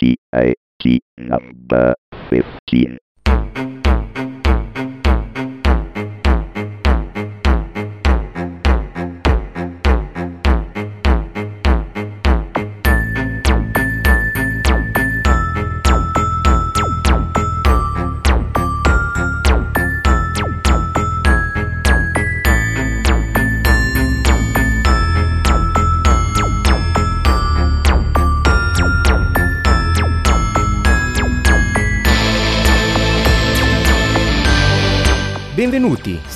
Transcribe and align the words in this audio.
TAT 0.00 1.02
number 1.18 1.94
15. 2.30 2.98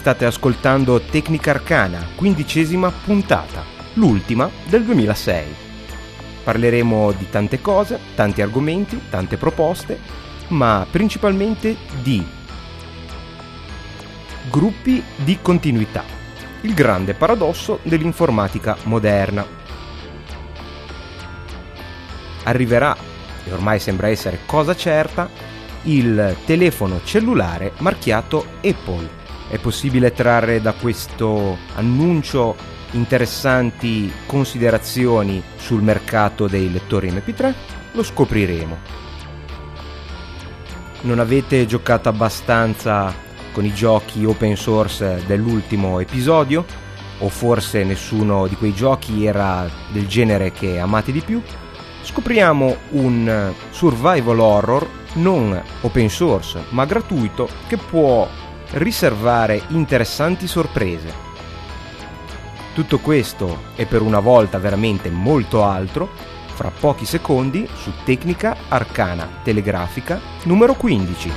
State 0.04 0.26
ascoltando 0.26 1.00
Tecnica 1.00 1.52
Arcana, 1.52 2.06
quindicesima 2.14 2.90
puntata, 2.90 3.64
l'ultima 3.94 4.50
del 4.66 4.84
2006. 4.84 5.44
Parleremo 6.44 7.12
di 7.12 7.30
tante 7.30 7.62
cose, 7.62 7.98
tanti 8.14 8.42
argomenti, 8.42 9.00
tante 9.08 9.38
proposte, 9.38 9.98
ma 10.48 10.86
principalmente 10.90 11.74
di 12.02 12.22
gruppi 14.50 15.02
di 15.16 15.38
continuità, 15.40 16.04
il 16.60 16.74
grande 16.74 17.14
paradosso 17.14 17.78
dell'informatica 17.82 18.76
moderna. 18.82 19.46
Arriverà, 22.42 22.94
e 23.42 23.52
ormai 23.54 23.78
sembra 23.80 24.08
essere 24.08 24.40
cosa 24.44 24.76
certa, 24.76 25.30
il 25.84 26.36
telefono 26.44 27.00
cellulare 27.04 27.72
marchiato 27.78 28.44
Apple. 28.62 29.23
È 29.54 29.58
possibile 29.60 30.10
trarre 30.10 30.60
da 30.60 30.72
questo 30.72 31.56
annuncio 31.76 32.56
interessanti 32.90 34.12
considerazioni 34.26 35.40
sul 35.54 35.80
mercato 35.80 36.48
dei 36.48 36.72
lettori 36.72 37.12
MP3? 37.12 37.54
Lo 37.92 38.02
scopriremo. 38.02 38.76
Non 41.02 41.20
avete 41.20 41.66
giocato 41.66 42.08
abbastanza 42.08 43.14
con 43.52 43.64
i 43.64 43.72
giochi 43.72 44.24
open 44.24 44.56
source 44.56 45.22
dell'ultimo 45.24 46.00
episodio? 46.00 46.66
O 47.20 47.28
forse 47.28 47.84
nessuno 47.84 48.48
di 48.48 48.56
quei 48.56 48.74
giochi 48.74 49.24
era 49.24 49.70
del 49.92 50.08
genere 50.08 50.50
che 50.50 50.80
amate 50.80 51.12
di 51.12 51.20
più? 51.20 51.40
Scopriamo 52.02 52.76
un 52.90 53.52
survival 53.70 54.40
horror 54.40 54.88
non 55.14 55.62
open 55.82 56.10
source 56.10 56.64
ma 56.70 56.84
gratuito 56.86 57.48
che 57.68 57.76
può 57.76 58.28
riservare 58.74 59.62
interessanti 59.68 60.48
sorprese. 60.48 61.32
Tutto 62.74 62.98
questo 62.98 63.70
e 63.76 63.86
per 63.86 64.02
una 64.02 64.18
volta 64.18 64.58
veramente 64.58 65.10
molto 65.10 65.62
altro 65.62 66.08
fra 66.54 66.70
pochi 66.70 67.04
secondi 67.04 67.68
su 67.72 67.92
Tecnica 68.04 68.56
Arcana 68.68 69.40
Telegrafica 69.44 70.20
numero 70.44 70.74
15. 70.74 71.30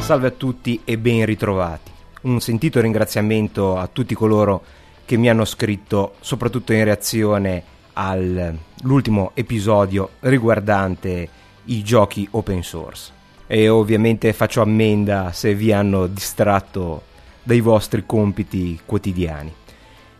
Salve 0.00 0.28
a 0.28 0.30
tutti 0.30 0.80
e 0.84 0.96
ben 0.96 1.26
ritrovati. 1.26 1.90
Un 2.22 2.40
sentito 2.40 2.80
ringraziamento 2.80 3.76
a 3.76 3.88
tutti 3.88 4.14
coloro 4.14 4.80
che 5.12 5.18
mi 5.18 5.28
hanno 5.28 5.44
scritto, 5.44 6.14
soprattutto 6.20 6.72
in 6.72 6.84
reazione 6.84 7.62
all'ultimo 7.92 9.32
episodio 9.34 10.12
riguardante 10.20 11.28
i 11.64 11.82
giochi 11.82 12.26
open 12.30 12.62
source. 12.62 13.12
E 13.46 13.68
ovviamente 13.68 14.32
faccio 14.32 14.62
ammenda 14.62 15.30
se 15.32 15.54
vi 15.54 15.70
hanno 15.70 16.06
distratto 16.06 17.02
dai 17.42 17.60
vostri 17.60 18.04
compiti 18.06 18.80
quotidiani. 18.86 19.52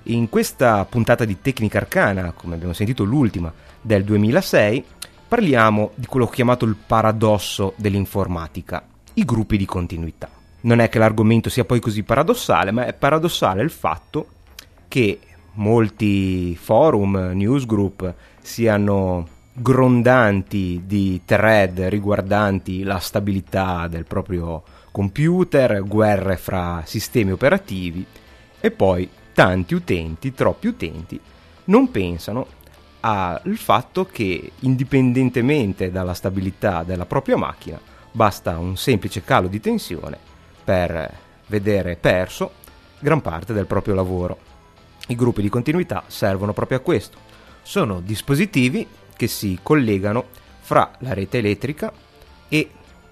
In 0.04 0.28
questa 0.28 0.84
puntata 0.84 1.24
di 1.24 1.40
Tecnica 1.40 1.78
Arcana, 1.78 2.32
come 2.32 2.56
abbiamo 2.56 2.74
sentito 2.74 3.02
l'ultima 3.02 3.50
del 3.80 4.04
2006, 4.04 4.84
parliamo 5.26 5.92
di 5.94 6.04
quello 6.04 6.26
chiamato 6.26 6.66
il 6.66 6.76
paradosso 6.76 7.72
dell'informatica, 7.76 8.86
i 9.14 9.24
gruppi 9.24 9.56
di 9.56 9.64
continuità. 9.64 10.28
Non 10.60 10.80
è 10.80 10.90
che 10.90 10.98
l'argomento 10.98 11.48
sia 11.48 11.64
poi 11.64 11.80
così 11.80 12.02
paradossale, 12.02 12.72
ma 12.72 12.84
è 12.84 12.92
paradossale 12.92 13.62
il 13.62 13.70
fatto 13.70 14.26
che 14.92 15.18
molti 15.52 16.54
forum, 16.54 17.30
newsgroup 17.32 18.12
siano 18.42 19.26
grondanti 19.54 20.82
di 20.84 21.22
thread 21.24 21.80
riguardanti 21.84 22.82
la 22.82 22.98
stabilità 22.98 23.88
del 23.88 24.04
proprio 24.04 24.62
computer, 24.90 25.82
guerre 25.82 26.36
fra 26.36 26.82
sistemi 26.84 27.32
operativi 27.32 28.04
e 28.60 28.70
poi 28.70 29.08
tanti 29.32 29.72
utenti, 29.72 30.34
troppi 30.34 30.66
utenti, 30.66 31.18
non 31.64 31.90
pensano 31.90 32.46
al 33.00 33.56
fatto 33.56 34.04
che 34.04 34.52
indipendentemente 34.58 35.90
dalla 35.90 36.12
stabilità 36.12 36.82
della 36.82 37.06
propria 37.06 37.38
macchina 37.38 37.80
basta 38.10 38.58
un 38.58 38.76
semplice 38.76 39.24
calo 39.24 39.48
di 39.48 39.58
tensione 39.58 40.18
per 40.62 41.10
vedere 41.46 41.96
perso 41.96 42.52
gran 42.98 43.22
parte 43.22 43.54
del 43.54 43.64
proprio 43.64 43.94
lavoro. 43.94 44.51
I 45.08 45.14
gruppi 45.14 45.42
di 45.42 45.48
continuità 45.48 46.04
servono 46.06 46.52
proprio 46.52 46.78
a 46.78 46.80
questo. 46.80 47.18
Sono 47.62 48.00
dispositivi 48.00 48.86
che 49.16 49.26
si 49.26 49.58
collegano 49.62 50.26
fra 50.60 50.92
la 51.00 51.12
rete 51.12 51.38
elettrica 51.38 51.92
e 52.48 52.70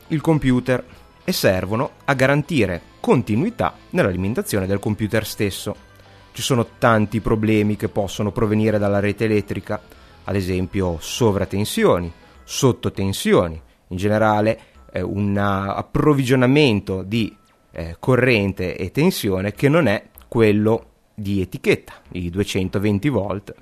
il 0.09 0.21
computer 0.21 0.85
e 1.25 1.33
servono 1.33 1.93
a 2.05 2.15
garantire 2.15 2.81
continuità 3.01 3.75
nell'alimentazione 3.91 4.67
del 4.67 4.79
computer 4.79 5.27
stesso. 5.27 5.89
Ci 6.33 6.43
sono 6.43 6.67
tanti 6.79 7.21
problemi 7.21 7.77
che 7.77 7.89
possono 7.89 8.31
provenire 8.33 8.79
dalla 8.79 9.01
rete 9.01 9.25
elettrica, 9.25 9.81
ad 10.25 10.37
esempio 10.37 10.99
sovratensioni, 11.01 12.13
sottotensioni, 12.45 13.61
in 13.89 13.97
generale 13.97 14.61
eh, 14.93 15.03
un 15.03 15.37
approvvigionamento 15.37 17.03
di 17.03 17.37
eh, 17.73 17.97
corrente 17.99 18.77
e 18.77 18.91
tensione 18.91 19.53
che 19.53 19.69
non 19.69 19.87
è 19.87 20.09
quello 20.29 20.90
di 21.21 21.41
etichetta, 21.41 21.95
i 22.13 22.31
220 22.31 23.09
volt 23.09 23.55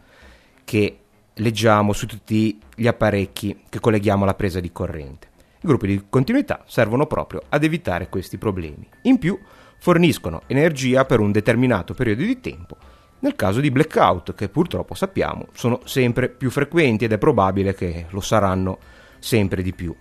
che 0.64 0.98
leggiamo 1.34 1.92
su 1.92 2.06
tutti 2.06 2.58
gli 2.74 2.86
apparecchi 2.86 3.64
che 3.68 3.80
colleghiamo 3.80 4.22
alla 4.22 4.34
presa 4.34 4.60
di 4.60 4.72
corrente. 4.72 5.28
I 5.60 5.66
gruppi 5.66 5.86
di 5.86 6.04
continuità 6.08 6.62
servono 6.66 7.06
proprio 7.06 7.42
ad 7.48 7.64
evitare 7.64 8.08
questi 8.08 8.38
problemi. 8.38 8.88
In 9.02 9.18
più 9.18 9.38
forniscono 9.78 10.42
energia 10.46 11.04
per 11.04 11.20
un 11.20 11.32
determinato 11.32 11.94
periodo 11.94 12.22
di 12.22 12.40
tempo 12.40 12.76
nel 13.20 13.34
caso 13.34 13.60
di 13.60 13.72
blackout 13.72 14.34
che 14.34 14.48
purtroppo 14.48 14.94
sappiamo 14.94 15.48
sono 15.52 15.80
sempre 15.84 16.28
più 16.28 16.50
frequenti 16.50 17.04
ed 17.04 17.12
è 17.12 17.18
probabile 17.18 17.74
che 17.74 18.06
lo 18.10 18.20
saranno 18.20 18.78
sempre 19.18 19.62
di 19.62 19.72
più. 19.72 19.94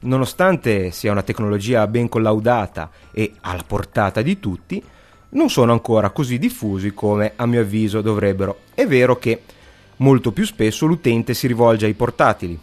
Nonostante 0.00 0.90
sia 0.90 1.12
una 1.12 1.22
tecnologia 1.22 1.86
ben 1.86 2.08
collaudata 2.08 2.90
e 3.12 3.32
alla 3.42 3.62
portata 3.64 4.22
di 4.22 4.40
tutti, 4.40 4.82
non 5.30 5.50
sono 5.50 5.72
ancora 5.72 6.10
così 6.10 6.38
diffusi 6.38 6.94
come 6.94 7.32
a 7.36 7.46
mio 7.46 7.60
avviso 7.60 8.00
dovrebbero. 8.00 8.60
È 8.74 8.86
vero 8.86 9.18
che 9.18 9.42
molto 9.96 10.32
più 10.32 10.44
spesso 10.44 10.86
l'utente 10.86 11.34
si 11.34 11.46
rivolge 11.46 11.86
ai 11.86 11.94
portatili, 11.94 12.58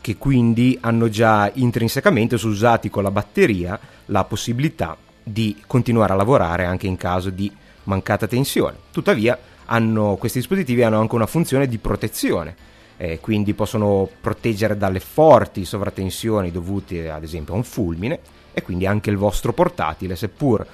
che 0.00 0.16
quindi 0.16 0.76
hanno 0.80 1.08
già 1.08 1.50
intrinsecamente 1.54 2.34
usati 2.34 2.90
con 2.90 3.02
la 3.02 3.10
batteria 3.10 3.78
la 4.06 4.24
possibilità 4.24 4.96
di 5.22 5.56
continuare 5.66 6.12
a 6.12 6.16
lavorare 6.16 6.66
anche 6.66 6.86
in 6.86 6.96
caso 6.96 7.30
di 7.30 7.50
mancata 7.84 8.26
tensione. 8.26 8.76
Tuttavia, 8.90 9.38
hanno, 9.66 10.16
questi 10.16 10.38
dispositivi 10.38 10.82
hanno 10.82 11.00
anche 11.00 11.14
una 11.14 11.26
funzione 11.26 11.66
di 11.66 11.78
protezione, 11.78 12.54
eh, 12.98 13.18
quindi 13.20 13.54
possono 13.54 14.08
proteggere 14.20 14.76
dalle 14.76 15.00
forti 15.00 15.64
sovratensioni 15.64 16.50
dovute 16.50 17.10
ad 17.10 17.22
esempio 17.22 17.54
a 17.54 17.56
un 17.56 17.64
fulmine 17.64 18.20
e 18.52 18.62
quindi 18.62 18.86
anche 18.86 19.08
il 19.08 19.16
vostro 19.16 19.54
portatile, 19.54 20.16
seppur 20.16 20.66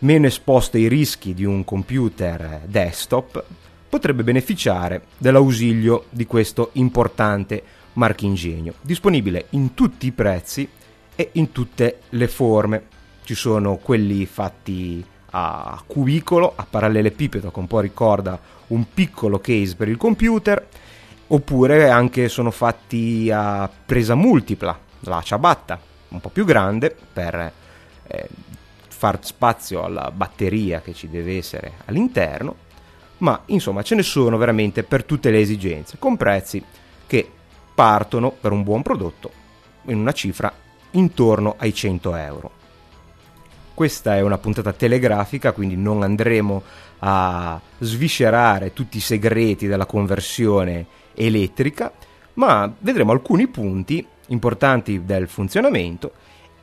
meno 0.00 0.26
esposto 0.26 0.76
ai 0.76 0.88
rischi 0.88 1.34
di 1.34 1.44
un 1.44 1.64
computer 1.64 2.60
desktop, 2.66 3.44
potrebbe 3.88 4.22
beneficiare 4.22 5.02
dell'ausilio 5.16 6.04
di 6.10 6.26
questo 6.26 6.70
importante 6.74 7.62
marchingegno, 7.94 8.74
disponibile 8.80 9.46
in 9.50 9.74
tutti 9.74 10.06
i 10.06 10.12
prezzi 10.12 10.68
e 11.16 11.30
in 11.32 11.50
tutte 11.52 12.00
le 12.10 12.28
forme. 12.28 12.96
Ci 13.24 13.34
sono 13.34 13.76
quelli 13.76 14.24
fatti 14.26 15.04
a 15.30 15.82
cubicolo, 15.86 16.52
a 16.54 16.66
parallelepipedo, 16.68 17.50
che 17.50 17.58
un 17.58 17.66
po' 17.66 17.80
ricorda 17.80 18.38
un 18.68 18.86
piccolo 18.92 19.40
case 19.40 19.74
per 19.74 19.88
il 19.88 19.96
computer, 19.96 20.66
oppure 21.26 21.90
anche 21.90 22.28
sono 22.28 22.50
fatti 22.50 23.30
a 23.32 23.68
presa 23.68 24.14
multipla, 24.14 24.78
la 25.00 25.20
ciabatta, 25.22 25.78
un 26.08 26.20
po' 26.20 26.30
più 26.30 26.44
grande 26.44 26.94
per 27.12 27.52
eh, 28.06 28.28
far 28.98 29.24
spazio 29.24 29.84
alla 29.84 30.10
batteria 30.12 30.80
che 30.80 30.92
ci 30.92 31.08
deve 31.08 31.36
essere 31.36 31.74
all'interno, 31.84 32.56
ma 33.18 33.42
insomma 33.46 33.84
ce 33.84 33.94
ne 33.94 34.02
sono 34.02 34.36
veramente 34.36 34.82
per 34.82 35.04
tutte 35.04 35.30
le 35.30 35.38
esigenze, 35.38 35.98
con 36.00 36.16
prezzi 36.16 36.60
che 37.06 37.30
partono 37.72 38.32
per 38.32 38.50
un 38.50 38.64
buon 38.64 38.82
prodotto 38.82 39.30
in 39.84 39.98
una 39.98 40.10
cifra 40.10 40.52
intorno 40.90 41.54
ai 41.58 41.72
100 41.72 42.16
euro. 42.16 42.50
Questa 43.72 44.16
è 44.16 44.20
una 44.20 44.38
puntata 44.38 44.72
telegrafica, 44.72 45.52
quindi 45.52 45.76
non 45.76 46.02
andremo 46.02 46.60
a 46.98 47.60
sviscerare 47.78 48.72
tutti 48.72 48.96
i 48.96 49.00
segreti 49.00 49.68
della 49.68 49.86
conversione 49.86 50.84
elettrica, 51.14 51.92
ma 52.34 52.68
vedremo 52.80 53.12
alcuni 53.12 53.46
punti 53.46 54.04
importanti 54.26 55.04
del 55.04 55.28
funzionamento 55.28 56.14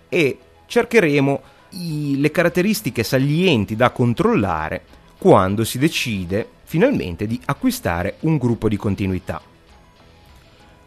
e 0.09 0.37
cercheremo 0.65 1.53
i, 1.75 2.19
le 2.19 2.31
caratteristiche 2.31 3.03
salienti 3.03 3.75
da 3.75 3.91
controllare 3.91 4.83
quando 5.17 5.63
si 5.63 5.77
decide 5.77 6.47
finalmente 6.63 7.27
di 7.27 7.39
acquistare 7.45 8.17
un 8.21 8.37
gruppo 8.37 8.67
di 8.67 8.77
continuità. 8.77 9.41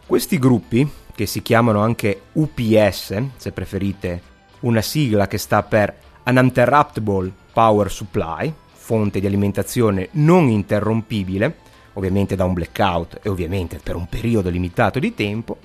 Questi 0.05 0.39
gruppi, 0.39 0.89
che 1.13 1.25
si 1.25 1.41
chiamano 1.41 1.81
anche 1.81 2.21
UPS, 2.33 3.23
se 3.35 3.51
preferite 3.51 4.21
una 4.61 4.81
sigla 4.81 5.27
che 5.27 5.37
sta 5.37 5.63
per 5.63 5.95
Uninterruptible 6.25 7.31
Power 7.53 7.91
Supply, 7.91 8.53
fonte 8.71 9.19
di 9.19 9.27
alimentazione 9.27 10.09
non 10.11 10.49
interrompibile, 10.49 11.57
ovviamente 11.93 12.35
da 12.35 12.45
un 12.45 12.53
blackout 12.53 13.19
e 13.21 13.29
ovviamente 13.29 13.79
per 13.81 13.95
un 13.95 14.07
periodo 14.07 14.49
limitato 14.49 14.99
di 14.99 15.13
tempo, 15.13 15.57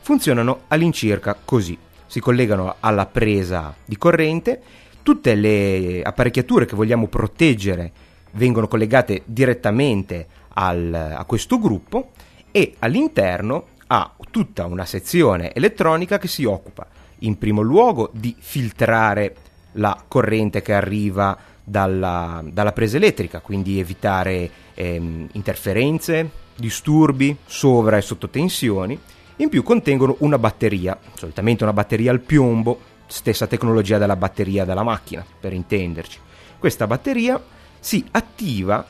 funzionano 0.00 0.62
all'incirca 0.68 1.36
così. 1.44 1.78
Si 2.12 2.20
collegano 2.20 2.76
alla 2.80 3.06
presa 3.06 3.74
di 3.86 3.96
corrente, 3.96 4.60
tutte 5.02 5.34
le 5.34 6.02
apparecchiature 6.02 6.66
che 6.66 6.76
vogliamo 6.76 7.06
proteggere 7.06 7.90
vengono 8.32 8.68
collegate 8.68 9.22
direttamente 9.24 10.26
al, 10.48 10.92
a 10.92 11.24
questo 11.24 11.58
gruppo 11.58 12.10
e 12.50 12.74
all'interno 12.80 13.68
ha 13.86 14.12
tutta 14.30 14.66
una 14.66 14.84
sezione 14.84 15.54
elettronica 15.54 16.18
che 16.18 16.28
si 16.28 16.44
occupa 16.44 16.86
in 17.20 17.38
primo 17.38 17.62
luogo 17.62 18.10
di 18.12 18.36
filtrare 18.38 19.34
la 19.76 20.04
corrente 20.06 20.60
che 20.60 20.74
arriva 20.74 21.34
dalla, 21.64 22.44
dalla 22.44 22.72
presa 22.72 22.98
elettrica, 22.98 23.40
quindi 23.40 23.80
evitare 23.80 24.50
ehm, 24.74 25.28
interferenze, 25.32 26.28
disturbi, 26.56 27.34
sovra 27.46 27.96
e 27.96 28.02
sottotensioni. 28.02 29.00
In 29.42 29.48
più 29.48 29.64
contengono 29.64 30.14
una 30.20 30.38
batteria, 30.38 30.96
solitamente 31.14 31.64
una 31.64 31.72
batteria 31.72 32.12
al 32.12 32.20
piombo, 32.20 32.78
stessa 33.08 33.48
tecnologia 33.48 33.98
della 33.98 34.14
batteria 34.14 34.64
della 34.64 34.84
macchina, 34.84 35.26
per 35.40 35.52
intenderci. 35.52 36.20
Questa 36.60 36.86
batteria 36.86 37.42
si 37.80 38.06
attiva 38.12 38.86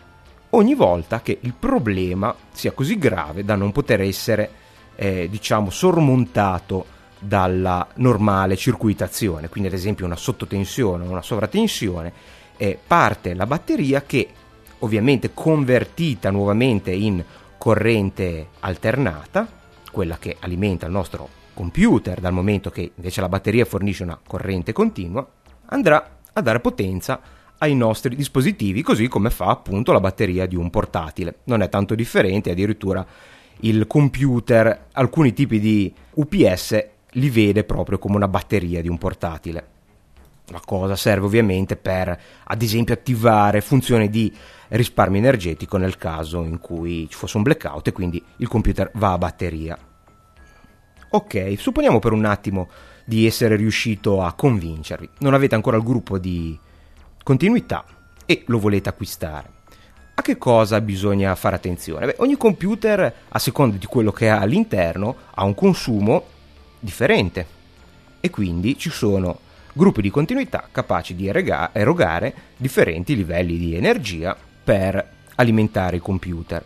ogni 0.50 0.74
volta 0.74 1.22
che 1.22 1.38
il 1.40 1.54
problema 1.58 2.34
sia 2.52 2.72
così 2.72 2.98
grave 2.98 3.46
da 3.46 3.54
non 3.54 3.72
poter 3.72 4.02
essere, 4.02 4.50
eh, 4.94 5.26
diciamo, 5.30 5.70
sormontato 5.70 6.84
dalla 7.18 7.88
normale 7.94 8.54
circuitazione, 8.54 9.48
quindi 9.48 9.70
ad 9.70 9.74
esempio 9.74 10.04
una 10.04 10.16
sottotensione 10.16 11.06
o 11.06 11.10
una 11.10 11.22
sovratensione, 11.22 12.12
eh, 12.58 12.78
parte 12.86 13.32
la 13.32 13.46
batteria 13.46 14.02
che 14.02 14.28
ovviamente 14.80 15.30
convertita 15.32 16.30
nuovamente 16.30 16.90
in 16.90 17.24
corrente 17.56 18.48
alternata, 18.60 19.60
quella 19.92 20.18
che 20.18 20.36
alimenta 20.40 20.86
il 20.86 20.92
nostro 20.92 21.28
computer 21.54 22.18
dal 22.18 22.32
momento 22.32 22.70
che 22.70 22.90
invece 22.96 23.20
la 23.20 23.28
batteria 23.28 23.64
fornisce 23.64 24.02
una 24.02 24.18
corrente 24.26 24.72
continua, 24.72 25.24
andrà 25.66 26.18
a 26.32 26.40
dare 26.40 26.58
potenza 26.58 27.20
ai 27.58 27.76
nostri 27.76 28.16
dispositivi, 28.16 28.82
così 28.82 29.06
come 29.06 29.30
fa 29.30 29.46
appunto 29.46 29.92
la 29.92 30.00
batteria 30.00 30.46
di 30.46 30.56
un 30.56 30.70
portatile. 30.70 31.36
Non 31.44 31.62
è 31.62 31.68
tanto 31.68 31.94
differente, 31.94 32.50
addirittura 32.50 33.06
il 33.60 33.86
computer, 33.86 34.86
alcuni 34.92 35.32
tipi 35.32 35.60
di 35.60 35.92
UPS 36.14 36.86
li 37.10 37.30
vede 37.30 37.62
proprio 37.62 37.98
come 37.98 38.16
una 38.16 38.26
batteria 38.26 38.80
di 38.80 38.88
un 38.88 38.98
portatile. 38.98 39.66
La 40.46 40.60
cosa 40.64 40.96
serve 40.96 41.26
ovviamente 41.26 41.76
per, 41.76 42.20
ad 42.44 42.62
esempio, 42.62 42.94
attivare 42.94 43.60
funzioni 43.60 44.10
di 44.10 44.32
risparmio 44.68 45.18
energetico 45.18 45.76
nel 45.76 45.96
caso 45.96 46.42
in 46.42 46.58
cui 46.58 47.08
ci 47.08 47.16
fosse 47.16 47.36
un 47.36 47.42
blackout 47.42 47.88
e 47.88 47.92
quindi 47.92 48.22
il 48.36 48.48
computer 48.48 48.90
va 48.94 49.12
a 49.12 49.18
batteria. 49.18 49.78
Ok, 51.10 51.54
supponiamo 51.58 51.98
per 51.98 52.12
un 52.12 52.24
attimo 52.24 52.68
di 53.04 53.26
essere 53.26 53.56
riuscito 53.56 54.22
a 54.22 54.32
convincervi. 54.32 55.08
Non 55.18 55.34
avete 55.34 55.54
ancora 55.54 55.76
il 55.76 55.82
gruppo 55.82 56.18
di 56.18 56.58
continuità 57.22 57.84
e 58.26 58.42
lo 58.46 58.58
volete 58.58 58.88
acquistare. 58.88 59.60
A 60.14 60.22
che 60.22 60.36
cosa 60.38 60.80
bisogna 60.80 61.34
fare 61.34 61.56
attenzione? 61.56 62.06
Beh, 62.06 62.16
ogni 62.18 62.36
computer, 62.36 63.14
a 63.28 63.38
seconda 63.38 63.76
di 63.76 63.86
quello 63.86 64.12
che 64.12 64.28
ha 64.28 64.40
all'interno, 64.40 65.16
ha 65.34 65.44
un 65.44 65.54
consumo 65.54 66.24
differente 66.78 67.46
e 68.20 68.30
quindi 68.30 68.78
ci 68.78 68.90
sono 68.90 69.38
gruppi 69.72 70.02
di 70.02 70.10
continuità 70.10 70.68
capaci 70.70 71.14
di 71.14 71.28
erogare 71.28 72.34
differenti 72.56 73.16
livelli 73.16 73.56
di 73.56 73.74
energia 73.74 74.36
per 74.64 75.10
alimentare 75.36 75.96
il 75.96 76.02
computer. 76.02 76.64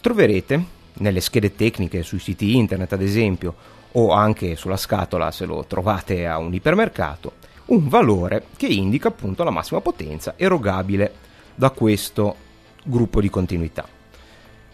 Troverete 0.00 0.78
nelle 0.94 1.20
schede 1.20 1.54
tecniche 1.54 2.02
sui 2.02 2.18
siti 2.18 2.56
internet 2.56 2.92
ad 2.92 3.02
esempio 3.02 3.54
o 3.92 4.12
anche 4.12 4.56
sulla 4.56 4.76
scatola 4.76 5.30
se 5.30 5.44
lo 5.46 5.64
trovate 5.66 6.26
a 6.26 6.38
un 6.38 6.52
ipermercato 6.52 7.32
un 7.66 7.88
valore 7.88 8.46
che 8.56 8.66
indica 8.66 9.08
appunto 9.08 9.44
la 9.44 9.50
massima 9.50 9.80
potenza 9.80 10.34
erogabile 10.36 11.14
da 11.54 11.70
questo 11.70 12.34
gruppo 12.82 13.20
di 13.20 13.30
continuità. 13.30 13.86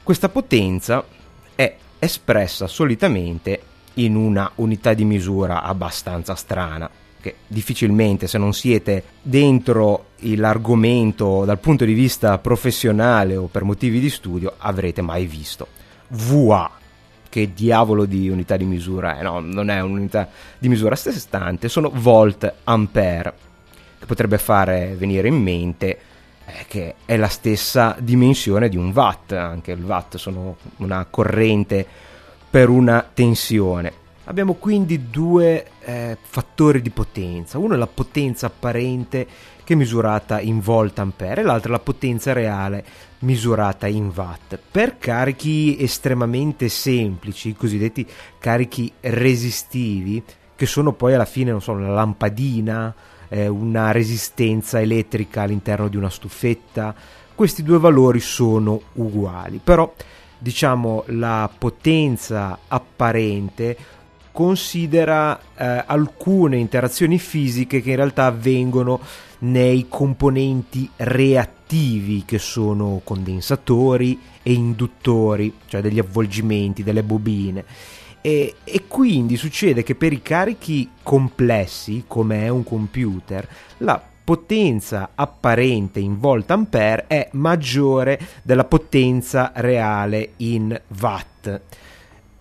Questa 0.02 0.28
potenza 0.30 1.04
è 1.54 1.76
espressa 1.98 2.66
solitamente 2.66 3.60
in 3.94 4.14
una 4.14 4.50
unità 4.56 4.94
di 4.94 5.04
misura 5.04 5.62
abbastanza 5.62 6.34
strana 6.34 6.88
che 7.26 7.34
difficilmente 7.48 8.28
se 8.28 8.38
non 8.38 8.52
siete 8.54 9.02
dentro 9.20 10.10
l'argomento 10.20 11.44
dal 11.44 11.58
punto 11.58 11.84
di 11.84 11.92
vista 11.92 12.38
professionale 12.38 13.34
o 13.34 13.46
per 13.46 13.64
motivi 13.64 13.98
di 13.98 14.10
studio 14.10 14.54
avrete 14.58 15.02
mai 15.02 15.26
visto. 15.26 15.66
VA 16.10 16.70
che 17.28 17.52
diavolo 17.52 18.04
di 18.04 18.28
unità 18.28 18.56
di 18.56 18.64
misura 18.64 19.18
è? 19.18 19.22
No, 19.22 19.40
non 19.40 19.70
è 19.70 19.80
un'unità 19.80 20.28
di 20.56 20.68
misura 20.68 20.94
a 20.94 20.96
sé 20.96 21.10
stante, 21.10 21.68
sono 21.68 21.90
volt 21.92 22.52
ampere 22.62 23.34
che 23.98 24.06
potrebbe 24.06 24.38
fare 24.38 24.94
venire 24.96 25.26
in 25.26 25.42
mente 25.42 25.98
eh, 26.46 26.64
che 26.68 26.94
è 27.04 27.16
la 27.16 27.26
stessa 27.26 27.96
dimensione 27.98 28.68
di 28.68 28.76
un 28.76 28.92
watt, 28.92 29.32
anche 29.32 29.72
il 29.72 29.82
watt 29.82 30.16
sono 30.16 30.58
una 30.76 31.04
corrente 31.10 31.84
per 32.48 32.68
una 32.68 33.04
tensione. 33.12 34.04
Abbiamo 34.28 34.54
quindi 34.54 35.08
due 35.08 35.66
eh, 35.80 36.18
fattori 36.20 36.82
di 36.82 36.90
potenza, 36.90 37.58
uno 37.58 37.74
è 37.74 37.76
la 37.76 37.86
potenza 37.86 38.46
apparente 38.46 39.26
che 39.62 39.74
è 39.74 39.76
misurata 39.76 40.40
in 40.40 40.58
volt 40.58 40.98
ampere 40.98 41.42
e 41.42 41.44
l'altro 41.44 41.68
è 41.68 41.72
la 41.76 41.82
potenza 41.82 42.32
reale 42.32 42.84
misurata 43.20 43.86
in 43.86 44.10
watt. 44.12 44.58
Per 44.70 44.98
carichi 44.98 45.76
estremamente 45.80 46.68
semplici, 46.68 47.50
i 47.50 47.54
cosiddetti 47.54 48.04
carichi 48.38 48.92
resistivi, 49.00 50.20
che 50.56 50.66
sono 50.66 50.92
poi 50.92 51.14
alla 51.14 51.24
fine 51.24 51.52
non 51.52 51.62
so, 51.62 51.70
una 51.70 51.90
lampadina, 51.90 52.92
eh, 53.28 53.46
una 53.46 53.92
resistenza 53.92 54.80
elettrica 54.80 55.42
all'interno 55.42 55.86
di 55.86 55.96
una 55.96 56.10
stufetta, 56.10 56.92
questi 57.32 57.62
due 57.62 57.78
valori 57.78 58.18
sono 58.18 58.80
uguali, 58.94 59.60
però 59.62 59.92
diciamo 60.38 61.04
la 61.06 61.48
potenza 61.56 62.58
apparente 62.68 63.76
considera 64.36 65.40
eh, 65.56 65.82
alcune 65.86 66.58
interazioni 66.58 67.18
fisiche 67.18 67.80
che 67.80 67.88
in 67.88 67.96
realtà 67.96 68.26
avvengono 68.26 69.00
nei 69.38 69.86
componenti 69.88 70.90
reattivi 70.96 72.22
che 72.26 72.38
sono 72.38 73.00
condensatori 73.02 74.20
e 74.42 74.52
induttori, 74.52 75.54
cioè 75.64 75.80
degli 75.80 75.98
avvolgimenti, 75.98 76.82
delle 76.82 77.02
bobine. 77.02 77.64
E, 78.20 78.56
e, 78.62 78.82
quindi 78.86 79.38
succede 79.38 79.82
che 79.82 79.94
per 79.94 80.12
i 80.12 80.20
carichi 80.20 80.90
complessi, 81.02 82.04
come 82.06 82.42
è 82.42 82.48
un 82.48 82.62
computer, 82.62 83.48
la 83.78 84.02
potenza 84.22 85.12
apparente 85.14 85.98
in 85.98 86.18
volt 86.18 86.50
ampere 86.50 87.06
è 87.06 87.30
maggiore 87.32 88.20
della 88.42 88.64
potenza 88.64 89.52
reale 89.54 90.32
in 90.36 90.78
watt. 91.00 91.60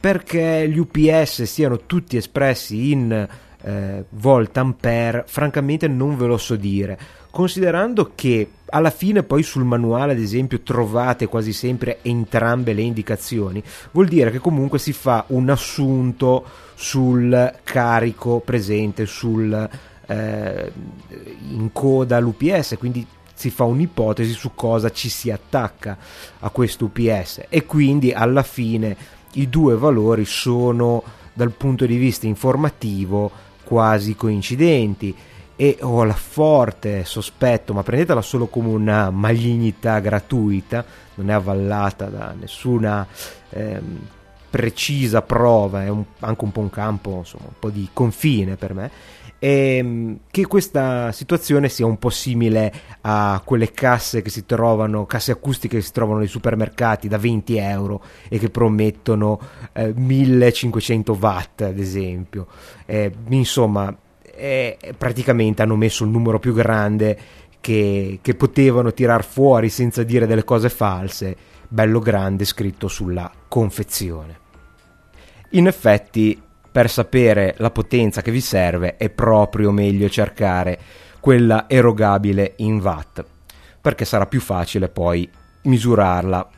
Perché 0.06 0.70
gli 0.70 0.78
UPS 0.78 1.42
siano 1.46 1.80
tutti 1.88 2.16
espressi 2.16 2.92
in 2.92 3.28
eh, 3.64 4.06
volt 4.08 4.56
ampere, 4.56 5.24
francamente 5.26 5.88
non 5.88 6.16
ve 6.16 6.28
lo 6.28 6.38
so 6.38 6.56
dire. 6.56 6.96
Considerando 7.32 8.12
che 8.14 8.48
alla 8.68 8.92
fine 8.92 9.24
poi 9.24 9.42
sul 9.42 9.64
manuale 9.64 10.12
ad 10.12 10.20
esempio 10.20 10.62
trovate 10.62 11.26
quasi 11.26 11.54
sempre 11.54 12.04
entrambe 12.04 12.74
le 12.74 12.84
indicazioni, 12.84 13.64
vuol 13.94 14.08
dire 14.08 14.30
che 14.30 14.38
comunque 14.38 14.78
si 14.78 14.94
fa 14.94 15.24
un 15.30 15.50
assunto 15.50 16.46
sul 16.76 17.54
carico 17.64 18.42
presente 18.42 19.08
sul 19.08 19.70
eh, 20.06 20.72
in 21.50 21.70
coda 21.74 22.18
all'UPS, 22.18 22.76
quindi 22.78 23.08
si 23.34 23.50
fa 23.50 23.66
un'ipotesi 23.66 24.32
su 24.32 24.52
cosa 24.56 24.92
ci 24.92 25.10
si 25.10 25.30
attacca 25.30 25.98
a 26.40 26.50
questo 26.50 26.86
UPS 26.86 27.46
e 27.50 27.66
quindi 27.66 28.14
alla 28.14 28.44
fine 28.44 28.96
i 29.36 29.50
due 29.50 29.76
valori 29.76 30.26
sono 30.26 31.04
dal 31.34 31.52
punto 31.52 31.86
di 31.86 31.98
vista 31.98 32.28
informativo 32.28 33.32
quasi 33.64 34.16
coincidenti. 34.16 35.16
E 35.58 35.78
ho 35.82 36.04
la 36.04 36.14
forte 36.14 37.06
sospetto, 37.06 37.74
ma 37.74 37.82
prendetela 37.82 38.22
solo 38.22 38.48
come 38.48 38.68
una 38.68 39.10
malignità 39.10 40.00
gratuita, 40.00 40.84
non 41.16 41.30
è 41.30 41.34
avvallata 41.34 42.08
da 42.08 42.36
nessuna 42.38 43.08
ehm, 43.52 44.00
precisa 44.50 45.22
prova, 45.22 45.84
è 45.84 45.88
un, 45.88 46.04
anche 46.20 46.44
un 46.44 46.52
po' 46.52 46.60
un 46.60 46.70
campo, 46.70 47.20
insomma, 47.20 47.46
un 47.48 47.54
po' 47.58 47.70
di 47.70 47.88
confine 47.94 48.58
per 48.58 48.74
me 48.74 48.92
e 49.40 49.78
ehm, 49.78 50.20
che 50.32 50.46
questa 50.46 51.12
situazione 51.12 51.70
sia 51.70 51.86
un 51.86 51.98
po' 51.98 52.10
simile 52.10 52.74
a 53.02 53.42
quelle 53.44 53.72
casse 53.72 54.22
che 54.22 54.30
si 54.30 54.46
trovano, 54.46 55.06
casse 55.06 55.32
acustiche 55.32 55.78
che 55.78 55.84
si 55.84 55.92
trovano 55.92 56.20
nei 56.20 56.28
supermercati 56.28 57.08
da 57.08 57.18
20 57.18 57.58
euro 57.58 58.02
e 58.30 58.40
che 58.40 58.50
promettono 58.50 59.40
eh, 59.74 59.94
1500 59.94 61.18
watt 61.20 61.62
ad 61.62 61.80
esempio. 61.80 62.48
Eh, 62.86 63.12
insomma, 63.30 63.96
eh, 64.36 64.78
praticamente 64.98 65.62
hanno 65.62 65.76
messo 65.76 66.04
il 66.04 66.10
numero 66.10 66.40
più 66.40 66.54
grande 66.54 67.18
che, 67.60 68.20
che 68.22 68.36
potevano 68.36 68.94
tirar 68.94 69.24
fuori 69.24 69.70
senza 69.70 70.04
dire 70.04 70.28
delle 70.28 70.44
cose 70.44 70.70
false, 70.70 71.36
bello 71.68 72.00
grande 72.00 72.46
scritto 72.46 72.88
sulla 72.88 73.32
confezione. 73.48 74.44
In 75.52 75.68
effetti 75.68 76.40
per 76.76 76.90
sapere 76.90 77.56
la 77.60 77.72
potenza 77.72 78.22
che 78.22 78.32
vi 78.32 78.42
serve 78.42 78.98
è 78.98 79.10
proprio 79.10 79.72
meglio 79.72 80.10
cercare 80.10 80.78
quella 81.22 81.70
erogabile 81.70 82.56
in 82.58 82.82
watt, 82.82 83.24
perché 83.80 84.04
sarà 84.04 84.26
più 84.26 84.42
facile 84.42 84.90
poi 84.90 85.26
misurarla 85.62 86.50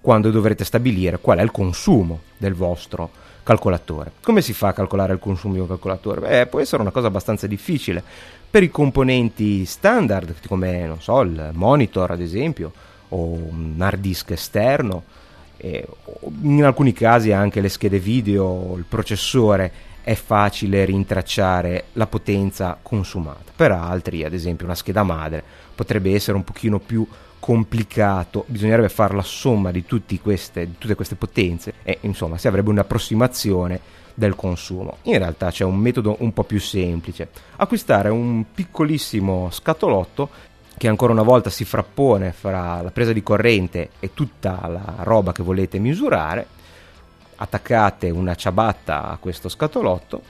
quando 0.00 0.30
dovrete 0.30 0.64
stabilire 0.64 1.18
qual 1.18 1.40
è 1.40 1.42
il 1.42 1.50
consumo 1.50 2.20
del 2.38 2.54
vostro 2.54 3.10
calcolatore. 3.42 4.12
Come 4.22 4.40
si 4.40 4.54
fa 4.54 4.68
a 4.68 4.72
calcolare 4.72 5.12
il 5.12 5.18
consumo 5.18 5.52
di 5.52 5.60
un 5.60 5.68
calcolatore? 5.68 6.20
Beh, 6.20 6.46
può 6.46 6.58
essere 6.58 6.80
una 6.80 6.90
cosa 6.90 7.08
abbastanza 7.08 7.46
difficile. 7.46 8.02
Per 8.48 8.62
i 8.62 8.70
componenti 8.70 9.66
standard, 9.66 10.36
come 10.48 10.96
so, 11.00 11.20
il 11.20 11.50
monitor 11.52 12.12
ad 12.12 12.22
esempio, 12.22 12.72
o 13.10 13.24
un 13.24 13.74
hard 13.78 14.00
disk 14.00 14.30
esterno, 14.30 15.02
in 16.42 16.64
alcuni 16.64 16.92
casi 16.92 17.32
anche 17.32 17.60
le 17.60 17.68
schede 17.68 17.98
video, 17.98 18.74
il 18.76 18.84
processore 18.88 19.72
è 20.02 20.14
facile 20.14 20.84
rintracciare 20.84 21.86
la 21.94 22.06
potenza 22.06 22.78
consumata. 22.80 23.52
Per 23.54 23.72
altri, 23.72 24.24
ad 24.24 24.32
esempio 24.32 24.64
una 24.64 24.74
scheda 24.74 25.02
madre, 25.02 25.42
potrebbe 25.74 26.12
essere 26.14 26.36
un 26.36 26.44
pochino 26.44 26.78
più 26.78 27.06
complicato, 27.38 28.44
bisognerebbe 28.46 28.88
fare 28.88 29.14
la 29.14 29.22
somma 29.22 29.70
di, 29.70 29.84
queste, 30.22 30.66
di 30.66 30.74
tutte 30.78 30.94
queste 30.94 31.14
potenze 31.14 31.74
e 31.82 31.98
insomma 32.02 32.38
si 32.38 32.48
avrebbe 32.48 32.70
un'approssimazione 32.70 33.80
del 34.14 34.34
consumo. 34.34 34.96
In 35.02 35.18
realtà 35.18 35.50
c'è 35.50 35.64
un 35.64 35.76
metodo 35.76 36.16
un 36.20 36.32
po' 36.32 36.44
più 36.44 36.58
semplice, 36.58 37.28
acquistare 37.56 38.08
un 38.08 38.44
piccolissimo 38.52 39.48
scatolotto 39.50 40.30
che 40.76 40.88
ancora 40.88 41.12
una 41.12 41.22
volta 41.22 41.50
si 41.50 41.64
frappone 41.64 42.32
fra 42.32 42.82
la 42.82 42.90
presa 42.90 43.12
di 43.12 43.22
corrente 43.22 43.90
e 43.98 44.12
tutta 44.12 44.66
la 44.68 44.96
roba 44.98 45.32
che 45.32 45.42
volete 45.42 45.78
misurare, 45.78 46.46
attaccate 47.36 48.10
una 48.10 48.34
ciabatta 48.34 49.08
a 49.08 49.16
questo 49.18 49.48
scatolotto 49.48 50.22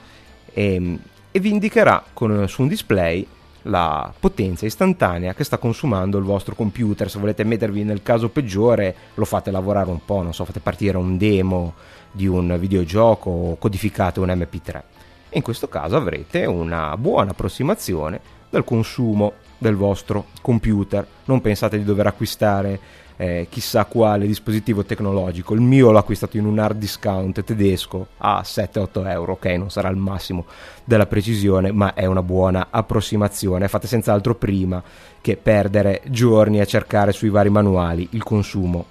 e, 0.53 0.99
e 1.31 1.39
vi 1.39 1.49
indicherà 1.49 2.03
con, 2.13 2.47
su 2.47 2.61
un 2.61 2.67
display 2.67 3.27
la 3.63 4.13
potenza 4.17 4.65
istantanea 4.65 5.33
che 5.33 5.43
sta 5.43 5.57
consumando 5.57 6.17
il 6.17 6.23
vostro 6.23 6.55
computer. 6.55 7.09
Se 7.09 7.19
volete 7.19 7.43
mettervi 7.43 7.83
nel 7.83 8.01
caso 8.01 8.29
peggiore, 8.29 8.95
lo 9.15 9.25
fate 9.25 9.51
lavorare 9.51 9.89
un 9.89 10.03
po', 10.05 10.21
non 10.21 10.33
so, 10.33 10.45
fate 10.45 10.61
partire 10.61 10.97
un 10.97 11.17
demo 11.17 11.73
di 12.11 12.27
un 12.27 12.55
videogioco 12.57 13.29
o 13.29 13.57
codificate 13.57 14.21
un 14.21 14.27
MP3. 14.27 14.81
E 15.29 15.37
in 15.37 15.41
questo 15.41 15.67
caso 15.67 15.97
avrete 15.97 16.45
una 16.45 16.95
buona 16.95 17.31
approssimazione 17.31 18.19
del 18.49 18.63
consumo 18.63 19.33
del 19.57 19.75
vostro 19.75 20.27
computer. 20.41 21.05
Non 21.25 21.41
pensate 21.41 21.77
di 21.77 21.83
dover 21.83 22.07
acquistare 22.07 22.79
eh, 23.17 23.47
chissà 23.49 23.85
quale 23.85 24.27
dispositivo 24.27 24.85
tecnologico. 24.85 25.53
Il 25.53 25.61
mio 25.61 25.91
l'ho 25.91 25.97
acquistato 25.97 26.37
in 26.37 26.45
un 26.45 26.59
hard 26.59 26.77
discount 26.77 27.43
tedesco 27.43 28.07
a 28.17 28.41
7-8 28.43 29.07
euro. 29.09 29.33
Ok, 29.33 29.45
non 29.47 29.69
sarà 29.69 29.89
il 29.89 29.97
massimo 29.97 30.45
della 30.83 31.07
precisione, 31.07 31.71
ma 31.71 31.93
è 31.93 32.05
una 32.05 32.21
buona 32.21 32.67
approssimazione. 32.69 33.67
Fate 33.67 33.87
senz'altro 33.87 34.35
prima 34.35 34.81
che 35.19 35.35
perdere 35.35 36.01
giorni 36.05 36.61
a 36.61 36.65
cercare 36.65 37.11
sui 37.11 37.29
vari 37.29 37.49
manuali 37.49 38.07
il 38.11 38.23
consumo 38.23 38.85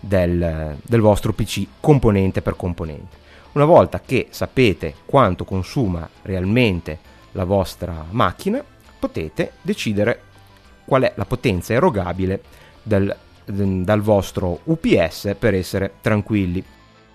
del, 0.00 0.76
del 0.82 1.00
vostro 1.00 1.32
PC 1.32 1.66
componente 1.80 2.42
per 2.42 2.56
componente. 2.56 3.24
Una 3.52 3.64
volta 3.64 4.00
che 4.04 4.28
sapete 4.30 4.94
quanto 5.04 5.44
consuma 5.44 6.08
realmente 6.22 6.98
la 7.32 7.44
vostra 7.44 8.04
macchina, 8.10 8.62
potete 9.06 9.52
decidere 9.62 10.20
qual 10.84 11.02
è 11.02 11.12
la 11.14 11.24
potenza 11.24 11.72
erogabile 11.72 12.40
del, 12.82 13.14
dal 13.44 14.00
vostro 14.00 14.60
UPS 14.64 15.34
per 15.38 15.54
essere 15.54 15.94
tranquilli. 16.00 16.62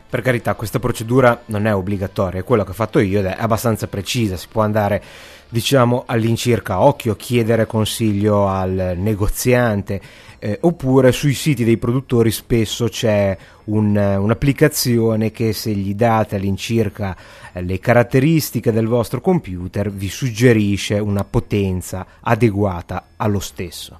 Per 0.10 0.21
carità, 0.21 0.55
questa 0.55 0.79
procedura 0.79 1.43
non 1.48 1.67
è 1.67 1.74
obbligatoria, 1.74 2.41
è 2.41 2.43
quello 2.43 2.63
che 2.63 2.71
ho 2.71 2.74
fatto 2.74 3.00
io 3.00 3.19
ed 3.19 3.25
è 3.25 3.36
abbastanza 3.38 3.88
precisa, 3.88 4.36
si 4.36 4.48
può 4.50 4.62
andare 4.62 5.01
diciamo 5.48 6.03
all'incirca 6.05 6.81
occhio, 6.81 7.15
chiedere 7.15 7.65
consiglio 7.65 8.48
al 8.48 8.93
negoziante 8.98 10.01
eh, 10.43 10.57
oppure 10.62 11.12
sui 11.12 11.36
siti 11.36 11.63
dei 11.63 11.77
produttori 11.77 12.31
spesso 12.31 12.88
c'è 12.88 13.38
un, 13.65 13.95
un'applicazione 13.95 15.29
che 15.29 15.53
se 15.53 15.71
gli 15.71 15.93
date 15.93 16.38
all'incirca 16.38 17.15
eh, 17.53 17.62
le 17.62 17.77
caratteristiche 17.77 18.71
del 18.71 18.88
vostro 18.88 19.21
computer 19.21 19.91
vi 19.91 20.10
suggerisce 20.10 20.98
una 20.98 21.24
potenza 21.24 22.07
adeguata 22.21 23.05
allo 23.17 23.39
stesso. 23.39 24.00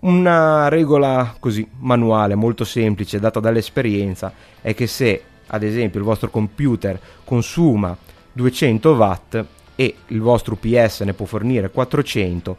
Una 0.00 0.68
regola 0.68 1.36
così 1.38 1.66
manuale 1.78 2.34
molto 2.34 2.64
semplice 2.64 3.20
data 3.20 3.38
dall'esperienza 3.38 4.32
è 4.60 4.74
che 4.74 4.88
se 4.88 5.22
ad 5.46 5.62
esempio 5.62 6.00
il 6.00 6.06
vostro 6.06 6.28
computer 6.28 7.00
consuma 7.24 7.96
200 8.32 8.90
watt 8.90 9.44
e 9.76 9.94
il 10.08 10.20
vostro 10.20 10.58
UPS 10.60 11.02
ne 11.02 11.14
può 11.14 11.24
fornire 11.24 11.70
400, 11.70 12.56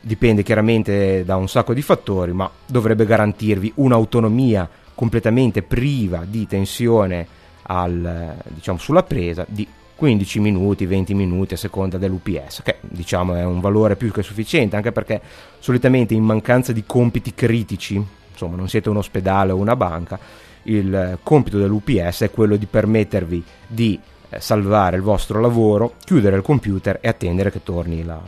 dipende 0.00 0.42
chiaramente 0.42 1.24
da 1.24 1.36
un 1.36 1.48
sacco 1.48 1.74
di 1.74 1.82
fattori, 1.82 2.32
ma 2.32 2.50
dovrebbe 2.66 3.04
garantirvi 3.04 3.72
un'autonomia 3.76 4.68
completamente 4.94 5.62
priva 5.62 6.24
di 6.26 6.46
tensione 6.46 7.26
al, 7.62 8.34
diciamo, 8.48 8.78
sulla 8.78 9.02
presa 9.02 9.44
di 9.48 9.66
15 9.94 10.40
minuti, 10.40 10.86
20 10.86 11.14
minuti 11.14 11.54
a 11.54 11.56
seconda 11.56 11.98
dell'UPS, 11.98 12.62
che 12.62 12.76
diciamo 12.82 13.34
è 13.34 13.44
un 13.44 13.60
valore 13.60 13.96
più 13.96 14.12
che 14.12 14.22
sufficiente, 14.22 14.76
anche 14.76 14.92
perché 14.92 15.20
solitamente 15.58 16.14
in 16.14 16.22
mancanza 16.22 16.72
di 16.72 16.84
compiti 16.86 17.34
critici, 17.34 18.00
insomma 18.30 18.56
non 18.56 18.68
siete 18.68 18.88
un 18.88 18.98
ospedale 18.98 19.52
o 19.52 19.56
una 19.56 19.74
banca, 19.74 20.18
il 20.64 21.18
compito 21.22 21.58
dell'UPS 21.58 22.22
è 22.22 22.30
quello 22.30 22.56
di 22.56 22.66
permettervi 22.66 23.42
di 23.66 23.98
eh, 24.30 24.40
salvare 24.40 24.96
il 24.96 25.02
vostro 25.02 25.40
lavoro, 25.40 25.94
chiudere 26.04 26.36
il 26.36 26.42
computer 26.42 26.98
e 27.00 27.08
attendere 27.08 27.50
che 27.50 27.62
torni 27.62 28.04
la, 28.04 28.20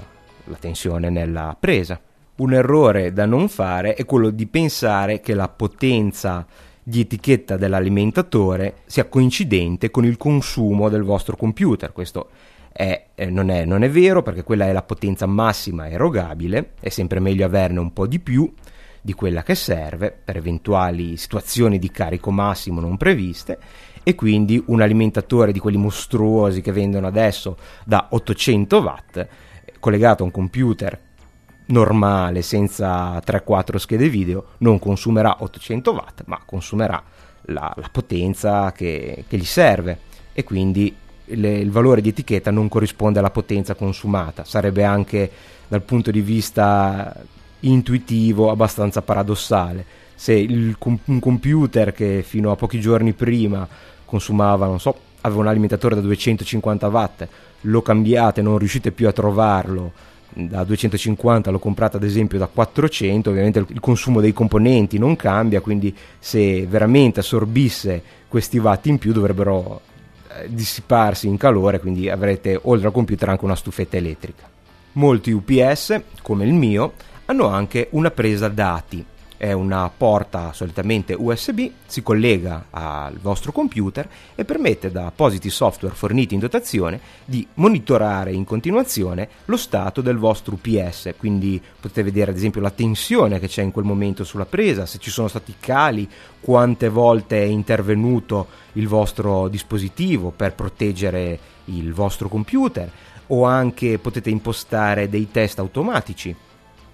la 0.45 0.57
tensione 0.57 1.11
nella 1.11 1.57
presa. 1.59 2.01
Un 2.37 2.53
errore 2.55 3.13
da 3.13 3.27
non 3.27 3.49
fare 3.49 3.95
è 3.95 4.05
quello 4.05 4.31
di 4.31 4.47
pensare 4.47 5.21
che 5.21 5.35
la 5.35 5.49
potenza 5.49 6.47
di 6.83 7.01
etichetta 7.01 7.57
dell'alimentatore 7.57 8.79
sia 8.87 9.07
coincidente 9.07 9.91
con 9.91 10.05
il 10.05 10.17
consumo 10.17 10.89
del 10.89 11.03
vostro 11.03 11.37
computer. 11.37 11.93
Questo 11.93 12.31
è, 12.73 13.07
eh, 13.15 13.27
non, 13.27 13.51
è, 13.51 13.65
non, 13.65 13.83
è, 13.83 13.91
vero 13.91 14.23
perché 14.23 14.43
quella 14.43 14.67
è 14.67 14.73
la 14.73 14.83
potenza 14.83 15.27
massima 15.27 15.89
erogabile, 15.89 16.73
è 16.81 16.89
sempre 16.89 17.21
meglio 17.21 17.45
averne 17.45 17.79
un 17.79 17.93
po' 17.93 18.07
di 18.07 18.21
più 18.21 18.53
di 19.03 19.13
quella 19.15 19.43
che 19.43 19.55
serve 19.55 20.13
per 20.13 20.37
eventuali 20.37 21.17
situazioni 21.17 21.79
di 21.79 21.91
carico 21.91 22.31
massimo 22.31 22.81
non 22.81 22.97
previste 22.97 23.59
e 24.03 24.15
quindi 24.15 24.63
un 24.67 24.81
alimentatore 24.81 25.53
di 25.53 25.59
quelli 25.59 25.77
mostruosi 25.77 26.61
che 26.61 26.73
vendono 26.73 27.07
adesso 27.07 27.57
da 27.85 28.09
800 28.11 28.79
watt 28.79 29.29
collegato 29.81 30.23
a 30.23 30.27
un 30.27 30.33
computer 30.33 30.99
normale 31.67 32.43
senza 32.43 33.19
3-4 33.19 33.77
schede 33.77 34.09
video 34.09 34.45
non 34.59 34.79
consumerà 34.79 35.37
800 35.41 35.91
watt 35.93 36.23
ma 36.27 36.41
consumerà 36.45 37.03
la, 37.43 37.73
la 37.77 37.89
potenza 37.91 38.73
che, 38.73 39.25
che, 39.27 39.37
gli 39.37 39.45
serve 39.45 39.99
e 40.33 40.45
quindi 40.45 40.95
le, 41.25 41.59
il 41.59 41.71
valore 41.71 42.01
di 42.01 42.11
etichetta 42.11 42.51
non 42.51 42.69
corrisponde 42.69 43.19
alla 43.21 43.31
potenza 43.31 43.75
consumata 43.75 44.45
sarebbe 44.45 44.85
anche 44.85 45.31
dal 45.69 45.83
punto 45.83 46.11
di 46.11 46.21
vista 46.21 47.15
intuitivo 47.61 48.51
abbastanza 48.51 49.03
paradossale. 49.03 49.85
Se 50.15 50.33
il, 50.33 50.77
un 50.79 51.19
computer 51.19 51.93
che 51.93 52.23
fino 52.27 52.51
a 52.51 52.57
pochi 52.57 52.81
giorni 52.81 53.13
prima 53.13 53.67
consumava, 54.05 54.67
non 54.67 54.81
so, 54.81 54.95
aveva 55.23 55.41
un 55.41 55.47
alimentatore 55.47 55.95
da 55.95 56.01
250 56.01 56.89
watt, 56.89 57.29
lo 57.62 57.83
cambiate, 57.83 58.43
non 58.43 58.59
riuscite 58.59 58.93
più 58.93 59.09
a 59.09 59.12
trovarlo, 59.12 59.93
da 60.33 60.62
250 60.64 61.50
l'ho 61.50 61.59
comprato 61.59 61.97
ad 61.97 62.05
esempio 62.05 62.38
da 62.38 62.47
400, 62.47 63.31
ovviamente 63.31 63.64
il 63.67 63.81
consumo 63.81 64.21
dei 64.21 64.33
componenti 64.33 64.99
non 64.99 65.17
cambia, 65.17 65.61
quindi 65.61 65.95
se 66.19 66.67
veramente 66.67 67.21
assorbisse 67.21 68.02
questi 68.29 68.59
watt 68.59 68.87
in 68.87 68.99
più 68.99 69.12
dovrebbero 69.12 69.81
eh, 70.29 70.49
dissiparsi 70.49 71.26
in 71.26 71.37
calore, 71.37 71.81
quindi 71.81 72.09
avrete 72.09 72.59
oltre 72.62 72.87
al 72.87 72.93
computer 72.93 73.29
anche 73.29 73.45
una 73.45 73.57
stufetta 73.57 73.97
elettrica. 73.97 74.49
Molti 74.93 75.33
UPS, 75.33 76.00
come 76.23 76.45
il 76.45 76.52
mio, 76.52 76.93
hanno 77.26 77.49
anche 77.49 77.88
una 77.90 78.11
presa 78.11 78.49
dati 78.49 79.05
è 79.41 79.53
una 79.53 79.89
porta 79.89 80.53
solitamente 80.53 81.15
USB, 81.19 81.71
si 81.87 82.03
collega 82.03 82.67
al 82.69 83.17
vostro 83.17 83.53
computer 83.53 84.07
e 84.35 84.45
permette 84.45 84.91
da 84.91 85.07
appositi 85.07 85.49
software 85.49 85.95
forniti 85.95 86.35
in 86.35 86.41
dotazione 86.41 87.01
di 87.25 87.47
monitorare 87.55 88.35
in 88.35 88.45
continuazione 88.45 89.31
lo 89.47 89.57
stato 89.57 90.03
del 90.03 90.19
vostro 90.19 90.59
UPS, 90.61 91.15
quindi 91.17 91.59
potete 91.81 92.03
vedere 92.03 92.33
ad 92.33 92.37
esempio 92.37 92.61
la 92.61 92.71
tensione 92.71 93.41
che 93.41 93.49
c'è 93.49 93.63
in 93.63 93.71
quel 93.71 93.87
momento 93.87 94.25
sulla 94.25 94.45
presa, 94.45 94.85
se 94.85 94.99
ci 94.99 95.09
sono 95.09 95.29
stati 95.29 95.55
cali, 95.59 96.07
quante 96.39 96.91
volte 96.91 97.43
è 97.43 97.47
intervenuto 97.47 98.47
il 98.73 98.89
vostro 98.89 99.49
dispositivo 99.49 100.35
per 100.37 100.55
proteggere 100.55 101.39
il 101.65 101.95
vostro 101.95 102.29
computer 102.29 102.91
o 103.29 103.45
anche 103.45 103.99
potete 103.99 104.29
impostare 104.29 105.09
dei 105.09 105.31
test 105.31 105.59
automatici 105.61 106.37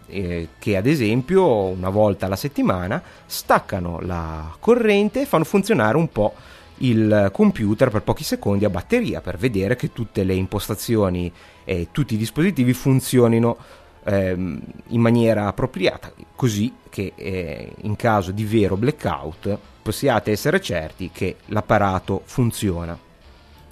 eh, 0.06 0.48
che 0.58 0.76
ad 0.76 0.86
esempio 0.86 1.44
una 1.46 1.90
volta 1.90 2.26
alla 2.26 2.36
settimana 2.36 3.02
staccano 3.26 4.00
la 4.00 4.54
corrente 4.58 5.22
e 5.22 5.26
fanno 5.26 5.44
funzionare 5.44 5.96
un 5.96 6.08
po' 6.08 6.34
il 6.78 7.30
computer 7.32 7.90
per 7.90 8.02
pochi 8.02 8.25
secondi 8.25 8.64
a 8.64 8.70
batteria 8.70 9.20
per 9.20 9.38
vedere 9.38 9.76
che 9.76 9.92
tutte 9.92 10.25
le 10.25 10.34
impostazioni 10.34 11.32
e 11.64 11.88
tutti 11.90 12.14
i 12.14 12.18
dispositivi 12.18 12.72
funzionino 12.72 13.56
ehm, 14.04 14.60
in 14.88 15.00
maniera 15.00 15.46
appropriata, 15.46 16.12
così 16.34 16.72
che 16.88 17.12
eh, 17.14 17.72
in 17.82 17.96
caso 17.96 18.30
di 18.30 18.44
vero 18.44 18.76
blackout 18.76 19.58
possiate 19.82 20.30
essere 20.30 20.60
certi 20.60 21.10
che 21.12 21.36
l'apparato 21.46 22.22
funziona. 22.25 22.98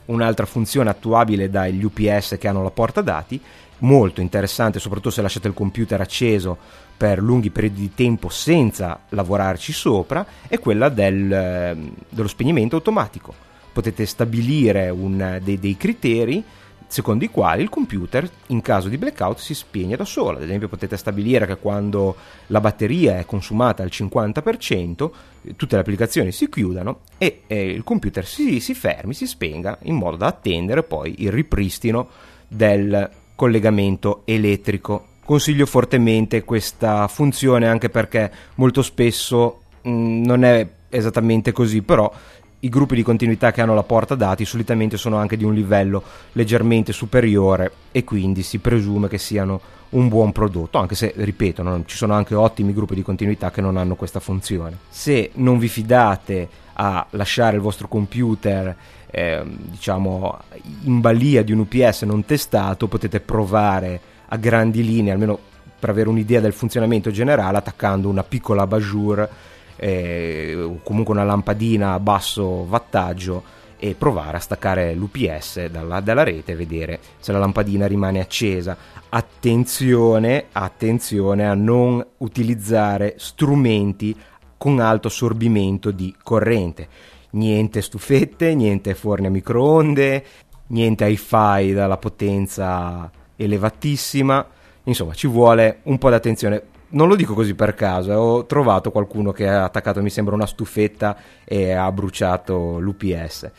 Un'altra 0.06 0.44
funzione 0.44 0.90
attuabile 0.90 1.48
dagli 1.48 1.82
UPS 1.82 2.36
che 2.38 2.46
hanno 2.46 2.62
la 2.62 2.70
porta 2.70 3.00
dati 3.00 3.40
molto 3.84 4.20
interessante, 4.20 4.80
soprattutto 4.80 5.10
se 5.10 5.22
lasciate 5.22 5.48
il 5.48 5.54
computer 5.54 6.00
acceso 6.00 6.56
per 6.96 7.20
lunghi 7.20 7.50
periodi 7.50 7.80
di 7.80 7.94
tempo 7.94 8.28
senza 8.28 9.00
lavorarci 9.10 9.72
sopra, 9.72 10.26
è 10.48 10.58
quella 10.58 10.88
del, 10.88 11.32
ehm, 11.32 11.92
dello 12.08 12.28
spegnimento 12.28 12.76
automatico. 12.76 13.34
Potete 13.72 14.06
stabilire 14.06 14.88
un, 14.88 15.40
dei, 15.42 15.58
dei 15.58 15.76
criteri 15.76 16.44
secondo 16.86 17.24
i 17.24 17.28
quali 17.28 17.62
il 17.62 17.70
computer 17.70 18.28
in 18.48 18.60
caso 18.60 18.88
di 18.88 18.98
blackout 18.98 19.38
si 19.38 19.52
spegne 19.52 19.96
da 19.96 20.04
solo. 20.04 20.36
Ad 20.36 20.44
esempio 20.44 20.68
potete 20.68 20.96
stabilire 20.96 21.44
che 21.44 21.56
quando 21.56 22.14
la 22.48 22.60
batteria 22.60 23.18
è 23.18 23.24
consumata 23.24 23.82
al 23.82 23.88
50% 23.90 25.10
tutte 25.56 25.74
le 25.74 25.80
applicazioni 25.80 26.30
si 26.30 26.48
chiudano 26.48 27.00
e 27.18 27.42
eh, 27.48 27.66
il 27.66 27.82
computer 27.82 28.24
si, 28.24 28.60
si 28.60 28.74
fermi, 28.74 29.12
si 29.12 29.26
spenga 29.26 29.78
in 29.82 29.96
modo 29.96 30.16
da 30.16 30.26
attendere 30.26 30.84
poi 30.84 31.16
il 31.18 31.32
ripristino 31.32 32.08
del 32.46 33.10
collegamento 33.34 34.22
elettrico. 34.24 35.06
Consiglio 35.24 35.66
fortemente 35.66 36.44
questa 36.44 37.08
funzione 37.08 37.66
anche 37.66 37.88
perché 37.88 38.30
molto 38.56 38.82
spesso 38.82 39.60
mh, 39.82 39.90
mm, 39.90 40.24
non 40.24 40.44
è 40.44 40.68
esattamente 40.90 41.52
così, 41.52 41.82
però 41.82 42.12
i 42.60 42.68
gruppi 42.68 42.94
di 42.94 43.02
continuità 43.02 43.52
che 43.52 43.60
hanno 43.60 43.74
la 43.74 43.82
porta 43.82 44.14
dati 44.14 44.44
solitamente 44.44 44.96
sono 44.96 45.16
anche 45.16 45.36
di 45.36 45.44
un 45.44 45.52
livello 45.52 46.02
leggermente 46.32 46.92
superiore 46.92 47.72
e 47.92 48.04
quindi 48.04 48.42
si 48.42 48.58
presume 48.58 49.08
che 49.08 49.18
siano 49.18 49.60
un 49.90 50.08
buon 50.08 50.32
prodotto, 50.32 50.78
anche 50.78 50.94
se, 50.94 51.12
ripeto, 51.14 51.62
non, 51.62 51.84
ci 51.86 51.96
sono 51.96 52.14
anche 52.14 52.34
ottimi 52.34 52.72
gruppi 52.72 52.94
di 52.94 53.02
continuità 53.02 53.50
che 53.50 53.60
non 53.60 53.76
hanno 53.76 53.94
questa 53.94 54.18
funzione. 54.18 54.78
Se 54.88 55.30
non 55.34 55.58
vi 55.58 55.68
fidate 55.68 56.48
a 56.74 57.06
lasciare 57.10 57.56
il 57.56 57.62
vostro 57.62 57.86
computer 57.86 58.74
eh, 59.14 59.44
diciamo 59.46 60.40
in 60.82 61.00
balia 61.00 61.44
di 61.44 61.52
un 61.52 61.60
UPS 61.60 62.02
non 62.02 62.24
testato 62.24 62.88
potete 62.88 63.20
provare 63.20 64.00
a 64.26 64.36
grandi 64.36 64.84
linee 64.84 65.12
almeno 65.12 65.38
per 65.78 65.90
avere 65.90 66.08
un'idea 66.08 66.40
del 66.40 66.52
funzionamento 66.52 67.12
generale 67.12 67.58
attaccando 67.58 68.08
una 68.08 68.24
piccola 68.24 68.62
abajur 68.62 69.28
eh, 69.76 70.56
o 70.58 70.80
comunque 70.82 71.14
una 71.14 71.22
lampadina 71.22 71.92
a 71.92 72.00
basso 72.00 72.66
wattaggio 72.68 73.62
e 73.78 73.94
provare 73.94 74.38
a 74.38 74.40
staccare 74.40 74.94
l'UPS 74.94 75.66
dalla, 75.66 76.00
dalla, 76.00 76.24
rete 76.24 76.52
e 76.52 76.56
vedere 76.56 76.98
se 77.18 77.32
la 77.32 77.38
lampadina 77.38 77.86
rimane 77.86 78.18
accesa. 78.18 78.76
Attenzione, 79.10 80.46
attenzione 80.52 81.46
a 81.46 81.54
non 81.54 82.04
utilizzare 82.18 83.14
strumenti 83.18 84.16
con 84.56 84.80
alto 84.80 85.08
assorbimento 85.08 85.90
di 85.90 86.14
corrente 86.22 86.88
niente 87.34 87.80
stufette, 87.80 88.54
niente 88.54 88.94
forni 88.94 89.26
a 89.26 89.30
microonde, 89.30 90.24
niente 90.68 91.06
hi-fi 91.06 91.72
dalla 91.72 91.96
potenza 91.96 93.10
elevatissima. 93.36 94.46
Insomma, 94.84 95.14
ci 95.14 95.26
vuole 95.26 95.80
un 95.84 95.98
po' 95.98 96.08
di 96.08 96.14
attenzione. 96.14 96.62
Non 96.88 97.08
lo 97.08 97.16
dico 97.16 97.34
così 97.34 97.54
per 97.54 97.74
caso, 97.74 98.12
eh. 98.12 98.14
ho 98.14 98.46
trovato 98.46 98.92
qualcuno 98.92 99.32
che 99.32 99.48
ha 99.48 99.64
attaccato, 99.64 100.00
mi 100.00 100.10
sembra, 100.10 100.34
una 100.34 100.46
stufetta 100.46 101.16
e 101.44 101.72
ha 101.72 101.90
bruciato 101.90 102.78
l'UPS 102.78 103.50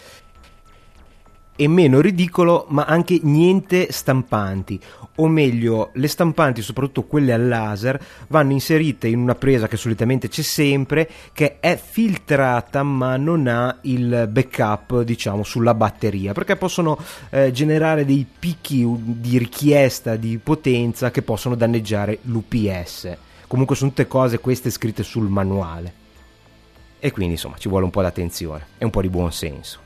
e 1.55 1.67
meno 1.67 2.01
ridicolo, 2.01 2.65
ma 2.69 2.83
anche 2.83 3.19
niente 3.23 3.91
stampanti. 3.91 4.79
O 5.17 5.27
meglio, 5.27 5.91
le 5.93 6.07
stampanti, 6.07 6.61
soprattutto 6.61 7.03
quelle 7.03 7.31
a 7.31 7.37
laser, 7.37 8.03
vanno 8.27 8.51
inserite 8.51 9.07
in 9.07 9.19
una 9.19 9.35
presa 9.35 9.67
che 9.67 9.77
solitamente 9.77 10.27
c'è 10.27 10.41
sempre, 10.41 11.09
che 11.31 11.59
è 11.59 11.79
filtrata 11.81 12.83
ma 12.83 13.15
non 13.15 13.47
ha 13.47 13.77
il 13.81 14.27
backup, 14.29 15.03
diciamo, 15.03 15.43
sulla 15.43 15.73
batteria, 15.73 16.33
perché 16.33 16.57
possono 16.57 16.97
eh, 17.29 17.51
generare 17.51 18.03
dei 18.03 18.25
picchi 18.37 18.85
di 18.97 19.37
richiesta 19.37 20.17
di 20.17 20.37
potenza 20.37 21.11
che 21.11 21.21
possono 21.21 21.55
danneggiare 21.55 22.19
l'UPS. 22.23 23.17
Comunque 23.47 23.75
sono 23.75 23.91
tutte 23.91 24.07
cose 24.07 24.39
queste 24.39 24.69
scritte 24.69 25.03
sul 25.03 25.29
manuale. 25.29 26.03
E 26.99 27.11
quindi 27.11 27.33
insomma 27.33 27.57
ci 27.57 27.69
vuole 27.69 27.85
un 27.85 27.91
po' 27.91 28.01
d'attenzione 28.01 28.65
e 28.77 28.83
un 28.83 28.89
po' 28.89 29.01
di 29.01 29.09
buon 29.09 29.31
senso 29.31 29.85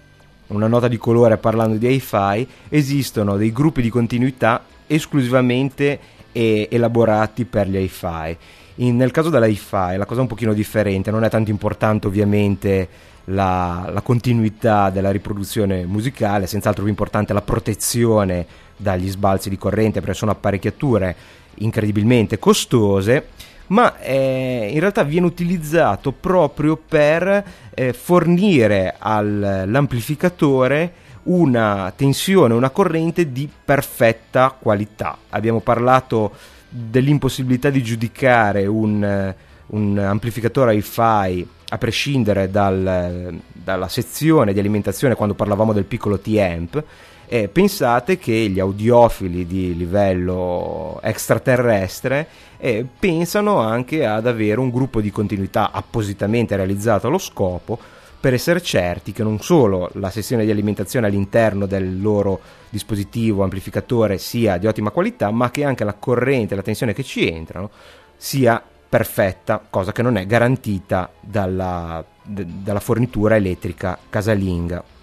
una 0.49 0.67
nota 0.67 0.87
di 0.87 0.97
colore 0.97 1.37
parlando 1.37 1.77
di 1.77 1.87
hi-fi, 1.87 2.47
esistono 2.69 3.37
dei 3.37 3.51
gruppi 3.51 3.81
di 3.81 3.89
continuità 3.89 4.63
esclusivamente 4.87 5.99
e 6.31 6.67
elaborati 6.71 7.45
per 7.45 7.67
gli 7.67 7.77
hi-fi. 7.77 8.37
In, 8.75 8.95
nel 8.95 9.11
caso 9.11 9.29
dell'hi-fi 9.29 9.97
la 9.97 10.05
cosa 10.05 10.19
è 10.19 10.23
un 10.23 10.29
pochino 10.29 10.53
differente, 10.53 11.11
non 11.11 11.23
è 11.23 11.29
tanto 11.29 11.51
importante 11.51 12.07
ovviamente 12.07 12.87
la, 13.25 13.89
la 13.91 14.01
continuità 14.01 14.89
della 14.89 15.11
riproduzione 15.11 15.85
musicale, 15.85 16.47
senz'altro 16.47 16.83
più 16.83 16.91
importante 16.91 17.33
la 17.33 17.41
protezione 17.41 18.45
dagli 18.75 19.09
sbalzi 19.09 19.49
di 19.49 19.57
corrente 19.57 19.99
perché 19.99 20.15
sono 20.15 20.31
apparecchiature 20.31 21.15
incredibilmente 21.55 22.39
costose 22.39 23.27
ma 23.69 23.99
eh, 23.99 24.69
in 24.71 24.79
realtà 24.79 25.03
viene 25.03 25.25
utilizzato 25.25 26.11
proprio 26.11 26.77
per 26.77 27.43
eh, 27.73 27.93
fornire 27.93 28.95
all'amplificatore 28.97 30.93
una 31.23 31.91
tensione, 31.95 32.53
una 32.53 32.69
corrente 32.69 33.31
di 33.31 33.49
perfetta 33.65 34.55
qualità. 34.57 35.17
Abbiamo 35.29 35.59
parlato 35.59 36.31
dell'impossibilità 36.69 37.69
di 37.69 37.83
giudicare 37.83 38.65
un, 38.65 39.33
un 39.67 39.97
amplificatore 39.97 40.75
hi-fi 40.75 41.47
a 41.71 41.77
prescindere 41.77 42.49
dal, 42.49 43.39
dalla 43.51 43.87
sezione 43.87 44.53
di 44.53 44.59
alimentazione 44.59 45.13
quando 45.15 45.35
parlavamo 45.35 45.73
del 45.73 45.83
piccolo 45.83 46.19
T-amp 46.19 46.83
eh, 47.31 47.47
pensate 47.47 48.17
che 48.17 48.33
gli 48.33 48.59
audiofili 48.59 49.45
di 49.45 49.77
livello 49.77 50.99
extraterrestre 51.03 52.27
eh, 52.57 52.83
pensano 52.99 53.59
anche 53.59 54.03
ad 54.03 54.25
avere 54.25 54.59
un 54.59 54.71
gruppo 54.71 54.99
di 54.99 55.11
continuità 55.11 55.71
appositamente 55.71 56.55
realizzato 56.55 57.05
allo 57.05 57.19
scopo 57.19 57.77
per 58.19 58.33
essere 58.33 58.63
certi 58.63 59.11
che 59.11 59.21
non 59.21 59.39
solo 59.39 59.91
la 59.93 60.09
sessione 60.09 60.43
di 60.43 60.49
alimentazione 60.49 61.05
all'interno 61.05 61.67
del 61.67 62.01
loro 62.01 62.41
dispositivo 62.67 63.43
amplificatore 63.43 64.17
sia 64.17 64.57
di 64.57 64.65
ottima 64.65 64.89
qualità, 64.89 65.29
ma 65.29 65.51
che 65.51 65.63
anche 65.63 65.83
la 65.83 65.93
corrente 65.93 66.53
e 66.53 66.57
la 66.57 66.63
tensione 66.63 66.93
che 66.93 67.03
ci 67.03 67.29
entrano 67.29 67.69
sia 68.17 68.61
perfetta, 68.89 69.63
cosa 69.69 69.91
che 69.91 70.01
non 70.01 70.17
è 70.17 70.25
garantita 70.25 71.11
dalla, 71.19 72.03
d- 72.23 72.43
dalla 72.43 72.79
fornitura 72.79 73.35
elettrica 73.35 73.97
casalinga. 74.09 74.97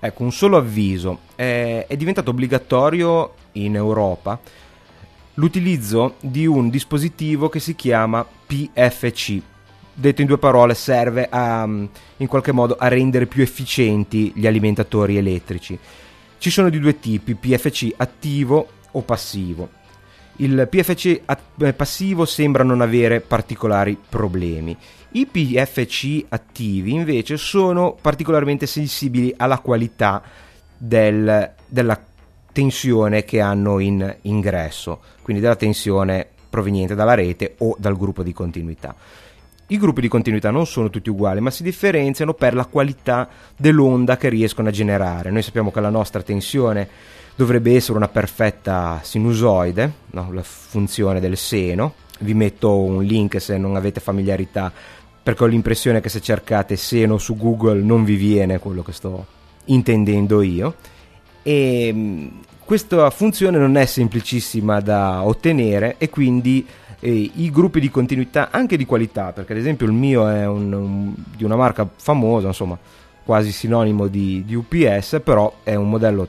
Ecco, 0.00 0.22
un 0.22 0.32
solo 0.32 0.56
avviso, 0.56 1.20
è, 1.34 1.86
è 1.88 1.96
diventato 1.96 2.30
obbligatorio 2.30 3.34
in 3.52 3.74
Europa 3.74 4.38
l'utilizzo 5.34 6.16
di 6.20 6.46
un 6.46 6.68
dispositivo 6.68 7.48
che 7.48 7.60
si 7.60 7.74
chiama 7.74 8.24
PFC. 8.24 9.40
Detto 9.92 10.20
in 10.20 10.26
due 10.26 10.38
parole, 10.38 10.74
serve 10.74 11.28
a, 11.28 11.64
in 11.64 12.26
qualche 12.26 12.52
modo 12.52 12.76
a 12.76 12.86
rendere 12.88 13.26
più 13.26 13.42
efficienti 13.42 14.32
gli 14.34 14.46
alimentatori 14.46 15.16
elettrici. 15.16 15.78
Ci 16.38 16.50
sono 16.50 16.68
di 16.68 16.78
due 16.78 17.00
tipi, 17.00 17.34
PFC 17.34 17.94
attivo 17.96 18.68
o 18.92 19.02
passivo. 19.02 19.70
Il 20.40 20.68
PFC 20.70 21.22
eh, 21.58 21.72
passivo 21.72 22.24
sembra 22.24 22.62
non 22.62 22.80
avere 22.80 23.20
particolari 23.20 23.98
problemi. 24.08 24.76
I 25.12 25.26
PFC 25.26 26.26
attivi 26.28 26.92
invece 26.92 27.36
sono 27.36 27.96
particolarmente 28.00 28.66
sensibili 28.66 29.34
alla 29.36 29.58
qualità 29.58 30.22
del, 30.76 31.54
della 31.66 32.00
tensione 32.52 33.24
che 33.24 33.40
hanno 33.40 33.80
in 33.80 34.16
ingresso, 34.22 35.00
quindi 35.22 35.42
della 35.42 35.56
tensione 35.56 36.26
proveniente 36.48 36.94
dalla 36.94 37.14
rete 37.14 37.54
o 37.58 37.74
dal 37.76 37.96
gruppo 37.96 38.22
di 38.22 38.32
continuità. 38.32 38.94
I 39.70 39.76
gruppi 39.76 40.00
di 40.00 40.08
continuità 40.08 40.50
non 40.50 40.66
sono 40.66 40.88
tutti 40.88 41.10
uguali, 41.10 41.40
ma 41.40 41.50
si 41.50 41.64
differenziano 41.64 42.32
per 42.32 42.54
la 42.54 42.64
qualità 42.64 43.28
dell'onda 43.56 44.16
che 44.16 44.28
riescono 44.28 44.68
a 44.68 44.72
generare. 44.72 45.30
Noi 45.30 45.42
sappiamo 45.42 45.72
che 45.72 45.80
la 45.80 45.90
nostra 45.90 46.22
tensione 46.22 46.88
dovrebbe 47.38 47.76
essere 47.76 47.96
una 47.96 48.08
perfetta 48.08 48.98
sinusoide, 49.00 49.92
no? 50.10 50.32
la 50.32 50.42
funzione 50.42 51.20
del 51.20 51.36
seno. 51.36 51.94
Vi 52.18 52.34
metto 52.34 52.76
un 52.76 53.04
link 53.04 53.40
se 53.40 53.56
non 53.58 53.76
avete 53.76 54.00
familiarità, 54.00 54.72
perché 55.22 55.44
ho 55.44 55.46
l'impressione 55.46 56.00
che 56.00 56.08
se 56.08 56.20
cercate 56.20 56.74
seno 56.74 57.16
su 57.16 57.36
Google 57.36 57.80
non 57.80 58.02
vi 58.02 58.16
viene 58.16 58.58
quello 58.58 58.82
che 58.82 58.90
sto 58.90 59.24
intendendo 59.66 60.42
io. 60.42 60.74
E 61.44 61.92
mm, 61.94 62.26
questa 62.64 63.08
funzione 63.10 63.56
non 63.56 63.76
è 63.76 63.84
semplicissima 63.84 64.80
da 64.80 65.24
ottenere 65.24 65.94
e 65.98 66.10
quindi 66.10 66.66
eh, 66.98 67.30
i 67.36 67.52
gruppi 67.52 67.78
di 67.78 67.88
continuità 67.88 68.48
anche 68.50 68.76
di 68.76 68.84
qualità, 68.84 69.30
perché 69.30 69.52
ad 69.52 69.60
esempio 69.60 69.86
il 69.86 69.92
mio 69.92 70.28
è 70.28 70.44
un, 70.44 70.72
un, 70.72 71.14
di 71.36 71.44
una 71.44 71.54
marca 71.54 71.88
famosa, 71.98 72.48
insomma 72.48 72.76
quasi 73.24 73.52
sinonimo 73.52 74.08
di, 74.08 74.42
di, 74.44 74.54
UPS, 74.54 75.20
però 75.22 75.58
è 75.62 75.76
un 75.76 75.90
modello 75.90 76.26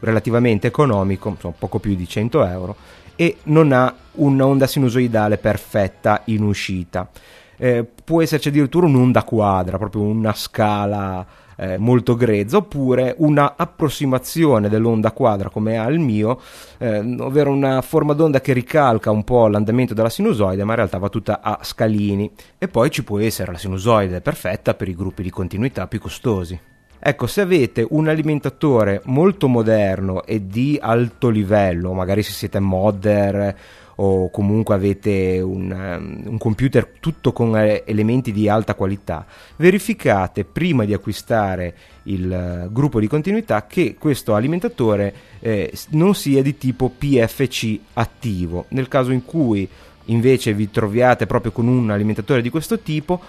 relativamente 0.00 0.66
economico, 0.66 1.28
insomma 1.30 1.54
poco 1.58 1.78
più 1.78 1.94
di 1.94 2.06
100 2.06 2.44
euro, 2.44 2.76
e 3.16 3.38
non 3.44 3.72
ha 3.72 3.92
un'onda 4.12 4.66
sinusoidale 4.66 5.38
perfetta 5.38 6.22
in 6.26 6.42
uscita. 6.42 7.08
Eh, 7.56 7.84
può 8.04 8.22
esserci 8.22 8.48
addirittura 8.48 8.86
un'onda 8.86 9.24
quadra, 9.24 9.78
proprio 9.78 10.02
una 10.02 10.32
scala 10.32 11.26
eh, 11.56 11.76
molto 11.76 12.14
grezza, 12.14 12.58
oppure 12.58 13.14
una 13.18 13.54
approssimazione 13.56 14.68
dell'onda 14.68 15.10
quadra 15.10 15.48
come 15.50 15.76
ha 15.76 15.88
il 15.88 15.98
mio, 15.98 16.40
eh, 16.78 16.98
ovvero 17.18 17.50
una 17.50 17.82
forma 17.82 18.12
d'onda 18.12 18.40
che 18.40 18.52
ricalca 18.52 19.10
un 19.10 19.24
po' 19.24 19.48
l'andamento 19.48 19.92
della 19.92 20.08
sinusoide, 20.08 20.62
ma 20.62 20.70
in 20.70 20.76
realtà 20.76 20.98
va 20.98 21.08
tutta 21.08 21.40
a 21.40 21.58
scalini. 21.62 22.30
E 22.56 22.68
poi 22.68 22.90
ci 22.90 23.02
può 23.02 23.18
essere 23.18 23.50
la 23.50 23.58
sinusoide 23.58 24.20
perfetta 24.20 24.74
per 24.74 24.88
i 24.88 24.94
gruppi 24.94 25.24
di 25.24 25.30
continuità 25.30 25.88
più 25.88 25.98
costosi. 25.98 26.77
Ecco, 27.00 27.26
se 27.26 27.40
avete 27.40 27.86
un 27.88 28.08
alimentatore 28.08 29.02
molto 29.04 29.46
moderno 29.48 30.24
e 30.24 30.46
di 30.46 30.78
alto 30.80 31.28
livello, 31.28 31.92
magari 31.92 32.22
se 32.22 32.32
siete 32.32 32.58
modder 32.58 33.56
o 34.00 34.30
comunque 34.30 34.74
avete 34.74 35.40
un, 35.40 35.70
um, 35.70 36.30
un 36.30 36.38
computer 36.38 36.86
tutto 37.00 37.32
con 37.32 37.56
eh, 37.56 37.82
elementi 37.84 38.32
di 38.32 38.48
alta 38.48 38.74
qualità, 38.74 39.26
verificate 39.56 40.44
prima 40.44 40.84
di 40.84 40.92
acquistare 40.92 41.74
il 42.04 42.64
uh, 42.66 42.72
gruppo 42.72 43.00
di 43.00 43.08
continuità 43.08 43.66
che 43.66 43.96
questo 43.98 44.34
alimentatore 44.34 45.14
eh, 45.40 45.72
non 45.90 46.14
sia 46.14 46.42
di 46.42 46.56
tipo 46.58 46.92
PFC 46.96 47.78
attivo. 47.94 48.66
Nel 48.68 48.88
caso 48.88 49.10
in 49.10 49.24
cui 49.24 49.68
invece 50.06 50.54
vi 50.54 50.70
troviate 50.70 51.26
proprio 51.26 51.52
con 51.52 51.66
un 51.66 51.90
alimentatore 51.90 52.40
di 52.40 52.50
questo 52.50 52.78
tipo, 52.78 53.20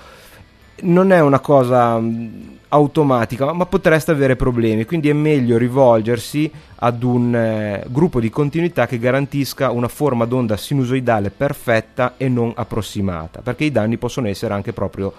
non 0.83 1.11
è 1.11 1.19
una 1.21 1.39
cosa 1.39 1.95
um, 1.95 2.57
automatica, 2.69 3.51
ma 3.53 3.65
potreste 3.65 4.11
avere 4.11 4.35
problemi, 4.35 4.85
quindi 4.85 5.09
è 5.09 5.13
meglio 5.13 5.57
rivolgersi 5.57 6.51
ad 6.75 7.03
un 7.03 7.35
eh, 7.35 7.83
gruppo 7.87 8.19
di 8.19 8.29
continuità 8.29 8.85
che 8.85 8.99
garantisca 8.99 9.71
una 9.71 9.87
forma 9.87 10.25
d'onda 10.25 10.55
sinusoidale 10.55 11.31
perfetta 11.31 12.13
e 12.17 12.29
non 12.29 12.51
approssimata, 12.55 13.41
perché 13.41 13.65
i 13.65 13.71
danni 13.71 13.97
possono 13.97 14.27
essere 14.27 14.53
anche 14.53 14.73
proprio 14.73 15.13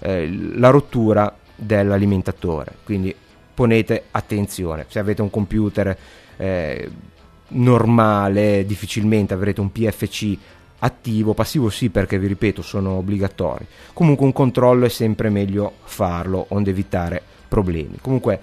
eh, 0.00 0.28
la 0.54 0.70
rottura 0.70 1.32
dell'alimentatore, 1.54 2.72
quindi 2.84 3.14
ponete 3.54 4.04
attenzione, 4.10 4.86
se 4.88 4.98
avete 4.98 5.22
un 5.22 5.30
computer 5.30 5.96
eh, 6.36 6.90
normale 7.48 8.64
difficilmente 8.66 9.32
avrete 9.32 9.60
un 9.60 9.70
PFC 9.70 10.36
attivo, 10.86 11.34
passivo 11.34 11.68
sì 11.68 11.90
perché 11.90 12.18
vi 12.18 12.26
ripeto 12.26 12.62
sono 12.62 12.92
obbligatori. 12.92 13.66
Comunque 13.92 14.24
un 14.24 14.32
controllo 14.32 14.86
è 14.86 14.90
sempre 14.90 15.28
meglio 15.28 15.72
farlo 15.84 16.46
onde 16.48 16.70
evitare 16.70 17.22
problemi. 17.48 17.98
Comunque 18.00 18.40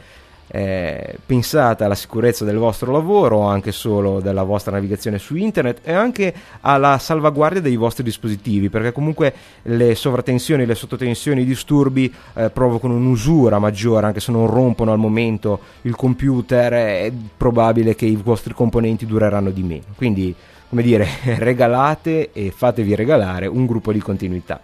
eh, 0.55 1.17
pensate 1.25 1.83
alla 1.83 1.95
sicurezza 1.95 2.45
del 2.45 2.57
vostro 2.57 2.91
lavoro, 2.91 3.41
anche 3.41 3.71
solo 3.71 4.19
della 4.19 4.43
vostra 4.43 4.73
navigazione 4.73 5.17
su 5.17 5.35
internet 5.35 5.79
e 5.83 5.93
anche 5.93 6.33
alla 6.61 6.99
salvaguardia 6.99 7.61
dei 7.61 7.75
vostri 7.75 8.03
dispositivi, 8.03 8.69
perché 8.69 8.91
comunque 8.91 9.33
le 9.63 9.95
sovratensioni, 9.95 10.65
le 10.65 10.75
sottotensioni, 10.75 11.41
i 11.41 11.45
disturbi 11.45 12.13
eh, 12.35 12.51
provocano 12.51 12.95
un'usura 12.95 13.57
maggiore, 13.57 14.05
anche 14.05 14.19
se 14.19 14.31
non 14.31 14.47
rompono 14.47 14.91
al 14.91 14.99
momento 14.99 15.59
il 15.81 15.95
computer, 15.95 16.73
è 16.73 17.11
probabile 17.35 17.95
che 17.95 18.05
i 18.05 18.15
vostri 18.15 18.53
componenti 18.53 19.07
dureranno 19.07 19.49
di 19.49 19.63
meno. 19.63 19.83
Quindi 19.95 20.35
come 20.73 20.81
dire, 20.81 21.07
regalate 21.37 22.31
e 22.33 22.49
fatevi 22.49 22.95
regalare 22.95 23.45
un 23.45 23.67
gruppo 23.67 23.93
di 23.93 23.99
continuità. 23.99 24.59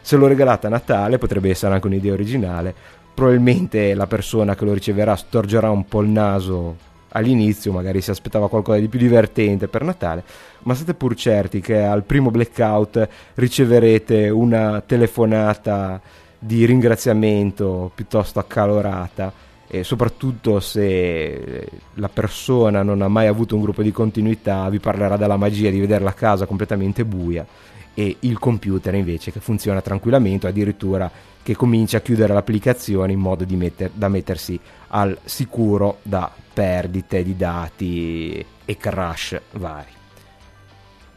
Se 0.00 0.16
lo 0.16 0.28
regalate 0.28 0.68
a 0.68 0.70
Natale 0.70 1.18
potrebbe 1.18 1.50
essere 1.50 1.74
anche 1.74 1.88
un'idea 1.88 2.12
originale, 2.12 2.72
probabilmente 3.12 3.92
la 3.94 4.06
persona 4.06 4.54
che 4.54 4.64
lo 4.64 4.72
riceverà 4.72 5.16
storgerà 5.16 5.68
un 5.70 5.84
po' 5.86 6.02
il 6.02 6.10
naso 6.10 6.76
all'inizio, 7.08 7.72
magari 7.72 8.00
si 8.00 8.10
aspettava 8.10 8.48
qualcosa 8.48 8.78
di 8.78 8.86
più 8.86 9.00
divertente 9.00 9.66
per 9.66 9.82
Natale, 9.82 10.22
ma 10.60 10.74
state 10.74 10.94
pur 10.94 11.16
certi 11.16 11.60
che 11.60 11.82
al 11.82 12.04
primo 12.04 12.30
blackout 12.30 13.08
riceverete 13.34 14.28
una 14.28 14.80
telefonata 14.86 16.00
di 16.38 16.64
ringraziamento 16.66 17.90
piuttosto 17.92 18.38
accalorata 18.38 19.32
e 19.70 19.84
soprattutto 19.84 20.60
se 20.60 21.68
la 21.94 22.08
persona 22.08 22.82
non 22.82 23.02
ha 23.02 23.08
mai 23.08 23.26
avuto 23.26 23.54
un 23.54 23.60
gruppo 23.60 23.82
di 23.82 23.92
continuità 23.92 24.68
vi 24.70 24.80
parlerà 24.80 25.18
della 25.18 25.36
magia 25.36 25.68
di 25.68 25.78
vedere 25.78 26.02
la 26.02 26.14
casa 26.14 26.46
completamente 26.46 27.04
buia 27.04 27.46
e 27.92 28.16
il 28.20 28.38
computer 28.38 28.94
invece 28.94 29.30
che 29.30 29.40
funziona 29.40 29.82
tranquillamente 29.82 30.46
addirittura 30.46 31.10
che 31.42 31.54
comincia 31.54 31.98
a 31.98 32.00
chiudere 32.00 32.32
l'applicazione 32.32 33.12
in 33.12 33.18
modo 33.18 33.44
metter, 33.48 33.90
da 33.92 34.08
mettersi 34.08 34.58
al 34.88 35.18
sicuro 35.24 35.98
da 36.02 36.30
perdite 36.52 37.22
di 37.22 37.36
dati 37.36 38.44
e 38.64 38.76
crash 38.76 39.40
vari. 39.52 39.90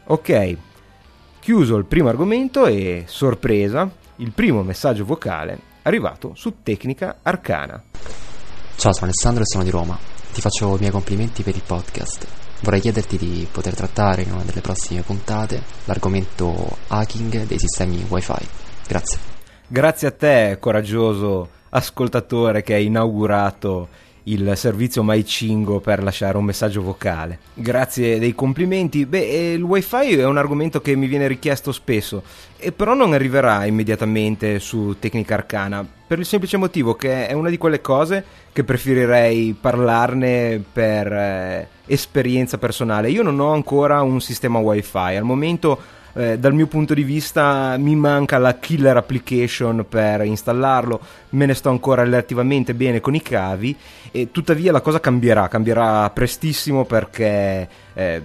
Ok 0.04 0.56
chiuso 1.38 1.76
il 1.76 1.86
primo 1.86 2.08
argomento 2.08 2.66
e 2.66 3.04
sorpresa 3.06 3.90
il 4.16 4.32
primo 4.32 4.62
messaggio 4.62 5.04
vocale 5.04 5.58
arrivato 5.82 6.32
su 6.34 6.62
Tecnica 6.62 7.18
Arcana 7.22 7.82
Ciao, 8.76 8.92
sono 8.92 9.06
Alessandro 9.06 9.42
e 9.42 9.46
sono 9.46 9.62
di 9.62 9.70
Roma. 9.70 9.96
Ti 10.32 10.40
faccio 10.40 10.74
i 10.74 10.78
miei 10.80 10.90
complimenti 10.90 11.42
per 11.42 11.54
il 11.54 11.62
podcast. 11.64 12.26
Vorrei 12.62 12.80
chiederti 12.80 13.16
di 13.16 13.46
poter 13.50 13.74
trattare 13.74 14.22
in 14.22 14.32
una 14.32 14.42
delle 14.42 14.60
prossime 14.60 15.02
puntate 15.02 15.62
l'argomento 15.84 16.78
hacking 16.88 17.46
dei 17.46 17.58
sistemi 17.58 18.04
wifi. 18.08 18.46
Grazie. 18.86 19.18
Grazie 19.68 20.08
a 20.08 20.10
te, 20.10 20.56
coraggioso 20.58 21.48
ascoltatore 21.70 22.62
che 22.62 22.74
hai 22.74 22.86
inaugurato 22.86 23.88
il 24.24 24.52
servizio 24.56 25.02
MyCingo 25.02 25.80
per 25.80 26.02
lasciare 26.02 26.36
un 26.36 26.44
messaggio 26.44 26.82
vocale. 26.82 27.38
Grazie 27.54 28.18
dei 28.18 28.34
complimenti. 28.34 29.06
Beh, 29.06 29.28
eh, 29.28 29.52
il 29.54 29.62
wifi 29.62 30.12
è 30.12 30.24
un 30.24 30.38
argomento 30.38 30.80
che 30.80 30.94
mi 30.94 31.06
viene 31.06 31.26
richiesto 31.26 31.72
spesso, 31.72 32.22
e 32.56 32.72
però 32.72 32.94
non 32.94 33.12
arriverà 33.12 33.64
immediatamente 33.64 34.58
su 34.58 34.96
Tecnica 34.98 35.34
Arcana, 35.34 35.86
per 36.06 36.18
il 36.18 36.26
semplice 36.26 36.56
motivo 36.56 36.94
che 36.94 37.26
è 37.26 37.32
una 37.32 37.48
di 37.48 37.58
quelle 37.58 37.80
cose 37.80 38.24
che 38.52 38.64
preferirei 38.64 39.56
parlarne 39.58 40.62
per 40.72 41.12
eh, 41.12 41.68
esperienza 41.86 42.58
personale. 42.58 43.10
Io 43.10 43.22
non 43.22 43.40
ho 43.40 43.52
ancora 43.52 44.02
un 44.02 44.20
sistema 44.20 44.58
wifi, 44.58 45.16
al 45.16 45.24
momento 45.24 46.00
eh, 46.14 46.38
dal 46.38 46.54
mio 46.54 46.66
punto 46.66 46.94
di 46.94 47.02
vista 47.02 47.76
mi 47.78 47.96
manca 47.96 48.38
la 48.38 48.58
killer 48.58 48.96
application 48.96 49.86
per 49.88 50.24
installarlo, 50.24 51.00
me 51.30 51.46
ne 51.46 51.54
sto 51.54 51.70
ancora 51.70 52.02
relativamente 52.02 52.74
bene 52.74 53.00
con 53.00 53.14
i 53.14 53.22
cavi 53.22 53.76
e 54.10 54.30
tuttavia 54.30 54.72
la 54.72 54.80
cosa 54.80 55.00
cambierà, 55.00 55.48
cambierà 55.48 56.08
prestissimo 56.10 56.84
perché 56.84 57.68
eh, 57.94 58.22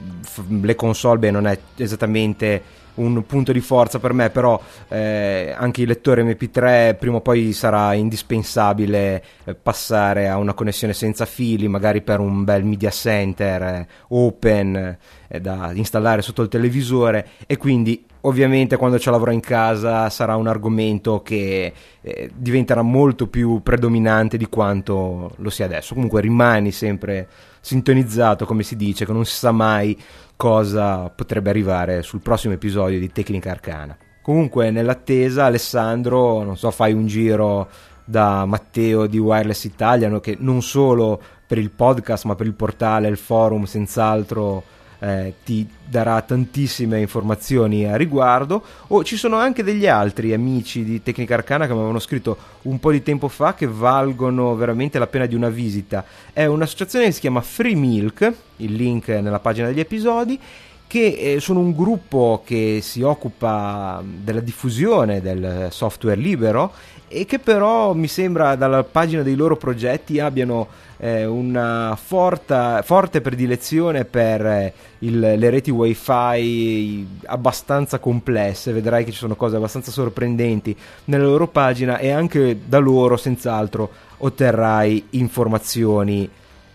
le 0.61 0.75
console 0.75 1.19
beh, 1.19 1.31
non 1.31 1.47
è 1.47 1.57
esattamente 1.77 2.85
un 2.97 3.25
punto 3.25 3.51
di 3.51 3.59
forza 3.59 3.99
per 3.99 4.13
me, 4.13 4.29
però 4.29 4.59
eh, 4.89 5.53
anche 5.57 5.81
il 5.81 5.87
lettore 5.87 6.23
MP3 6.23 6.97
prima 6.97 7.17
o 7.17 7.21
poi 7.21 7.53
sarà 7.53 7.93
indispensabile 7.93 9.23
eh, 9.43 9.55
passare 9.55 10.27
a 10.29 10.37
una 10.37 10.53
connessione 10.53 10.93
senza 10.93 11.25
fili, 11.25 11.67
magari 11.67 12.01
per 12.01 12.19
un 12.19 12.43
bel 12.43 12.63
media 12.63 12.89
center 12.89 13.61
eh, 13.61 13.87
open 14.09 14.97
eh, 15.27 15.41
da 15.41 15.71
installare 15.73 16.21
sotto 16.21 16.41
il 16.41 16.47
televisore 16.47 17.27
e 17.45 17.57
quindi 17.57 18.05
ovviamente 18.21 18.77
quando 18.77 18.99
ce 18.99 19.09
l'avrò 19.09 19.31
in 19.31 19.39
casa 19.39 20.09
sarà 20.09 20.35
un 20.35 20.47
argomento 20.47 21.21
che 21.21 21.73
eh, 22.01 22.29
diventerà 22.33 22.81
molto 22.81 23.27
più 23.27 23.61
predominante 23.61 24.37
di 24.37 24.47
quanto 24.47 25.31
lo 25.37 25.49
sia 25.49 25.65
adesso. 25.65 25.93
Comunque 25.93 26.21
rimani 26.21 26.71
sempre 26.71 27.27
sintonizzato, 27.61 28.45
come 28.45 28.63
si 28.63 28.75
dice, 28.75 29.05
che 29.05 29.11
non 29.11 29.25
si 29.25 29.35
sa 29.35 29.51
mai 29.51 29.97
cosa 30.37 31.09
potrebbe 31.09 31.49
arrivare 31.49 32.03
sul 32.03 32.21
prossimo 32.21 32.53
episodio 32.53 32.99
di 32.99 33.11
Tecnica 33.11 33.51
Arcana. 33.51 33.97
Comunque, 34.21 34.71
nell'attesa, 34.71 35.45
Alessandro, 35.45 36.43
non 36.43 36.55
so, 36.55 36.69
fai 36.71 36.93
un 36.93 37.07
giro 37.07 37.67
da 38.05 38.45
Matteo 38.45 39.07
di 39.07 39.17
Wireless 39.17 39.65
Italiano 39.65 40.21
che 40.21 40.37
non 40.39 40.61
solo 40.61 41.21
per 41.45 41.57
il 41.57 41.71
podcast 41.71 42.25
ma 42.25 42.35
per 42.35 42.45
il 42.45 42.53
portale, 42.53 43.09
il 43.09 43.17
forum, 43.17 43.63
senz'altro 43.63 44.63
eh, 44.99 45.33
ti 45.43 45.67
darà 45.85 46.21
tantissime 46.21 46.99
informazioni 46.99 47.85
a 47.85 47.95
riguardo. 47.95 48.63
O 48.87 49.03
ci 49.03 49.17
sono 49.17 49.37
anche 49.37 49.63
degli 49.63 49.87
altri 49.87 50.33
amici 50.33 50.83
di 50.83 51.01
Tecnica 51.01 51.35
Arcana 51.35 51.65
che 51.65 51.71
mi 51.71 51.77
avevano 51.77 51.99
scritto 51.99 52.37
un 52.63 52.79
po' 52.79 52.91
di 52.91 53.03
tempo 53.03 53.27
fa 53.27 53.53
che 53.53 53.67
valgono 53.67 54.55
veramente 54.55 54.99
la 54.99 55.07
pena 55.07 55.25
di 55.25 55.35
una 55.35 55.49
visita. 55.49 56.03
È 56.33 56.45
un'associazione 56.45 57.05
che 57.05 57.11
si 57.11 57.19
chiama 57.19 57.41
Free 57.41 57.75
Milk 57.75 58.33
il 58.57 58.73
link 58.73 59.09
nella 59.09 59.39
pagina 59.39 59.67
degli 59.67 59.79
episodi 59.79 60.39
che 60.87 61.33
eh, 61.35 61.39
sono 61.41 61.59
un 61.59 61.75
gruppo 61.75 62.41
che 62.45 62.79
si 62.81 63.01
occupa 63.01 64.01
della 64.03 64.39
diffusione 64.39 65.21
del 65.21 65.67
software 65.69 66.19
libero 66.19 66.71
e 67.09 67.25
che 67.25 67.39
però 67.39 67.93
mi 67.93 68.07
sembra 68.07 68.55
dalla 68.55 68.83
pagina 68.83 69.21
dei 69.21 69.35
loro 69.35 69.57
progetti 69.57 70.19
abbiano 70.19 70.67
eh, 70.97 71.25
una 71.25 71.97
forta, 72.01 72.81
forte 72.81 73.21
predilezione 73.21 74.05
per 74.05 74.45
eh, 74.45 74.73
il, 74.99 75.19
le 75.19 75.49
reti 75.49 75.71
wifi 75.71 77.07
abbastanza 77.25 77.99
complesse, 77.99 78.71
vedrai 78.71 79.03
che 79.03 79.11
ci 79.11 79.17
sono 79.17 79.35
cose 79.35 79.55
abbastanza 79.55 79.91
sorprendenti 79.91 80.75
nella 81.05 81.25
loro 81.25 81.47
pagina 81.47 81.97
e 81.97 82.11
anche 82.11 82.61
da 82.65 82.79
loro 82.79 83.17
senz'altro 83.17 83.89
otterrai 84.17 85.07
informazioni 85.11 86.29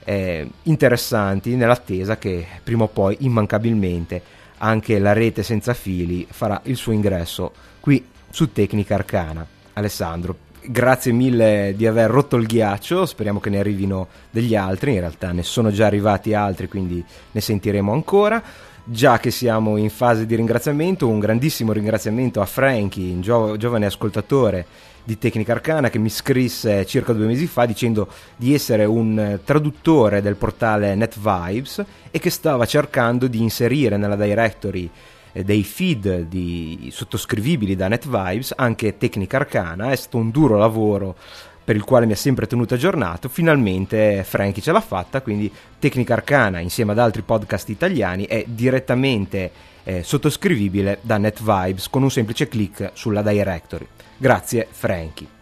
eh, 0.04 0.48
interessanti 0.64 1.54
nell'attesa 1.54 2.16
che 2.16 2.46
prima 2.62 2.84
o 2.84 2.88
poi 2.88 3.16
immancabilmente 3.20 4.40
anche 4.58 4.98
la 4.98 5.12
rete 5.12 5.42
senza 5.42 5.74
fili 5.74 6.26
farà 6.30 6.60
il 6.64 6.76
suo 6.76 6.92
ingresso 6.92 7.52
qui 7.80 8.04
su 8.30 8.52
Tecnica 8.52 8.94
Arcana. 8.94 9.46
Alessandro, 9.74 10.36
grazie 10.64 11.12
mille 11.12 11.74
di 11.76 11.86
aver 11.86 12.10
rotto 12.10 12.36
il 12.36 12.46
ghiaccio, 12.46 13.06
speriamo 13.06 13.40
che 13.40 13.50
ne 13.50 13.58
arrivino 13.58 14.08
degli 14.30 14.54
altri, 14.54 14.94
in 14.94 15.00
realtà 15.00 15.32
ne 15.32 15.42
sono 15.42 15.70
già 15.70 15.86
arrivati 15.86 16.34
altri, 16.34 16.68
quindi 16.68 17.04
ne 17.30 17.40
sentiremo 17.40 17.92
ancora. 17.92 18.42
Già 18.84 19.18
che 19.18 19.30
siamo 19.30 19.76
in 19.76 19.90
fase 19.90 20.26
di 20.26 20.34
ringraziamento, 20.34 21.08
un 21.08 21.20
grandissimo 21.20 21.72
ringraziamento 21.72 22.40
a 22.40 22.46
Frankie, 22.46 23.12
un 23.12 23.20
gio- 23.20 23.56
giovane 23.56 23.86
ascoltatore 23.86 24.66
di 25.04 25.18
Tecnica 25.18 25.52
Arcana 25.52 25.90
che 25.90 25.98
mi 25.98 26.10
scrisse 26.10 26.86
circa 26.86 27.12
due 27.12 27.26
mesi 27.26 27.46
fa 27.46 27.64
dicendo 27.64 28.08
di 28.36 28.54
essere 28.54 28.84
un 28.84 29.40
traduttore 29.44 30.22
del 30.22 30.36
portale 30.36 30.94
NetVibes 30.94 31.84
e 32.10 32.18
che 32.18 32.30
stava 32.30 32.66
cercando 32.66 33.26
di 33.26 33.40
inserire 33.40 33.96
nella 33.96 34.16
directory 34.16 34.90
dei 35.32 35.64
feed 35.64 36.22
di, 36.22 36.90
sottoscrivibili 36.92 37.74
da 37.74 37.88
NetVibes, 37.88 38.54
anche 38.56 38.98
Tecnica 38.98 39.38
Arcana, 39.38 39.90
è 39.90 39.96
stato 39.96 40.18
un 40.18 40.30
duro 40.30 40.58
lavoro 40.58 41.16
per 41.64 41.76
il 41.76 41.84
quale 41.84 42.06
mi 42.06 42.12
ha 42.12 42.16
sempre 42.16 42.46
tenuto 42.46 42.74
aggiornato. 42.74 43.28
Finalmente 43.28 44.24
Frankie 44.24 44.62
ce 44.62 44.72
l'ha 44.72 44.80
fatta, 44.80 45.22
quindi 45.22 45.50
Tecnica 45.78 46.14
Arcana 46.14 46.58
insieme 46.58 46.92
ad 46.92 46.98
altri 46.98 47.22
podcast 47.22 47.68
italiani 47.68 48.26
è 48.26 48.44
direttamente 48.46 49.50
eh, 49.84 50.02
sottoscrivibile 50.02 50.98
da 51.00 51.18
NetVibes 51.18 51.88
con 51.88 52.02
un 52.02 52.10
semplice 52.10 52.48
clic 52.48 52.90
sulla 52.92 53.22
directory. 53.22 53.86
Grazie 54.16 54.66
Frankie. 54.70 55.40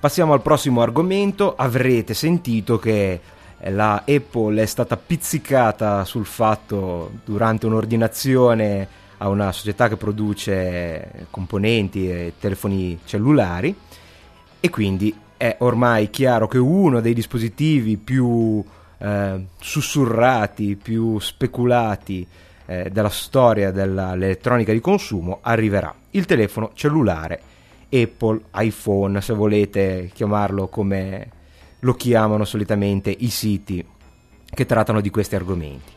Passiamo 0.00 0.32
al 0.32 0.42
prossimo 0.42 0.80
argomento. 0.80 1.56
Avrete 1.56 2.14
sentito 2.14 2.78
che 2.78 3.20
la 3.64 4.04
Apple 4.06 4.62
è 4.62 4.66
stata 4.66 4.96
pizzicata 4.96 6.04
sul 6.04 6.26
fatto 6.26 7.10
durante 7.24 7.66
un'ordinazione 7.66 8.88
a 9.18 9.28
una 9.28 9.50
società 9.50 9.88
che 9.88 9.96
produce 9.96 11.26
componenti 11.30 12.08
e 12.08 12.34
telefoni 12.38 13.00
cellulari 13.04 13.74
e 14.60 14.70
quindi 14.70 15.14
è 15.36 15.56
ormai 15.60 16.10
chiaro 16.10 16.46
che 16.46 16.58
uno 16.58 17.00
dei 17.00 17.14
dispositivi 17.14 17.96
più 17.96 18.64
eh, 18.98 19.46
sussurrati, 19.60 20.76
più 20.76 21.18
speculati 21.18 22.26
eh, 22.66 22.90
della 22.90 23.08
storia 23.08 23.70
dell'elettronica 23.70 24.72
di 24.72 24.80
consumo 24.80 25.38
arriverà, 25.42 25.94
il 26.10 26.26
telefono 26.26 26.70
cellulare 26.74 27.40
Apple, 27.90 28.40
iPhone, 28.54 29.20
se 29.20 29.32
volete 29.32 30.10
chiamarlo 30.12 30.68
come 30.68 31.30
lo 31.80 31.94
chiamano 31.94 32.44
solitamente 32.44 33.14
i 33.16 33.28
siti 33.28 33.84
che 34.44 34.66
trattano 34.66 35.00
di 35.00 35.10
questi 35.10 35.34
argomenti. 35.34 35.92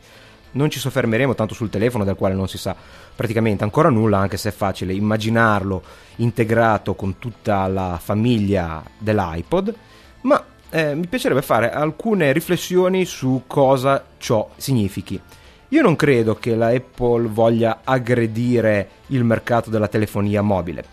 Non 0.54 0.70
ci 0.70 0.80
soffermeremo 0.80 1.34
tanto 1.34 1.54
sul 1.54 1.70
telefono 1.70 2.04
del 2.04 2.15
quale 2.15 2.36
non 2.36 2.48
si 2.48 2.58
sa 2.58 2.76
praticamente 3.15 3.63
ancora 3.63 3.89
nulla, 3.89 4.17
anche 4.17 4.38
se 4.38 4.50
è 4.50 4.52
facile 4.52 4.94
immaginarlo 4.94 5.82
integrato 6.17 6.94
con 6.94 7.17
tutta 7.17 7.67
la 7.67 7.98
famiglia 8.02 8.84
dell'iPod, 8.98 9.74
ma 10.22 10.44
eh, 10.70 10.94
mi 10.96 11.08
piacerebbe 11.08 11.41
fare 11.41 11.72
alcune 11.72 12.32
riflessioni 12.34 13.06
su 13.06 13.44
cosa 13.48 14.04
ciò 14.17 14.50
significhi. 14.58 15.20
Io 15.70 15.82
non 15.82 15.96
credo 15.96 16.36
che 16.36 16.56
la 16.56 16.67
Apple 16.67 17.28
voglia 17.28 17.80
aggredire 17.86 18.89
il 19.08 19.24
mercato 19.24 19.70
della 19.70 19.88
telefonia 19.88 20.41
mobile, 20.41 20.84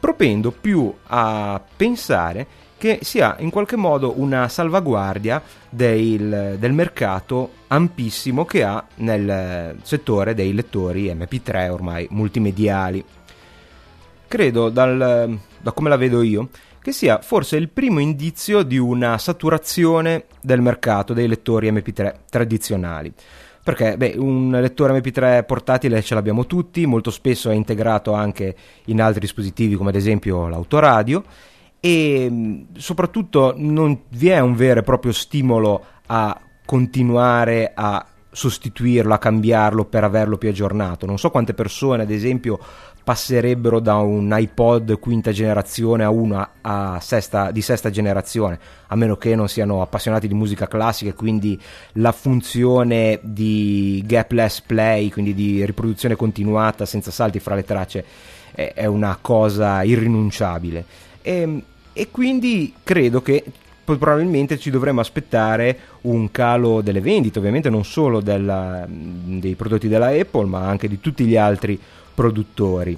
propendo 0.00 0.50
più 0.50 0.92
a 1.06 1.60
pensare 1.76 2.46
che 2.78 3.00
sia 3.02 3.36
in 3.40 3.50
qualche 3.50 3.76
modo 3.76 4.14
una 4.20 4.48
salvaguardia 4.48 5.42
del, 5.68 6.56
del, 6.58 6.72
mercato 6.72 7.50
ampissimo 7.66 8.44
che 8.44 8.62
ha 8.62 8.86
nel 8.96 9.76
settore 9.82 10.32
dei 10.32 10.54
lettori 10.54 11.12
MP3 11.12 11.68
ormai 11.68 12.06
multimediali. 12.10 13.04
Credo, 14.28 14.68
dal, 14.68 15.38
da 15.60 15.72
come 15.72 15.88
la 15.88 15.96
vedo 15.96 16.22
io, 16.22 16.50
che 16.80 16.92
sia 16.92 17.18
forse 17.20 17.56
il 17.56 17.68
primo 17.68 17.98
indizio 17.98 18.62
di 18.62 18.78
una 18.78 19.18
saturazione 19.18 20.26
del 20.40 20.60
mercato 20.60 21.12
dei 21.12 21.26
lettori 21.26 21.70
MP3 21.72 22.14
tradizionali. 22.30 23.12
Perché 23.60 23.96
beh, 23.96 24.14
un 24.16 24.50
lettore 24.52 24.98
MP3 24.98 25.44
portatile 25.44 26.00
ce 26.00 26.14
l'abbiamo 26.14 26.46
tutti, 26.46 26.86
molto 26.86 27.10
spesso 27.10 27.50
è 27.50 27.54
integrato 27.54 28.12
anche 28.12 28.54
in 28.84 29.02
altri 29.02 29.20
dispositivi 29.20 29.74
come 29.74 29.90
ad 29.90 29.96
esempio 29.96 30.46
l'autoradio 30.46 31.24
e 31.80 32.66
soprattutto 32.76 33.54
non 33.56 34.02
vi 34.10 34.28
è 34.28 34.40
un 34.40 34.54
vero 34.54 34.80
e 34.80 34.82
proprio 34.82 35.12
stimolo 35.12 35.84
a 36.06 36.40
continuare 36.64 37.72
a 37.74 38.04
sostituirlo, 38.30 39.14
a 39.14 39.18
cambiarlo 39.18 39.84
per 39.84 40.04
averlo 40.04 40.38
più 40.38 40.48
aggiornato. 40.48 41.06
Non 41.06 41.18
so 41.18 41.30
quante 41.30 41.54
persone, 41.54 42.02
ad 42.02 42.10
esempio, 42.10 42.58
passerebbero 43.02 43.80
da 43.80 43.96
un 43.96 44.28
iPod 44.36 44.98
quinta 44.98 45.32
generazione 45.32 46.04
a 46.04 46.10
uno 46.10 46.46
a 46.60 46.98
sesta, 47.00 47.50
di 47.50 47.62
sesta 47.62 47.88
generazione, 47.88 48.58
a 48.86 48.96
meno 48.96 49.16
che 49.16 49.34
non 49.34 49.48
siano 49.48 49.80
appassionati 49.80 50.28
di 50.28 50.34
musica 50.34 50.68
classica 50.68 51.10
e 51.10 51.14
quindi 51.14 51.58
la 51.94 52.12
funzione 52.12 53.18
di 53.22 54.04
gapless 54.06 54.60
play, 54.60 55.08
quindi 55.08 55.32
di 55.32 55.64
riproduzione 55.64 56.16
continuata 56.16 56.84
senza 56.84 57.10
salti 57.10 57.40
fra 57.40 57.54
le 57.54 57.64
tracce, 57.64 58.04
è, 58.52 58.72
è 58.74 58.84
una 58.84 59.16
cosa 59.20 59.82
irrinunciabile. 59.82 60.84
E, 61.28 61.32
ehm, 61.32 61.62
e 61.92 62.10
quindi 62.10 62.72
credo 62.82 63.20
che 63.20 63.44
probabilmente 63.84 64.58
ci 64.58 64.70
dovremmo 64.70 65.00
aspettare 65.00 65.78
un 66.02 66.30
calo 66.30 66.80
delle 66.80 67.00
vendite, 67.00 67.38
ovviamente 67.38 67.70
non 67.70 67.84
solo 67.84 68.20
della, 68.20 68.86
dei 68.88 69.54
prodotti 69.54 69.88
della 69.88 70.08
Apple, 70.08 70.46
ma 70.46 70.66
anche 70.66 70.88
di 70.88 71.00
tutti 71.00 71.24
gli 71.24 71.36
altri 71.36 71.78
produttori, 72.14 72.96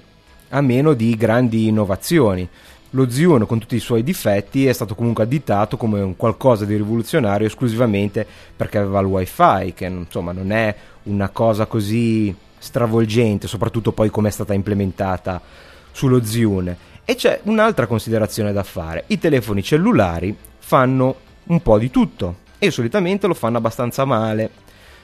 a 0.51 0.61
meno 0.61 0.95
di 0.95 1.14
grandi 1.16 1.69
innovazioni. 1.69 2.47
Lo 2.90 3.09
Zune, 3.09 3.47
con 3.47 3.61
tutti 3.61 3.77
i 3.77 3.81
suoi 3.81 4.03
difetti, 4.03 4.66
è 4.66 4.73
stato 4.73 4.97
comunque 4.97 5.23
additato 5.23 5.77
come 5.77 6.01
un 6.01 6.16
qualcosa 6.16 6.64
di 6.64 6.75
rivoluzionario 6.75 7.47
esclusivamente 7.47 8.27
perché 8.57 8.79
aveva 8.79 9.01
il 9.01 9.07
wifi, 9.07 9.73
che 9.75 9.85
insomma 9.87 10.33
non 10.33 10.51
è 10.51 10.75
una 11.05 11.29
cosa 11.29 11.66
così 11.66 12.35
stravolgente, 12.59 13.47
soprattutto 13.47 13.93
poi 13.93 14.11
come 14.11 14.29
è 14.29 14.33
stata 14.33 14.55
implementata 14.55 15.40
sullo 15.93 16.25
Zune. 16.25 16.88
E 17.11 17.16
c'è 17.16 17.40
un'altra 17.42 17.88
considerazione 17.88 18.53
da 18.53 18.62
fare. 18.62 19.03
I 19.09 19.18
telefoni 19.18 19.64
cellulari 19.64 20.33
fanno 20.61 21.16
un 21.46 21.61
po' 21.61 21.77
di 21.77 21.90
tutto 21.90 22.37
e 22.57 22.70
solitamente 22.70 23.27
lo 23.27 23.35
fanno 23.35 23.57
abbastanza 23.57 24.05
male. 24.05 24.49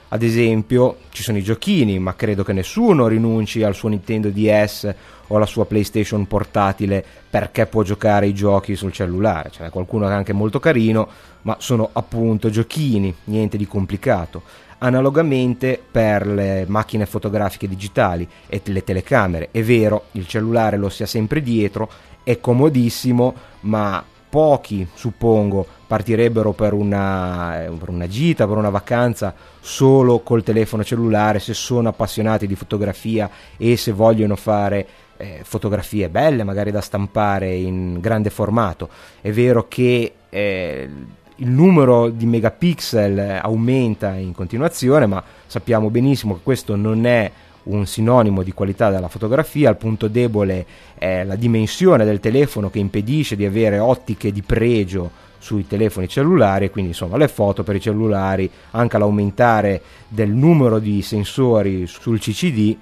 Ad 0.07 0.23
esempio, 0.23 0.99
ci 1.09 1.21
sono 1.21 1.37
i 1.37 1.43
giochini, 1.43 1.99
ma 1.99 2.15
credo 2.15 2.45
che 2.45 2.53
nessuno 2.53 3.07
rinunci 3.07 3.61
al 3.61 3.75
suo 3.75 3.89
Nintendo 3.89 4.29
DS 4.29 4.95
o 5.27 5.35
alla 5.35 5.45
sua 5.45 5.65
PlayStation 5.65 6.25
portatile 6.27 7.03
perché 7.29 7.65
può 7.65 7.83
giocare 7.83 8.27
i 8.27 8.33
giochi 8.33 8.77
sul 8.77 8.93
cellulare. 8.93 9.51
Ce 9.51 9.61
n'è 9.61 9.69
qualcuno 9.69 10.05
che 10.05 10.13
è 10.13 10.15
anche 10.15 10.31
molto 10.31 10.61
carino, 10.61 11.09
ma 11.41 11.57
sono 11.59 11.89
appunto 11.91 12.49
giochini, 12.49 13.13
niente 13.25 13.57
di 13.57 13.67
complicato. 13.67 14.43
Analogamente 14.79 15.81
per 15.89 16.27
le 16.27 16.65
macchine 16.67 17.05
fotografiche 17.05 17.67
digitali 17.67 18.27
e 18.47 18.61
le 18.65 18.83
telecamere. 18.83 19.49
È 19.51 19.61
vero, 19.63 20.05
il 20.13 20.27
cellulare 20.27 20.77
lo 20.77 20.89
si 20.89 21.03
ha 21.03 21.07
sempre 21.07 21.41
dietro, 21.41 21.89
è 22.23 22.39
comodissimo, 22.39 23.33
ma 23.61 24.03
pochi, 24.29 24.87
suppongo, 24.93 25.65
partirebbero 25.87 26.51
per 26.51 26.73
una, 26.73 27.65
per 27.79 27.89
una, 27.89 28.07
gita, 28.07 28.45
per 28.45 28.57
una 28.57 28.69
vacanza 28.69 29.33
solo 29.59 30.19
col 30.19 30.43
telefono 30.43 30.83
cellulare 30.83 31.39
se 31.39 31.53
sono 31.53 31.89
appassionati 31.89 32.45
di 32.45 32.55
fotografia 32.55 33.29
e 33.55 33.77
se 33.77 33.91
vogliono 33.91 34.35
fare 34.35 34.85
eh, 35.17 35.39
fotografie 35.43 36.09
belle, 36.09 36.43
magari 36.43 36.71
da 36.71 36.81
stampare 36.81 37.53
in 37.55 37.99
grande 37.99 38.29
formato. 38.29 38.89
È 39.21 39.31
vero 39.31 39.67
che 39.67 40.13
eh, 40.29 40.89
il 41.37 41.49
numero 41.49 42.09
di 42.09 42.25
megapixel 42.25 43.39
aumenta 43.41 44.13
in 44.15 44.33
continuazione, 44.33 45.05
ma 45.05 45.23
sappiamo 45.45 45.89
benissimo 45.89 46.35
che 46.35 46.41
questo 46.43 46.75
non 46.75 47.05
è 47.05 47.31
un 47.63 47.85
sinonimo 47.85 48.43
di 48.43 48.53
qualità 48.53 48.89
della 48.89 49.09
fotografia, 49.09 49.69
il 49.69 49.75
punto 49.75 50.07
debole 50.07 50.65
è 50.95 51.23
la 51.23 51.35
dimensione 51.35 52.05
del 52.05 52.19
telefono 52.19 52.69
che 52.69 52.79
impedisce 52.79 53.35
di 53.35 53.45
avere 53.45 53.77
ottiche 53.79 54.31
di 54.31 54.41
pregio 54.41 55.25
sui 55.37 55.67
telefoni 55.67 56.07
cellulari, 56.07 56.71
quindi 56.71 56.91
insomma 56.91 57.17
le 57.17 57.27
foto 57.27 57.63
per 57.63 57.75
i 57.75 57.81
cellulari, 57.81 58.49
anche 58.71 58.97
l'aumentare 58.97 59.81
del 60.07 60.31
numero 60.31 60.79
di 60.79 61.01
sensori 61.01 61.85
sul 61.87 62.19
CCD 62.19 62.75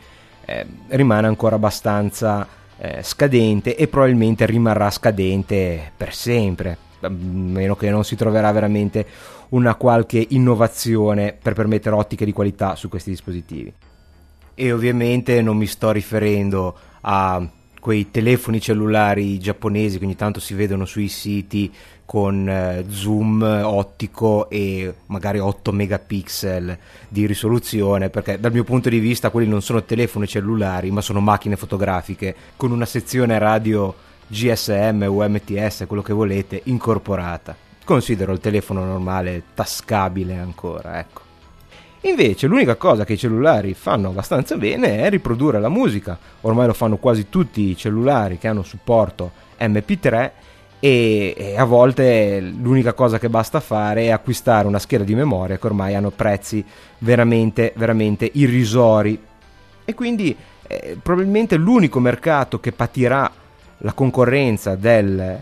eh, 0.46 0.66
rimane 0.90 1.28
ancora 1.28 1.56
abbastanza 1.56 2.48
eh, 2.78 3.02
scadente 3.02 3.76
e 3.76 3.88
probabilmente 3.88 4.46
rimarrà 4.46 4.90
scadente 4.90 5.92
per 5.96 6.14
sempre 6.14 6.78
a 7.06 7.10
meno 7.10 7.76
che 7.76 7.90
non 7.90 8.04
si 8.04 8.16
troverà 8.16 8.52
veramente 8.52 9.06
una 9.50 9.76
qualche 9.76 10.26
innovazione 10.30 11.38
per 11.40 11.54
permettere 11.54 11.96
ottiche 11.96 12.26
di 12.26 12.34
qualità 12.34 12.76
su 12.76 12.90
questi 12.90 13.12
dispositivi. 13.12 13.74
E 14.54 14.72
ovviamente 14.72 15.42
non 15.42 15.58
mi 15.58 15.68
sto 15.68 15.92
riferendo 15.92 16.76
a 17.02 17.48
quei 17.86 18.10
telefoni 18.10 18.60
cellulari 18.60 19.38
giapponesi 19.38 20.00
che 20.00 20.06
ogni 20.06 20.16
tanto 20.16 20.40
si 20.40 20.56
vedono 20.56 20.86
sui 20.86 21.08
siti 21.08 21.72
con 22.04 22.50
eh, 22.50 22.84
zoom 22.88 23.44
ottico 23.64 24.50
e 24.50 24.92
magari 25.06 25.38
8 25.38 25.72
megapixel 25.72 26.78
di 27.08 27.28
risoluzione 27.28 28.10
perché 28.10 28.40
dal 28.40 28.52
mio 28.52 28.64
punto 28.64 28.90
di 28.90 28.98
vista 28.98 29.30
quelli 29.30 29.48
non 29.48 29.62
sono 29.62 29.84
telefoni 29.84 30.26
cellulari 30.26 30.90
ma 30.90 31.02
sono 31.02 31.20
macchine 31.20 31.58
fotografiche 31.58 32.36
con 32.56 32.72
una 32.72 32.86
sezione 32.86 33.38
radio 33.38 33.94
GSM, 34.28 35.06
UMTS, 35.08 35.86
quello 35.88 36.02
che 36.02 36.14
volete, 36.14 36.62
incorporata. 36.66 37.56
Considero 37.84 38.32
il 38.34 38.40
telefono 38.40 38.84
normale 38.84 39.44
tascabile 39.54 40.38
ancora, 40.38 41.00
ecco. 41.00 41.22
Invece 42.02 42.46
l'unica 42.46 42.76
cosa 42.76 43.04
che 43.04 43.14
i 43.14 43.18
cellulari 43.18 43.74
fanno 43.74 44.10
abbastanza 44.10 44.58
bene 44.58 45.00
è 45.00 45.10
riprodurre 45.10 45.60
la 45.60 45.70
musica. 45.70 46.18
Ormai 46.42 46.68
lo 46.68 46.74
fanno 46.74 46.98
quasi 46.98 47.30
tutti 47.30 47.62
i 47.70 47.78
cellulari 47.78 48.38
che 48.38 48.48
hanno 48.48 48.62
supporto 48.62 49.32
MP3 49.60 50.32
e, 50.80 51.56
a 51.58 51.64
volte 51.64 52.40
l'unica 52.40 52.94
cosa 52.94 53.18
che 53.18 53.28
basta 53.28 53.60
fare 53.60 54.04
è 54.04 54.12
acquistare 54.12 54.68
una 54.68 54.78
scheda 54.78 55.04
di 55.04 55.16
memoria 55.16 55.58
che 55.58 55.66
ormai 55.66 55.96
hanno 55.96 56.12
prezzi 56.12 56.64
veramente, 57.00 57.74
veramente 57.76 58.30
irrisori. 58.34 59.20
E 59.84 59.94
quindi 59.96 60.36
eh, 60.68 60.98
probabilmente 61.02 61.56
l'unico 61.56 62.00
mercato 62.00 62.60
che 62.60 62.72
patirà 62.72 63.32
la 63.80 63.94
concorrenza 63.94 64.76
del, 64.76 65.38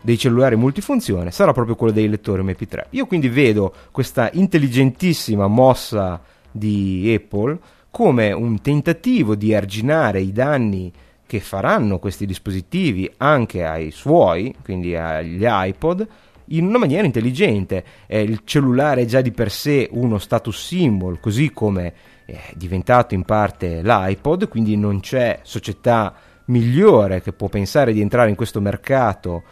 dei 0.00 0.18
cellulari 0.18 0.56
multifunzione 0.56 1.30
sarà 1.30 1.52
proprio 1.52 1.74
quello 1.74 1.92
dei 1.92 2.08
lettori 2.08 2.42
MP3. 2.42 2.86
Io 2.90 3.06
quindi 3.06 3.28
vedo 3.28 3.74
questa 3.90 4.30
intelligentissima 4.32 5.46
mossa 5.46 6.20
di 6.50 7.12
Apple 7.14 7.58
come 7.90 8.32
un 8.32 8.60
tentativo 8.60 9.34
di 9.34 9.54
arginare 9.54 10.20
i 10.20 10.32
danni 10.32 10.92
che 11.26 11.40
faranno 11.40 11.98
questi 11.98 12.24
dispositivi 12.24 13.10
anche 13.18 13.64
ai 13.64 13.90
suoi, 13.90 14.54
quindi 14.62 14.96
agli 14.96 15.44
iPod, 15.44 16.06
in 16.46 16.66
una 16.66 16.78
maniera 16.78 17.04
intelligente. 17.04 17.84
Eh, 18.06 18.22
il 18.22 18.40
cellulare 18.44 19.02
è 19.02 19.04
già 19.04 19.20
di 19.20 19.30
per 19.30 19.50
sé 19.50 19.88
uno 19.92 20.18
status 20.18 20.56
symbol, 20.56 21.20
così 21.20 21.50
come 21.50 21.92
è 22.24 22.52
diventato 22.54 23.14
in 23.14 23.24
parte 23.24 23.82
l'iPod, 23.82 24.48
quindi 24.48 24.76
non 24.76 25.00
c'è 25.00 25.40
società 25.42 26.14
migliore 26.48 27.22
che 27.22 27.32
può 27.32 27.48
pensare 27.48 27.92
di 27.92 28.00
entrare 28.00 28.30
in 28.30 28.36
questo 28.36 28.60
mercato 28.60 29.42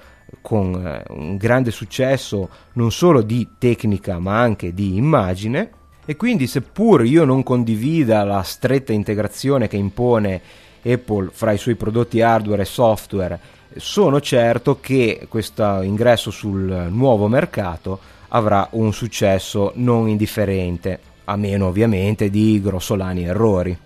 con 0.40 0.74
eh, 0.74 1.02
un 1.08 1.36
grande 1.36 1.70
successo 1.70 2.48
non 2.72 2.90
solo 2.90 3.22
di 3.22 3.48
tecnica 3.58 4.18
ma 4.18 4.40
anche 4.40 4.74
di 4.74 4.96
immagine. 4.96 5.70
E 6.04 6.16
quindi 6.16 6.46
seppur 6.46 7.04
io 7.04 7.24
non 7.24 7.42
condivida 7.42 8.22
la 8.22 8.42
stretta 8.42 8.92
integrazione 8.92 9.66
che 9.66 9.76
impone 9.76 10.40
Apple 10.84 11.30
fra 11.32 11.50
i 11.50 11.58
suoi 11.58 11.74
prodotti 11.74 12.20
hardware 12.20 12.62
e 12.62 12.66
software 12.66 13.40
sono 13.74 14.20
certo 14.20 14.78
che 14.80 15.26
questo 15.28 15.82
ingresso 15.82 16.30
sul 16.30 16.86
nuovo 16.90 17.26
mercato 17.26 17.98
avrà 18.28 18.68
un 18.72 18.92
successo 18.92 19.72
non 19.74 20.08
indifferente 20.08 21.00
a 21.24 21.36
meno 21.36 21.66
ovviamente 21.66 22.30
di 22.30 22.60
grossolani 22.62 23.24
errori. 23.24 23.76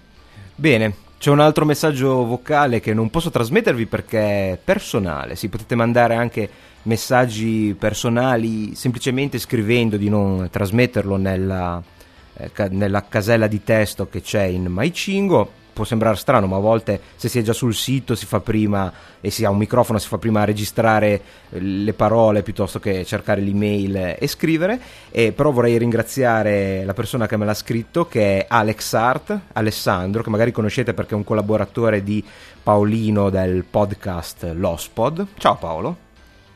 Bene 0.55 1.09
c'è 1.21 1.29
un 1.29 1.41
altro 1.41 1.67
messaggio 1.67 2.25
vocale 2.25 2.81
che 2.81 2.95
non 2.95 3.11
posso 3.11 3.29
trasmettervi 3.29 3.85
perché 3.85 4.53
è 4.53 4.59
personale. 4.65 5.37
Si 5.37 5.51
potete 5.51 5.75
mandare 5.75 6.15
anche 6.15 6.49
messaggi 6.85 7.77
personali 7.79 8.75
semplicemente 8.75 9.39
scrivendo 9.39 9.99
di 9.99 10.09
non 10.09 10.49
trasmetterlo 10.51 11.17
nella, 11.17 11.83
eh, 12.39 12.51
ca- 12.53 12.69
nella 12.71 13.05
casella 13.07 13.49
di 13.49 13.63
testo 13.63 14.09
che 14.09 14.23
c'è 14.23 14.45
in 14.45 14.65
MyCingo 14.71 15.51
può 15.81 15.89
sembrare 15.89 16.17
strano, 16.17 16.47
ma 16.47 16.57
a 16.57 16.61
volte 16.61 17.01
se 17.17 17.29
si 17.29 17.39
è 17.39 17.43
già 17.43 17.55
sul 17.55 17.75
sito 17.75 18.15
si 18.15 18.27
fa 18.27 18.41
prima 18.41 18.93
e 19.21 19.31
si 19.31 19.45
ha 19.45 19.51
un 19.51 19.57
microfono 19.57 19.99
si 19.99 20.09
fa 20.09 20.19
prima 20.19 20.45
registrare 20.45 21.23
eh, 21.49 21.61
le 21.61 21.93
parole 21.95 22.43
piuttosto 22.43 22.79
che 22.79 23.05
cercare 23.07 23.41
l'email 23.41 24.17
e 24.19 24.27
scrivere. 24.27 24.79
E 25.11 25.33
però 25.33 25.51
vorrei 25.51 25.79
ringraziare 25.79 26.85
la 26.85 26.93
persona 26.93 27.27
che 27.27 27.37
me 27.39 27.47
l'ha 27.47 27.55
scritto, 27.55 28.07
che 28.07 28.41
è 28.41 28.47
Alex 28.49 28.93
Art, 28.93 29.41
Alessandro, 29.55 30.23
che 30.23 30.31
magari 30.31 30.53
conoscete 30.53 30.93
perché 30.93 31.15
è 31.15 31.17
un 31.17 31.25
collaboratore 31.25 32.03
di 32.03 32.23
Paolino 32.63 33.31
del 33.31 33.65
podcast 33.65 34.53
Lospod. 34.55 35.27
Ciao 35.39 35.57
Paolo. 35.57 36.09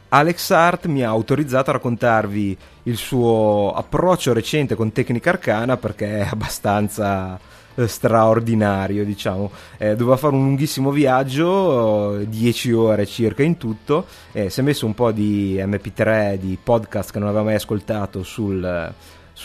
Alex 0.08 0.50
Art 0.50 0.86
mi 0.86 1.02
ha 1.02 1.08
autorizzato 1.08 1.70
a 1.70 1.72
raccontarvi 1.72 2.56
il 2.84 2.96
suo 2.96 3.72
approccio 3.74 4.32
recente 4.32 4.74
con 4.74 4.92
Tecnica 4.92 5.30
Arcana 5.30 5.76
perché 5.76 6.18
è 6.18 6.28
abbastanza 6.30 7.40
straordinario, 7.86 9.04
diciamo. 9.04 9.50
Eh, 9.78 9.96
doveva 9.96 10.16
fare 10.16 10.34
un 10.34 10.44
lunghissimo 10.44 10.90
viaggio, 10.90 12.18
10 12.18 12.72
ore 12.72 13.06
circa 13.06 13.42
in 13.42 13.56
tutto, 13.56 14.06
eh, 14.32 14.50
si 14.50 14.60
è 14.60 14.62
messo 14.62 14.86
un 14.86 14.94
po' 14.94 15.12
di 15.12 15.56
MP3, 15.56 16.36
di 16.38 16.58
podcast 16.62 17.12
che 17.12 17.18
non 17.18 17.28
aveva 17.28 17.44
mai 17.44 17.54
ascoltato 17.54 18.22
sul 18.22 18.92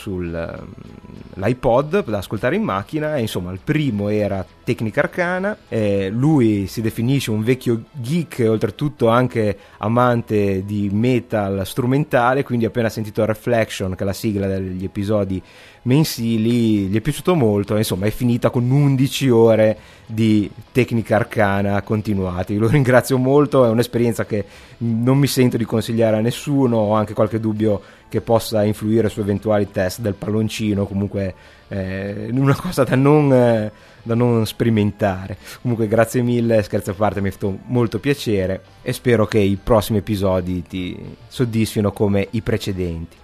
sull'iPod 0.00 2.04
da 2.04 2.18
ascoltare 2.18 2.56
in 2.56 2.62
macchina 2.62 3.16
e 3.16 3.20
insomma 3.20 3.52
il 3.52 3.60
primo 3.62 4.08
era 4.08 4.44
Tecnica 4.64 5.02
Arcana 5.02 5.56
eh, 5.68 6.08
lui 6.08 6.66
si 6.66 6.80
definisce 6.80 7.30
un 7.30 7.42
vecchio 7.42 7.82
geek 7.92 8.38
e 8.38 8.48
oltretutto 8.48 9.08
anche 9.08 9.58
amante 9.78 10.64
di 10.64 10.88
metal 10.90 11.66
strumentale 11.66 12.42
quindi 12.42 12.64
appena 12.64 12.88
sentito 12.88 13.22
Reflection 13.24 13.94
che 13.94 14.02
è 14.02 14.06
la 14.06 14.14
sigla 14.14 14.46
degli 14.46 14.84
episodi 14.84 15.42
mensili 15.82 16.86
gli 16.86 16.96
è 16.96 17.00
piaciuto 17.00 17.34
molto 17.34 17.76
insomma 17.76 18.06
è 18.06 18.10
finita 18.10 18.50
con 18.50 18.70
11 18.70 19.30
ore 19.30 19.78
di 20.06 20.50
tecnica 20.72 21.16
arcana 21.16 21.80
continuati 21.82 22.56
lo 22.56 22.68
ringrazio 22.68 23.18
molto 23.18 23.64
è 23.64 23.68
un'esperienza 23.68 24.24
che 24.24 24.44
non 24.78 25.18
mi 25.18 25.26
sento 25.26 25.56
di 25.56 25.64
consigliare 25.64 26.16
a 26.16 26.20
nessuno 26.20 26.78
ho 26.78 26.94
anche 26.94 27.14
qualche 27.14 27.40
dubbio 27.40 27.80
che 28.10 28.20
possa 28.20 28.62
influire 28.64 29.08
su 29.08 29.20
eventuali 29.20 29.70
test 29.70 30.00
del 30.00 30.14
palloncino, 30.14 30.84
comunque 30.84 31.34
eh, 31.68 32.28
una 32.32 32.54
cosa 32.54 32.84
da 32.84 32.96
non, 32.96 33.32
eh, 33.32 33.72
da 34.02 34.14
non, 34.14 34.44
sperimentare. 34.44 35.38
Comunque 35.62 35.88
grazie 35.88 36.20
mille, 36.20 36.62
scherzo 36.62 36.90
a 36.90 36.94
parte, 36.94 37.22
mi 37.22 37.28
ha 37.28 37.30
fatto 37.30 37.58
molto 37.66 37.98
piacere 37.98 38.62
e 38.82 38.92
spero 38.92 39.26
che 39.26 39.38
i 39.38 39.56
prossimi 39.62 39.98
episodi 39.98 40.62
ti 40.62 40.98
soddisfino 41.28 41.92
come 41.92 42.28
i 42.32 42.42
precedenti. 42.42 43.16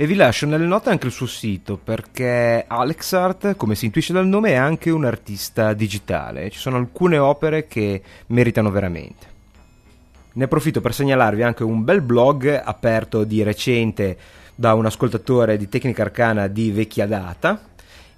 E 0.00 0.06
vi 0.06 0.14
lascio 0.14 0.46
nelle 0.46 0.66
note 0.66 0.90
anche 0.90 1.06
il 1.06 1.12
suo 1.12 1.26
sito 1.26 1.76
perché 1.76 2.64
Alex 2.68 3.12
Art, 3.14 3.56
come 3.56 3.74
si 3.74 3.86
intuisce 3.86 4.12
dal 4.12 4.28
nome, 4.28 4.50
è 4.50 4.54
anche 4.54 4.90
un 4.90 5.04
artista 5.04 5.72
digitale. 5.72 6.50
Ci 6.50 6.58
sono 6.60 6.76
alcune 6.76 7.18
opere 7.18 7.66
che 7.66 8.00
meritano 8.26 8.70
veramente. 8.70 9.37
Ne 10.38 10.44
approfitto 10.44 10.80
per 10.80 10.94
segnalarvi 10.94 11.42
anche 11.42 11.64
un 11.64 11.82
bel 11.82 12.00
blog 12.00 12.62
aperto 12.64 13.24
di 13.24 13.42
recente 13.42 14.16
da 14.54 14.74
un 14.74 14.86
ascoltatore 14.86 15.56
di 15.56 15.68
Tecnica 15.68 16.02
Arcana 16.02 16.46
di 16.46 16.70
vecchia 16.70 17.08
data 17.08 17.60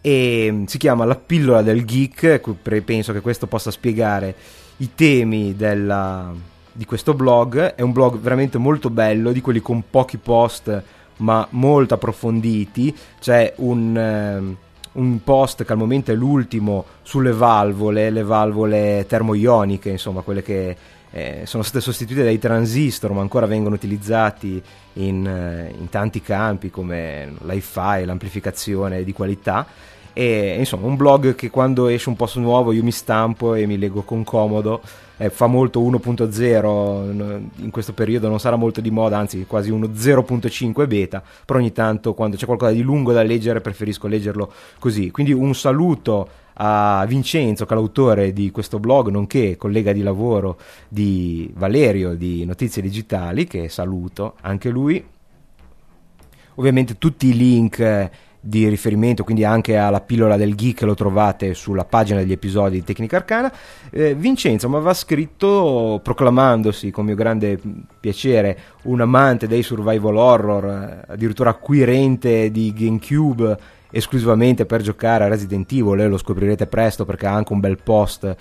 e 0.03 0.65
si 0.67 0.77
chiama 0.77 1.07
La 1.07 1.15
pillola 1.15 1.63
del 1.63 1.87
geek, 1.87 2.43
penso 2.85 3.15
che 3.15 3.23
questo 3.23 3.47
possa 3.47 3.71
spiegare 3.71 4.35
i 4.77 4.91
temi 4.95 5.57
della, 5.57 6.31
di 6.71 6.85
questo 6.85 7.15
blog, 7.15 7.59
è 7.75 7.81
un 7.81 7.93
blog 7.93 8.19
veramente 8.19 8.59
molto 8.59 8.91
bello, 8.91 9.33
di 9.33 9.41
quelli 9.41 9.61
con 9.61 9.85
pochi 9.89 10.19
post 10.19 10.83
ma 11.17 11.47
molto 11.53 11.95
approfonditi, 11.95 12.95
c'è 13.19 13.55
un 13.57 14.57
un 14.93 15.23
post 15.23 15.65
che 15.65 15.73
al 15.73 15.79
momento 15.79 16.11
è 16.11 16.15
l'ultimo 16.15 16.85
sulle 17.03 17.33
valvole, 17.33 18.11
le 18.11 18.25
valvole 18.25 19.07
termoioniche, 19.09 19.91
insomma, 19.91 20.23
quelle 20.23 20.43
che 20.43 20.77
eh, 21.13 21.43
sono 21.45 21.63
state 21.63 21.81
sostituite 21.81 22.23
dai 22.23 22.39
transistor, 22.39 23.13
ma 23.13 23.21
ancora 23.21 23.47
vengono 23.47 23.75
utilizzati 23.75 24.63
in, 24.95 25.27
eh, 25.27 25.75
in 25.77 25.89
tanti 25.89 26.21
campi 26.21 26.71
come 26.71 27.35
l'hi-fi, 27.43 28.05
l'amplificazione 28.05 29.03
di 29.03 29.13
qualità. 29.13 29.67
E 30.13 30.57
insomma, 30.59 30.87
un 30.87 30.97
blog 30.97 31.35
che 31.35 31.51
quando 31.51 31.87
esce 31.87 32.09
un 32.09 32.17
post 32.17 32.37
nuovo 32.37 32.73
io 32.73 32.83
mi 32.83 32.91
stampo 32.91 33.55
e 33.55 33.67
mi 33.67 33.79
leggo 33.79 34.03
con 34.03 34.25
comodo. 34.25 34.81
Eh, 35.17 35.29
fa 35.29 35.47
molto 35.47 35.83
1.0 35.83 37.41
in 37.57 37.71
questo 37.71 37.93
periodo, 37.93 38.29
non 38.29 38.41
sarà 38.41 38.57
molto 38.57 38.81
di 38.81 38.91
moda, 38.91 39.19
anzi 39.19 39.45
quasi 39.47 39.71
uno 39.71 39.87
0.5 39.89 40.89
beta, 40.89 41.23
però 41.45 41.59
ogni 41.59 41.73
tanto 41.73 42.15
quando 42.15 42.37
c'è 42.37 42.47
qualcosa 42.47 42.73
di 42.73 42.81
lungo 42.81 43.13
da 43.13 43.23
leggere 43.23 43.61
preferisco 43.61 44.07
leggerlo 44.07 44.51
così. 44.79 45.11
Quindi 45.11 45.33
un 45.33 45.55
saluto 45.55 46.29
a 46.63 47.07
Vincenzo, 47.07 47.65
che 47.65 47.73
è 47.73 47.77
l'autore 47.77 48.33
di 48.35 48.51
questo 48.51 48.79
blog, 48.79 49.09
nonché 49.09 49.57
collega 49.57 49.93
di 49.93 50.03
lavoro 50.03 50.59
di 50.89 51.51
Valerio 51.57 52.15
di 52.15 52.45
Notizie 52.45 52.83
Digitali, 52.83 53.47
che 53.47 53.71
saluto 53.71 54.35
anche 54.43 54.69
lui. 54.69 55.03
Ovviamente 56.57 56.99
tutti 56.99 57.29
i 57.29 57.37
link 57.37 58.11
di 58.43 58.69
riferimento, 58.69 59.25
quindi 59.25 59.45
anche 59.45 59.77
alla 59.79 60.03
pillola 60.03 60.37
del 60.37 60.55
geek 60.55 60.83
lo 60.83 60.95
trovate 60.95 61.55
sulla 61.55 61.85
pagina 61.87 62.21
degli 62.21 62.33
episodi 62.33 62.77
di 62.77 62.85
Tecnica 62.85 63.17
Arcana. 63.17 63.53
Eh, 63.91 64.15
Vincenzo 64.15 64.69
mi 64.69 64.77
aveva 64.77 64.93
scritto 64.93 66.01
proclamandosi 66.03 66.91
con 66.91 67.07
mio 67.07 67.15
grande 67.15 67.59
piacere 67.99 68.59
un 68.83 69.01
amante 69.01 69.47
dei 69.47 69.63
survival 69.63 70.17
horror, 70.17 71.05
addirittura 71.09 71.51
acquirente 71.51 72.51
di 72.51 72.73
GameCube 72.75 73.79
esclusivamente 73.91 74.67
per 74.67 74.83
giocare 74.83 75.25
a 75.25 75.29
Resident 75.29 75.71
Evil 75.73 76.01
e 76.01 76.09
lo 76.09 76.19
scoprirete 76.19 76.67
presto 76.67 77.05
perché 77.05 77.27
ha 77.27 77.35
anche 77.35 77.53
un 77.53 77.61
bel 77.61 77.79
post 77.83 78.37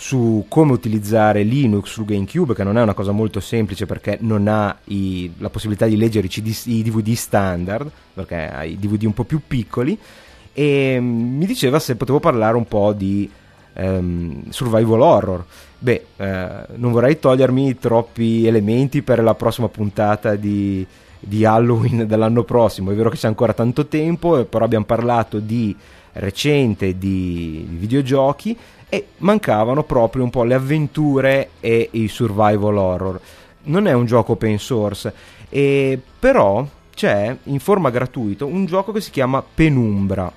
su 0.00 0.44
come 0.46 0.72
utilizzare 0.72 1.42
Linux 1.42 1.90
su 1.90 2.04
GameCube, 2.04 2.54
che 2.54 2.62
non 2.62 2.78
è 2.78 2.82
una 2.82 2.94
cosa 2.94 3.10
molto 3.10 3.40
semplice 3.40 3.84
perché 3.84 4.16
non 4.20 4.46
ha 4.46 4.76
i, 4.84 5.32
la 5.38 5.50
possibilità 5.50 5.86
di 5.86 5.96
leggere 5.96 6.28
i, 6.28 6.30
CD, 6.30 6.56
i, 6.66 6.84
DVD 6.84 7.14
standard, 7.14 7.90
perché 8.14 8.48
ha 8.48 8.62
i 8.62 8.78
DVD 8.78 9.02
un 9.04 9.12
po' 9.12 9.24
più 9.24 9.40
piccoli, 9.44 9.98
e 10.52 11.00
mi 11.00 11.44
diceva 11.46 11.80
se 11.80 11.96
potevo 11.96 12.20
parlare 12.20 12.56
un 12.56 12.68
po' 12.68 12.92
di 12.92 13.28
um, 13.74 14.48
survival 14.50 15.00
horror. 15.00 15.44
Beh, 15.80 16.04
eh, 16.16 16.48
non 16.76 16.92
vorrei 16.92 17.18
togliermi 17.18 17.78
troppi 17.78 18.46
elementi 18.46 19.02
per 19.02 19.20
la 19.20 19.34
prossima 19.34 19.68
puntata 19.68 20.36
di 20.36 20.86
di 21.18 21.44
Halloween 21.44 22.06
dell'anno 22.06 22.44
prossimo. 22.44 22.90
È 22.90 22.94
vero 22.94 23.10
che 23.10 23.16
c'è 23.16 23.28
ancora 23.28 23.52
tanto 23.52 23.86
tempo, 23.86 24.44
però 24.44 24.64
abbiamo 24.64 24.84
parlato 24.84 25.38
di 25.38 25.74
recente, 26.14 26.98
di, 26.98 27.66
di 27.68 27.76
videogiochi 27.76 28.56
e 28.88 29.08
mancavano 29.18 29.84
proprio 29.84 30.24
un 30.24 30.30
po' 30.30 30.44
le 30.44 30.54
avventure 30.54 31.50
e 31.60 31.88
i 31.92 32.08
survival 32.08 32.76
horror. 32.76 33.20
Non 33.64 33.86
è 33.86 33.92
un 33.92 34.06
gioco 34.06 34.32
open 34.32 34.58
source, 34.58 35.12
e 35.48 36.00
però 36.18 36.66
c'è 36.94 37.36
in 37.44 37.60
forma 37.60 37.90
gratuita 37.90 38.44
un 38.44 38.64
gioco 38.64 38.92
che 38.92 39.00
si 39.00 39.10
chiama 39.10 39.42
Penumbra. 39.42 40.32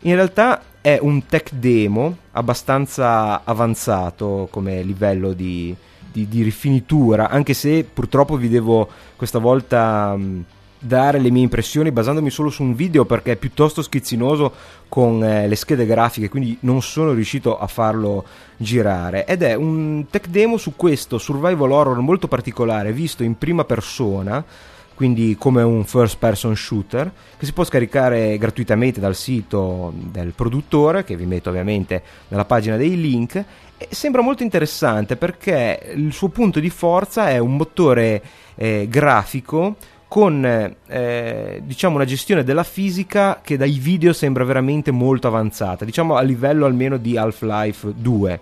In 0.00 0.14
realtà 0.14 0.60
è 0.80 0.98
un 1.00 1.26
tech 1.26 1.52
demo 1.52 2.16
abbastanza 2.32 3.44
avanzato 3.44 4.48
come 4.50 4.82
livello 4.82 5.32
di, 5.32 5.74
di, 6.12 6.28
di 6.28 6.42
rifinitura, 6.42 7.28
anche 7.28 7.54
se 7.54 7.84
purtroppo 7.84 8.36
vi 8.36 8.48
devo 8.48 8.88
questa 9.16 9.38
volta 9.38 10.14
mh, 10.14 10.44
dare 10.78 11.20
le 11.20 11.30
mie 11.30 11.44
impressioni 11.44 11.92
basandomi 11.92 12.28
solo 12.28 12.50
su 12.50 12.62
un 12.62 12.74
video 12.74 13.04
perché 13.04 13.32
è 13.32 13.36
piuttosto 13.36 13.82
schizzinoso 13.82 14.52
con 14.88 15.22
eh, 15.24 15.46
le 15.48 15.56
schede 15.56 15.86
grafiche, 15.86 16.28
quindi 16.28 16.56
non 16.60 16.82
sono 16.82 17.12
riuscito 17.12 17.58
a 17.58 17.66
farlo 17.66 18.24
girare. 18.56 19.24
Ed 19.24 19.42
è 19.42 19.54
un 19.54 20.06
tech 20.10 20.26
demo 20.26 20.56
su 20.56 20.74
questo 20.76 21.18
survival 21.18 21.70
horror 21.70 21.98
molto 22.00 22.28
particolare, 22.28 22.92
visto 22.92 23.22
in 23.22 23.38
prima 23.38 23.64
persona 23.64 24.44
quindi 24.94 25.36
come 25.38 25.62
un 25.62 25.84
first 25.84 26.18
person 26.18 26.54
shooter 26.54 27.10
che 27.36 27.46
si 27.46 27.52
può 27.52 27.64
scaricare 27.64 28.36
gratuitamente 28.38 29.00
dal 29.00 29.14
sito 29.14 29.92
del 29.94 30.32
produttore 30.32 31.02
che 31.02 31.16
vi 31.16 31.26
metto 31.26 31.48
ovviamente 31.48 32.02
nella 32.28 32.44
pagina 32.44 32.76
dei 32.76 33.00
link 33.00 33.44
sembra 33.90 34.22
molto 34.22 34.42
interessante 34.42 35.16
perché 35.16 35.92
il 35.94 36.12
suo 36.12 36.28
punto 36.28 36.60
di 36.60 36.70
forza 36.70 37.28
è 37.28 37.38
un 37.38 37.56
motore 37.56 38.22
eh, 38.54 38.86
grafico 38.88 39.76
con 40.08 40.44
eh, 40.44 41.62
diciamo 41.64 41.94
una 41.94 42.04
gestione 42.04 42.44
della 42.44 42.64
fisica 42.64 43.40
che 43.42 43.56
dai 43.56 43.78
video 43.78 44.12
sembra 44.12 44.44
veramente 44.44 44.90
molto 44.90 45.26
avanzata, 45.26 45.86
diciamo 45.86 46.16
a 46.16 46.20
livello 46.20 46.66
almeno 46.66 46.98
di 46.98 47.16
Half-Life 47.16 47.94
2. 47.96 48.40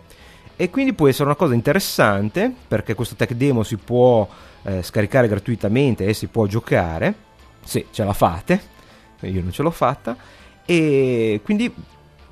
E 0.57 0.69
quindi 0.69 0.93
può 0.93 1.09
essere 1.09 1.25
una 1.25 1.37
cosa 1.37 1.55
interessante 1.55 2.53
perché 2.67 2.95
questo 2.95 3.15
tech 3.15 3.33
demo 3.33 3.63
si 3.63 3.77
può 3.77 4.29
eh, 4.63 4.83
scaricare 4.83 5.29
gratuitamente 5.29 6.07
e 6.07 6.13
si 6.13 6.27
può 6.27 6.47
giocare 6.47 7.15
se 7.65 7.87
ce 7.91 8.05
la 8.05 8.13
fate. 8.13 8.61
Io 9.21 9.41
non 9.41 9.53
ce 9.53 9.63
l'ho 9.63 9.71
fatta. 9.71 10.17
E 10.67 11.41
quindi 11.43 11.73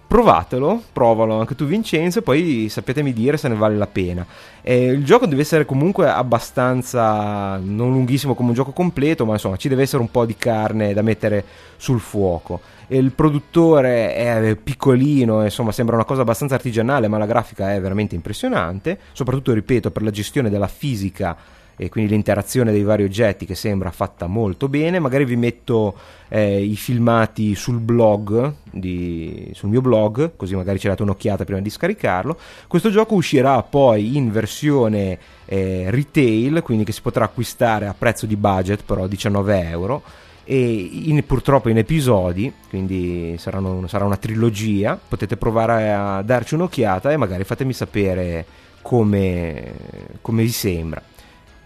provatelo, 0.08 0.82
provalo 0.90 1.38
anche 1.38 1.54
tu 1.54 1.66
Vincenzo 1.66 2.20
e 2.20 2.22
poi 2.22 2.68
sapetemi 2.70 3.12
dire 3.12 3.36
se 3.36 3.46
ne 3.46 3.54
vale 3.54 3.76
la 3.76 3.86
pena. 3.86 4.26
Eh, 4.62 4.86
il 4.86 5.04
gioco 5.04 5.26
deve 5.26 5.42
essere 5.42 5.66
comunque 5.66 6.08
abbastanza, 6.08 7.58
non 7.58 7.92
lunghissimo 7.92 8.34
come 8.34 8.48
un 8.48 8.54
gioco 8.54 8.72
completo, 8.72 9.26
ma 9.26 9.34
insomma 9.34 9.56
ci 9.56 9.68
deve 9.68 9.82
essere 9.82 10.00
un 10.00 10.10
po' 10.10 10.24
di 10.24 10.34
carne 10.36 10.94
da 10.94 11.02
mettere 11.02 11.44
sul 11.76 12.00
fuoco. 12.00 12.60
E 12.86 12.96
il 12.96 13.12
produttore 13.12 14.14
è 14.14 14.56
piccolino, 14.56 15.44
insomma 15.44 15.72
sembra 15.72 15.96
una 15.96 16.06
cosa 16.06 16.22
abbastanza 16.22 16.54
artigianale, 16.54 17.06
ma 17.06 17.18
la 17.18 17.26
grafica 17.26 17.74
è 17.74 17.80
veramente 17.80 18.14
impressionante, 18.14 18.98
soprattutto 19.12 19.52
ripeto 19.52 19.90
per 19.90 20.02
la 20.02 20.10
gestione 20.10 20.48
della 20.48 20.68
fisica 20.68 21.36
e 21.80 21.88
quindi 21.88 22.10
l'interazione 22.10 22.72
dei 22.72 22.82
vari 22.82 23.04
oggetti 23.04 23.46
che 23.46 23.54
sembra 23.54 23.92
fatta 23.92 24.26
molto 24.26 24.68
bene. 24.68 24.98
Magari 24.98 25.24
vi 25.24 25.36
metto 25.36 25.96
eh, 26.28 26.60
i 26.60 26.74
filmati 26.74 27.54
sul 27.54 27.78
blog, 27.78 28.52
di, 28.72 29.48
sul 29.54 29.68
mio 29.68 29.80
blog, 29.80 30.32
così 30.34 30.56
magari 30.56 30.80
ci 30.80 30.88
date 30.88 31.02
un'occhiata 31.02 31.44
prima 31.44 31.60
di 31.60 31.70
scaricarlo. 31.70 32.36
Questo 32.66 32.90
gioco 32.90 33.14
uscirà 33.14 33.62
poi 33.62 34.16
in 34.16 34.32
versione 34.32 35.18
eh, 35.44 35.84
retail, 35.88 36.62
quindi 36.62 36.82
che 36.82 36.90
si 36.90 37.00
potrà 37.00 37.26
acquistare 37.26 37.86
a 37.86 37.94
prezzo 37.96 38.26
di 38.26 38.34
budget, 38.34 38.82
però 38.84 39.06
19 39.06 39.68
euro. 39.68 40.02
E 40.42 40.58
in, 40.60 41.24
purtroppo 41.24 41.68
in 41.68 41.78
episodi, 41.78 42.52
quindi 42.70 43.36
saranno, 43.38 43.86
sarà 43.86 44.04
una 44.04 44.16
trilogia. 44.16 44.98
Potete 44.98 45.36
provare 45.36 45.92
a 45.92 46.22
darci 46.22 46.54
un'occhiata 46.54 47.12
e 47.12 47.16
magari 47.16 47.44
fatemi 47.44 47.72
sapere 47.72 48.44
come, 48.82 49.74
come 50.20 50.42
vi 50.42 50.50
sembra. 50.50 51.00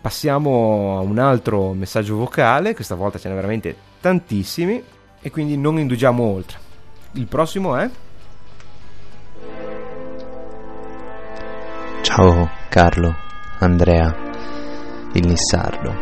Passiamo 0.02 0.98
a 0.98 1.00
un 1.00 1.20
altro 1.20 1.74
messaggio 1.74 2.16
vocale, 2.16 2.74
questa 2.74 2.96
volta 2.96 3.20
ce 3.20 3.28
n'è 3.28 3.36
veramente 3.36 3.76
tantissimi 4.00 4.82
e 5.20 5.30
quindi 5.30 5.56
non 5.56 5.78
indugiamo 5.78 6.24
oltre. 6.24 6.58
Il 7.12 7.26
prossimo 7.28 7.76
è... 7.76 7.88
Ciao 12.00 12.50
Carlo, 12.68 13.14
Andrea, 13.60 14.12
il 15.12 15.24
Nissardo. 15.24 15.94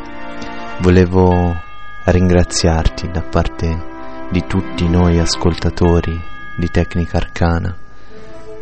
Volevo 0.80 1.54
ringraziarti 2.04 3.10
da 3.10 3.20
parte 3.20 3.84
di 4.30 4.42
tutti 4.46 4.88
noi 4.88 5.18
ascoltatori 5.18 6.18
di 6.56 6.70
Tecnica 6.70 7.18
Arcana 7.18 7.76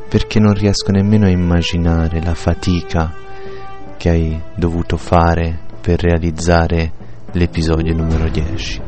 perché 0.08 0.40
non 0.40 0.54
riesco 0.54 0.90
nemmeno 0.90 1.26
a 1.26 1.30
immaginare 1.30 2.20
la 2.20 2.34
fatica 2.34 3.26
che 3.98 4.08
hai 4.10 4.40
dovuto 4.54 4.96
fare 4.96 5.58
per 5.80 6.00
realizzare 6.00 6.92
l'episodio 7.32 7.92
numero 7.94 8.28
10. 8.28 8.80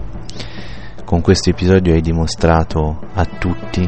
Con 1.04 1.20
questo 1.20 1.50
episodio 1.50 1.92
hai 1.92 2.00
dimostrato 2.00 3.00
a 3.14 3.24
tutti 3.24 3.86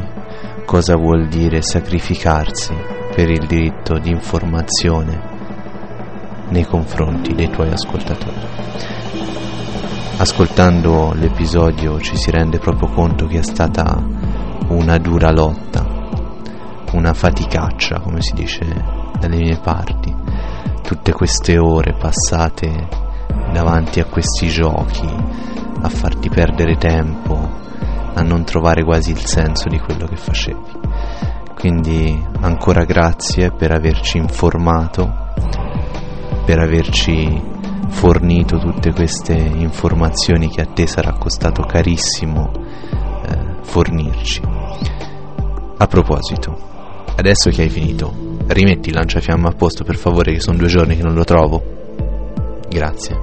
cosa 0.65 0.97
vuol 0.97 1.29
dire 1.29 1.61
sacrificarsi 1.61 2.73
per 3.15 3.29
il 3.29 3.47
diritto 3.47 3.97
di 3.99 4.09
informazione 4.09 5.31
nei 6.49 6.65
confronti 6.65 7.33
dei 7.33 7.49
tuoi 7.49 7.71
ascoltatori. 7.71 8.45
Ascoltando 10.17 11.13
l'episodio 11.13 12.01
ci 12.01 12.17
si 12.17 12.31
rende 12.31 12.59
proprio 12.59 12.89
conto 12.89 13.27
che 13.27 13.39
è 13.39 13.43
stata 13.43 13.97
una 14.67 14.97
dura 14.97 15.31
lotta, 15.31 15.85
una 16.91 17.13
faticaccia, 17.13 18.01
come 18.01 18.21
si 18.21 18.33
dice 18.33 18.65
dalle 19.19 19.37
mie 19.37 19.57
parti, 19.57 20.22
tutte 20.83 21.13
queste 21.13 21.57
ore 21.57 21.93
passate 21.93 22.87
davanti 23.51 23.99
a 24.01 24.05
questi 24.05 24.49
giochi, 24.49 25.07
a 25.81 25.89
farti 25.89 26.29
perdere 26.29 26.75
tempo, 26.75 27.49
a 28.13 28.21
non 28.21 28.43
trovare 28.43 28.83
quasi 28.83 29.11
il 29.11 29.25
senso 29.25 29.69
di 29.69 29.79
quello 29.79 30.05
che 30.05 30.17
facevi. 30.17 30.81
Quindi 31.55 32.21
ancora 32.41 32.83
grazie 32.83 33.51
per 33.51 33.71
averci 33.71 34.17
informato, 34.17 35.31
per 36.45 36.59
averci 36.59 37.41
fornito 37.87 38.57
tutte 38.57 38.91
queste 38.91 39.33
informazioni 39.33 40.49
che 40.49 40.61
a 40.61 40.65
te 40.65 40.85
sarà 40.85 41.13
costato 41.13 41.63
carissimo 41.63 42.51
eh, 42.51 43.55
fornirci. 43.61 44.41
A 45.77 45.87
proposito, 45.87 46.71
adesso 47.15 47.49
che 47.49 47.63
hai 47.63 47.69
finito, 47.69 48.37
rimetti 48.47 48.89
il 48.89 48.95
lanciafiamme 48.95 49.47
a 49.47 49.53
posto 49.53 49.83
per 49.83 49.95
favore 49.95 50.33
che 50.33 50.39
sono 50.39 50.57
due 50.57 50.67
giorni 50.67 50.95
che 50.95 51.03
non 51.03 51.13
lo 51.13 51.23
trovo. 51.23 52.61
Grazie 52.69 53.17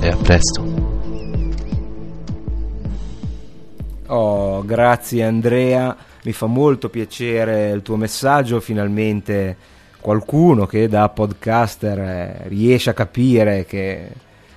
e 0.00 0.08
a 0.08 0.16
presto. 0.16 0.94
Oh, 4.08 4.64
grazie 4.64 5.24
Andrea, 5.24 5.96
mi 6.22 6.32
fa 6.32 6.46
molto 6.46 6.88
piacere 6.88 7.70
il 7.70 7.82
tuo 7.82 7.96
messaggio, 7.96 8.60
finalmente 8.60 9.56
qualcuno 10.00 10.66
che 10.66 10.88
da 10.88 11.08
podcaster 11.08 11.98
eh, 11.98 12.42
riesce 12.48 12.90
a 12.90 12.94
capire 12.94 13.64
che 13.64 14.08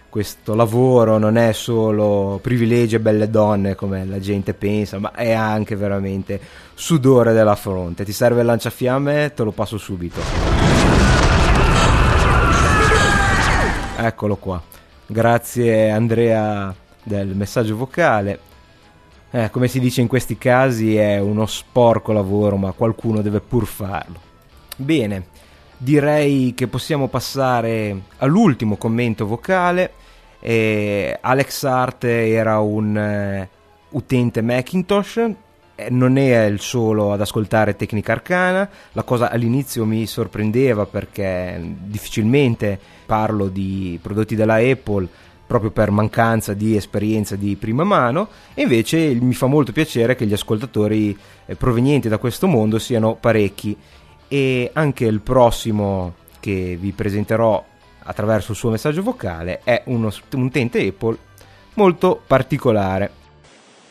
questo 0.10 0.56
lavoro 0.56 1.18
non 1.18 1.38
è 1.38 1.54
solo 1.54 2.40
privilegi 2.42 2.96
e 2.96 3.00
belle 3.00 3.30
donne 3.30 3.76
come 3.76 4.06
la 4.06 4.20
gente 4.20 4.54
pensa, 4.54 4.98
ma 4.98 5.14
è 5.14 5.32
anche 5.32 5.76
veramente 5.76 6.40
sudore 6.74 7.32
della 7.34 7.56
fronte. 7.56 8.04
Ti 8.04 8.12
serve 8.12 8.42
il 8.42 8.48
lanciafiamme? 8.48 9.34
Te 9.34 9.44
lo 9.44 9.52
passo 9.52 9.78
subito. 9.78 10.20
Eccolo 13.98 14.36
qua. 14.38 14.62
Grazie 15.06 15.90
Andrea 15.90 16.74
del 17.04 17.36
messaggio 17.36 17.76
vocale. 17.76 18.40
Eh, 19.32 19.50
come 19.52 19.68
si 19.68 19.80
dice 19.80 20.02
in 20.02 20.08
questi 20.08 20.38
casi 20.38 20.96
è 20.96 21.20
uno 21.20 21.46
sporco 21.46 22.12
lavoro, 22.12 22.58
ma 22.58 22.72
qualcuno 22.72 23.22
deve 23.22 23.42
pur 23.42 23.68
farlo. 23.68 24.20
Bene, 24.76 25.26
direi 25.82 26.54
che 26.56 26.68
possiamo 26.68 27.08
passare 27.08 28.02
all'ultimo 28.18 28.76
commento 28.76 29.26
vocale. 29.26 29.94
Eh, 30.42 31.18
Alex 31.20 31.64
Hart 31.64 32.04
era 32.04 32.60
un 32.60 32.98
eh, 32.98 33.50
utente 33.92 34.42
Macintosh, 34.42 35.18
eh, 35.76 35.90
non 35.90 36.18
è 36.18 36.46
il 36.46 36.60
solo 36.60 37.14
ad 37.14 37.22
ascoltare 37.22 37.78
Tecnica 37.78 38.12
Arcana, 38.12 38.70
la 38.92 39.04
cosa 39.04 39.32
all'inizio 39.32 39.86
mi 39.86 40.06
sorprendeva 40.06 40.86
perché 40.86 41.60
difficilmente 41.82 42.78
parlo 43.06 43.48
di 43.48 43.98
prodotti 44.02 44.36
della 44.36 44.56
Apple 44.56 45.08
proprio 45.48 45.72
per 45.72 45.90
mancanza 45.90 46.54
di 46.54 46.76
esperienza 46.76 47.36
di 47.36 47.56
prima 47.56 47.84
mano. 47.84 48.28
E 48.54 48.62
invece 48.64 49.16
mi 49.16 49.34
fa 49.34 49.48
molto 49.48 49.72
piacere 49.72 50.16
che 50.16 50.28
gli 50.28 50.34
ascoltatori 50.34 51.18
eh, 51.46 51.56
provenienti 51.56 52.08
da 52.08 52.20
questo 52.20 52.46
mondo 52.46 52.78
siano 52.78 53.16
parecchi 53.16 53.76
e 54.30 54.70
anche 54.72 55.04
il 55.04 55.20
prossimo 55.20 56.14
che 56.40 56.78
vi 56.80 56.94
presenterò 56.94 57.62
attraverso 58.04 58.52
il 58.52 58.58
suo 58.58 58.70
messaggio 58.70 59.04
vocale 59.04 59.60
è 59.66 59.82
uno, 59.88 60.10
un 60.36 60.44
utente 60.44 60.86
Apple 60.88 61.18
molto 61.74 62.22
particolare. 62.26 63.12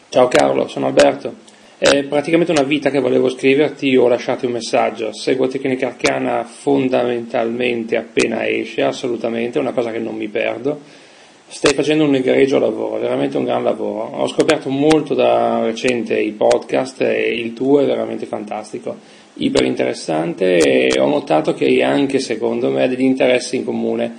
Ciao 0.08 0.28
Carlo, 0.28 0.66
sono 0.68 0.86
Alberto. 0.86 1.46
È 1.76 2.02
praticamente 2.04 2.50
una 2.50 2.62
vita 2.62 2.90
che 2.90 2.98
volevo 2.98 3.28
scriverti 3.28 3.94
o 3.96 4.08
lasciarti 4.08 4.46
un 4.46 4.52
messaggio. 4.52 5.12
Seguo 5.12 5.46
Tecnica 5.46 5.88
Arcana 5.88 6.42
fondamentalmente 6.44 7.96
appena 7.96 8.48
esce, 8.48 8.82
assolutamente, 8.82 9.58
è 9.58 9.60
una 9.60 9.72
cosa 9.72 9.92
che 9.92 9.98
non 9.98 10.16
mi 10.16 10.28
perdo 10.28 11.06
Stai 11.50 11.72
facendo 11.72 12.04
un 12.04 12.14
egregio 12.14 12.58
lavoro, 12.58 13.00
veramente 13.00 13.38
un 13.38 13.44
gran 13.44 13.64
lavoro. 13.64 14.18
Ho 14.18 14.28
scoperto 14.28 14.68
molto 14.68 15.14
da 15.14 15.64
recente 15.64 16.20
i 16.20 16.32
podcast 16.32 17.00
e 17.00 17.32
il 17.34 17.54
tuo 17.54 17.80
è 17.80 17.86
veramente 17.86 18.26
fantastico, 18.26 18.94
iper 19.32 19.64
interessante 19.64 20.58
e 20.58 21.00
ho 21.00 21.08
notato 21.08 21.54
che 21.54 21.64
hai 21.64 21.82
anche, 21.82 22.18
secondo 22.18 22.68
me, 22.68 22.86
degli 22.86 23.00
interessi 23.00 23.56
in 23.56 23.64
comune. 23.64 24.14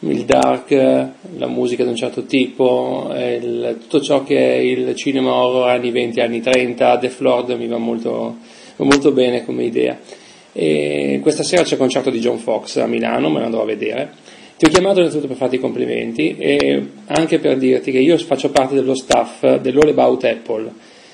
Il 0.00 0.26
dark, 0.26 0.72
la 1.38 1.46
musica 1.46 1.84
di 1.84 1.88
un 1.88 1.96
certo 1.96 2.24
tipo, 2.24 3.10
il, 3.16 3.78
tutto 3.80 4.02
ciò 4.02 4.22
che 4.22 4.36
è 4.36 4.58
il 4.58 4.94
cinema 4.94 5.32
horror 5.32 5.70
anni 5.70 5.90
20, 5.90 6.20
anni 6.20 6.42
30, 6.42 6.98
The 6.98 7.08
Flood 7.08 7.50
mi 7.52 7.66
va 7.66 7.78
molto, 7.78 8.36
molto 8.76 9.10
bene 9.10 9.42
come 9.42 9.64
idea. 9.64 9.98
E 10.52 11.18
questa 11.22 11.42
sera 11.42 11.62
c'è 11.62 11.72
il 11.72 11.78
concerto 11.78 12.10
di 12.10 12.20
John 12.20 12.36
Fox 12.36 12.76
a 12.76 12.86
Milano, 12.86 13.30
me 13.30 13.38
lo 13.38 13.46
andrò 13.46 13.62
a 13.62 13.66
vedere 13.66 14.23
ti 14.56 14.66
ho 14.66 14.68
chiamato 14.68 14.98
innanzitutto 14.98 15.28
per 15.28 15.36
farti 15.36 15.56
i 15.56 15.60
complimenti 15.60 16.36
e 16.36 16.86
anche 17.06 17.38
per 17.40 17.58
dirti 17.58 17.90
che 17.90 17.98
io 17.98 18.16
faccio 18.18 18.50
parte 18.50 18.74
dello 18.74 18.94
staff 18.94 19.56
dell'All 19.56 19.88
About 19.88 20.24
Apple. 20.24 20.72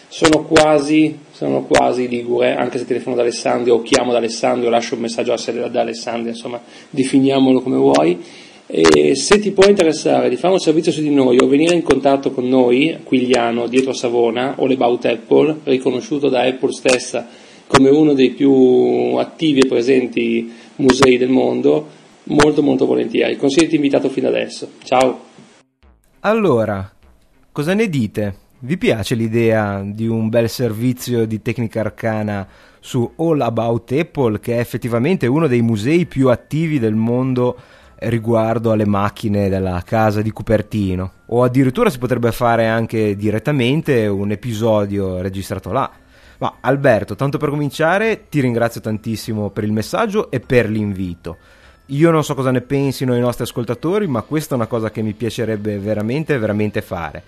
Sono 0.08 0.44
quasi, 0.44 1.16
sono 1.30 1.64
quasi 1.64 2.08
ligure, 2.08 2.54
anche 2.54 2.78
se 2.78 2.84
telefono 2.84 3.14
da 3.14 3.22
Alessandro 3.22 3.74
o 3.74 3.82
chiamo 3.82 4.12
da 4.12 4.18
Alessandro, 4.18 4.68
lascio 4.68 4.96
un 4.96 5.02
messaggio 5.02 5.34
da 5.68 5.80
Alessandro, 5.80 6.28
insomma, 6.28 6.60
definiamolo 6.90 7.60
come 7.60 7.76
vuoi. 7.76 8.18
E 8.66 9.16
se 9.16 9.38
ti 9.38 9.50
può 9.52 9.66
interessare 9.66 10.28
di 10.28 10.36
fare 10.36 10.52
un 10.52 10.60
servizio 10.60 10.92
su 10.92 11.00
di 11.00 11.10
noi 11.10 11.38
o 11.40 11.46
venire 11.46 11.74
in 11.74 11.82
contatto 11.82 12.32
con 12.32 12.46
noi, 12.46 12.98
Quigliano, 13.02 13.66
dietro 13.68 13.92
Savona, 13.92 14.54
All 14.58 14.70
About 14.70 15.04
Apple, 15.06 15.56
riconosciuto 15.64 16.28
da 16.28 16.42
Apple 16.42 16.72
stessa 16.72 17.26
come 17.66 17.88
uno 17.88 18.14
dei 18.14 18.30
più 18.30 19.14
attivi 19.16 19.60
e 19.60 19.68
presenti 19.68 20.52
musei 20.76 21.18
del 21.18 21.30
mondo, 21.30 21.98
molto 22.30 22.62
molto 22.62 22.86
volentieri. 22.86 23.36
Consiglio 23.36 23.74
invitato 23.74 24.08
fino 24.08 24.28
adesso. 24.28 24.68
Ciao. 24.82 25.28
Allora, 26.20 26.90
cosa 27.52 27.74
ne 27.74 27.88
dite? 27.88 28.48
Vi 28.62 28.76
piace 28.76 29.14
l'idea 29.14 29.82
di 29.82 30.06
un 30.06 30.28
bel 30.28 30.48
servizio 30.48 31.26
di 31.26 31.40
tecnica 31.40 31.80
arcana 31.80 32.46
su 32.78 33.10
All 33.16 33.40
About 33.40 33.92
Apple, 33.92 34.38
che 34.38 34.56
è 34.56 34.58
effettivamente 34.58 35.26
uno 35.26 35.46
dei 35.46 35.62
musei 35.62 36.04
più 36.04 36.28
attivi 36.28 36.78
del 36.78 36.94
mondo 36.94 37.56
riguardo 38.02 38.70
alle 38.70 38.86
macchine 38.86 39.48
della 39.48 39.82
casa 39.84 40.20
di 40.20 40.30
Cupertino? 40.30 41.12
O 41.28 41.42
addirittura 41.42 41.88
si 41.88 41.98
potrebbe 41.98 42.32
fare 42.32 42.66
anche 42.66 43.16
direttamente 43.16 44.06
un 44.06 44.30
episodio 44.30 45.22
registrato 45.22 45.72
là. 45.72 45.90
Ma 46.38 46.56
Alberto, 46.60 47.14
tanto 47.14 47.38
per 47.38 47.48
cominciare, 47.48 48.28
ti 48.28 48.40
ringrazio 48.40 48.80
tantissimo 48.80 49.50
per 49.50 49.64
il 49.64 49.72
messaggio 49.72 50.30
e 50.30 50.40
per 50.40 50.68
l'invito. 50.68 51.36
Io 51.92 52.10
non 52.12 52.22
so 52.22 52.34
cosa 52.34 52.52
ne 52.52 52.60
pensino 52.60 53.16
i 53.16 53.20
nostri 53.20 53.42
ascoltatori, 53.42 54.06
ma 54.06 54.22
questa 54.22 54.54
è 54.54 54.56
una 54.56 54.68
cosa 54.68 54.90
che 54.90 55.02
mi 55.02 55.12
piacerebbe 55.12 55.78
veramente, 55.78 56.38
veramente 56.38 56.82
fare. 56.82 57.22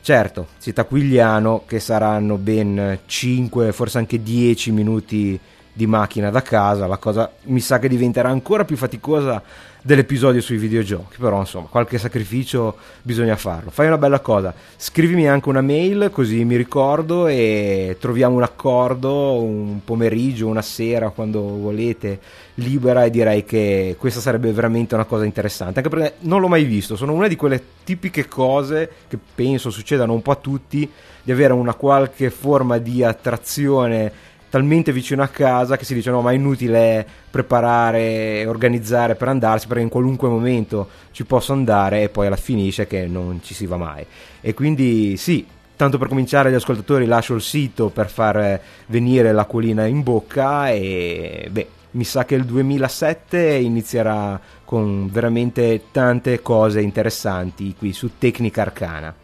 Certo, 0.00 0.46
Città-Quigliano, 0.58 1.64
che 1.66 1.80
saranno 1.80 2.36
ben 2.36 3.00
5, 3.04 3.72
forse 3.72 3.98
anche 3.98 4.22
10 4.22 4.70
minuti 4.72 5.38
di 5.70 5.86
macchina 5.86 6.30
da 6.30 6.40
casa, 6.40 6.86
la 6.86 6.96
cosa 6.96 7.30
mi 7.44 7.60
sa 7.60 7.78
che 7.78 7.88
diventerà 7.88 8.30
ancora 8.30 8.64
più 8.64 8.78
faticosa 8.78 9.42
dell'episodio 9.86 10.40
sui 10.40 10.56
videogiochi, 10.56 11.16
però 11.16 11.38
insomma 11.38 11.68
qualche 11.68 11.96
sacrificio 11.96 12.76
bisogna 13.02 13.36
farlo. 13.36 13.70
Fai 13.70 13.86
una 13.86 13.98
bella 13.98 14.18
cosa, 14.18 14.52
scrivimi 14.76 15.28
anche 15.28 15.48
una 15.48 15.60
mail 15.60 16.10
così 16.12 16.44
mi 16.44 16.56
ricordo 16.56 17.28
e 17.28 17.96
troviamo 18.00 18.34
un 18.34 18.42
accordo 18.42 19.40
un 19.40 19.84
pomeriggio, 19.84 20.48
una 20.48 20.60
sera, 20.60 21.10
quando 21.10 21.40
volete, 21.40 22.18
libera 22.54 23.04
e 23.04 23.10
direi 23.10 23.44
che 23.44 23.94
questa 23.96 24.18
sarebbe 24.20 24.50
veramente 24.50 24.96
una 24.96 25.04
cosa 25.04 25.24
interessante, 25.24 25.78
anche 25.78 25.88
perché 25.90 26.14
non 26.20 26.40
l'ho 26.40 26.48
mai 26.48 26.64
visto, 26.64 26.96
sono 26.96 27.12
una 27.12 27.28
di 27.28 27.36
quelle 27.36 27.62
tipiche 27.84 28.26
cose 28.26 28.90
che 29.06 29.18
penso 29.36 29.70
succedano 29.70 30.12
un 30.12 30.22
po' 30.22 30.32
a 30.32 30.36
tutti, 30.36 30.90
di 31.22 31.32
avere 31.32 31.52
una 31.52 31.74
qualche 31.74 32.30
forma 32.30 32.78
di 32.78 33.04
attrazione 33.04 34.12
talmente 34.48 34.92
vicino 34.92 35.22
a 35.22 35.28
casa 35.28 35.76
che 35.76 35.84
si 35.84 35.94
dice 35.94 36.10
no 36.10 36.20
ma 36.20 36.30
è 36.30 36.34
inutile 36.34 37.06
preparare 37.30 38.44
organizzare 38.46 39.14
per 39.14 39.28
andarsi 39.28 39.66
perché 39.66 39.82
in 39.82 39.88
qualunque 39.88 40.28
momento 40.28 40.88
ci 41.10 41.24
posso 41.24 41.52
andare 41.52 42.02
e 42.02 42.08
poi 42.08 42.26
alla 42.26 42.36
finisce 42.36 42.86
che 42.86 43.06
non 43.06 43.40
ci 43.42 43.54
si 43.54 43.66
va 43.66 43.76
mai. 43.76 44.04
E 44.40 44.54
quindi 44.54 45.16
sì 45.16 45.46
tanto 45.76 45.98
per 45.98 46.08
cominciare 46.08 46.50
gli 46.50 46.54
ascoltatori 46.54 47.04
lascio 47.04 47.34
il 47.34 47.42
sito 47.42 47.90
per 47.90 48.08
far 48.08 48.60
venire 48.86 49.32
l'acquolina 49.32 49.84
in 49.86 50.02
bocca 50.02 50.70
e 50.70 51.48
beh 51.50 51.68
mi 51.92 52.04
sa 52.04 52.24
che 52.24 52.34
il 52.34 52.44
2007 52.44 53.54
inizierà 53.54 54.38
con 54.64 55.08
veramente 55.10 55.84
tante 55.92 56.42
cose 56.42 56.80
interessanti 56.80 57.74
qui 57.76 57.92
su 57.92 58.18
Tecnica 58.18 58.62
Arcana. 58.62 59.14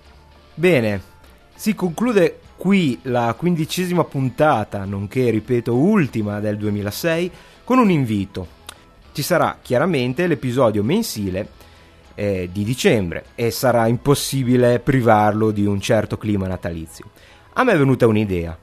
Bene 0.55 1.03
si 1.55 1.75
conclude 1.75 2.41
qui 2.63 2.97
la 3.03 3.35
quindicesima 3.37 4.05
puntata, 4.05 4.85
nonché, 4.85 5.31
ripeto, 5.31 5.75
ultima 5.75 6.39
del 6.39 6.57
2006, 6.57 7.31
con 7.65 7.79
un 7.79 7.91
invito. 7.91 8.47
Ci 9.11 9.21
sarà 9.21 9.59
chiaramente 9.61 10.29
l'episodio 10.29 10.85
mensile 10.85 11.49
eh, 12.15 12.49
di 12.53 12.63
dicembre 12.63 13.25
e 13.35 13.51
sarà 13.51 13.89
impossibile 13.89 14.79
privarlo 14.79 15.51
di 15.51 15.67
un 15.67 15.81
certo 15.81 16.17
clima 16.17 16.47
natalizio. 16.47 17.07
A 17.55 17.65
me 17.65 17.73
è 17.73 17.77
venuta 17.77 18.07
un'idea. 18.07 18.57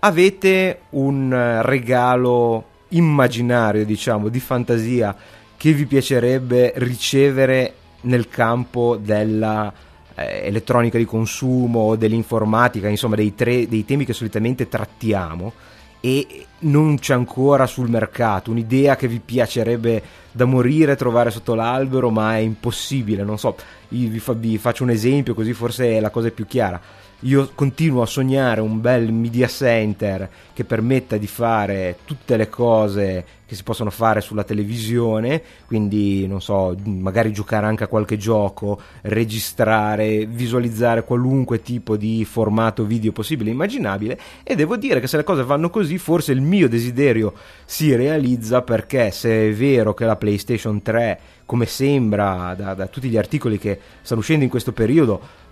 Avete 0.00 0.80
un 0.90 1.62
regalo 1.62 2.64
immaginario, 2.88 3.86
diciamo, 3.86 4.28
di 4.28 4.38
fantasia 4.38 5.16
che 5.56 5.72
vi 5.72 5.86
piacerebbe 5.86 6.74
ricevere 6.76 7.72
nel 8.02 8.28
campo 8.28 8.98
della 9.00 9.72
eh, 10.16 10.46
elettronica 10.46 10.98
di 10.98 11.04
consumo 11.04 11.94
dell'informatica, 11.94 12.88
insomma 12.88 13.14
dei, 13.14 13.34
tre, 13.34 13.68
dei 13.68 13.84
temi 13.84 14.04
che 14.04 14.12
solitamente 14.12 14.68
trattiamo 14.68 15.52
e 16.00 16.46
non 16.60 16.98
c'è 16.98 17.14
ancora 17.14 17.66
sul 17.66 17.88
mercato. 17.88 18.50
Un'idea 18.50 18.96
che 18.96 19.08
vi 19.08 19.20
piacerebbe 19.20 20.02
da 20.32 20.44
morire 20.44 20.96
trovare 20.96 21.30
sotto 21.30 21.54
l'albero 21.54 22.10
ma 22.10 22.36
è 22.36 22.40
impossibile 22.40 23.22
non 23.22 23.38
so. 23.38 23.56
Vi, 23.88 24.18
fa, 24.18 24.32
vi, 24.32 24.58
faccio 24.58 24.82
un 24.82 24.90
esempio 24.90 25.34
così 25.34 25.52
forse 25.52 25.96
è 25.96 26.00
la 26.00 26.10
cosa 26.10 26.30
più 26.30 26.46
chiara 26.46 26.80
io 27.20 27.50
continuo 27.54 28.02
a 28.02 28.06
sognare 28.06 28.60
un 28.60 28.80
bel 28.80 29.10
media 29.10 29.46
center 29.46 30.28
che 30.52 30.64
permetta 30.64 31.16
di 31.16 31.26
fare 31.26 31.98
tutte 32.04 32.36
le 32.36 32.48
cose 32.50 33.24
che 33.46 33.54
si 33.54 33.62
possono 33.62 33.90
fare 33.90 34.20
sulla 34.20 34.42
televisione, 34.42 35.40
quindi 35.66 36.26
non 36.26 36.42
so, 36.42 36.76
magari 36.84 37.32
giocare 37.32 37.66
anche 37.66 37.84
a 37.84 37.86
qualche 37.86 38.16
gioco, 38.16 38.78
registrare, 39.02 40.26
visualizzare 40.26 41.04
qualunque 41.04 41.62
tipo 41.62 41.96
di 41.96 42.24
formato 42.24 42.84
video 42.84 43.12
possibile 43.12 43.50
e 43.50 43.52
immaginabile 43.52 44.18
e 44.42 44.56
devo 44.56 44.76
dire 44.76 45.00
che 45.00 45.06
se 45.06 45.16
le 45.16 45.24
cose 45.24 45.44
vanno 45.44 45.70
così 45.70 45.96
forse 45.96 46.32
il 46.32 46.40
mio 46.40 46.68
desiderio 46.68 47.32
si 47.64 47.94
realizza 47.94 48.62
perché 48.62 49.10
se 49.12 49.48
è 49.48 49.52
vero 49.54 49.94
che 49.94 50.04
la 50.04 50.16
PlayStation 50.16 50.82
3 50.82 51.20
come 51.46 51.66
sembra 51.66 52.54
da, 52.56 52.74
da 52.74 52.88
tutti 52.88 53.08
gli 53.08 53.16
articoli 53.16 53.58
che 53.58 53.78
stanno 54.02 54.20
uscendo 54.20 54.42
in 54.42 54.50
questo 54.50 54.72
periodo 54.72 55.44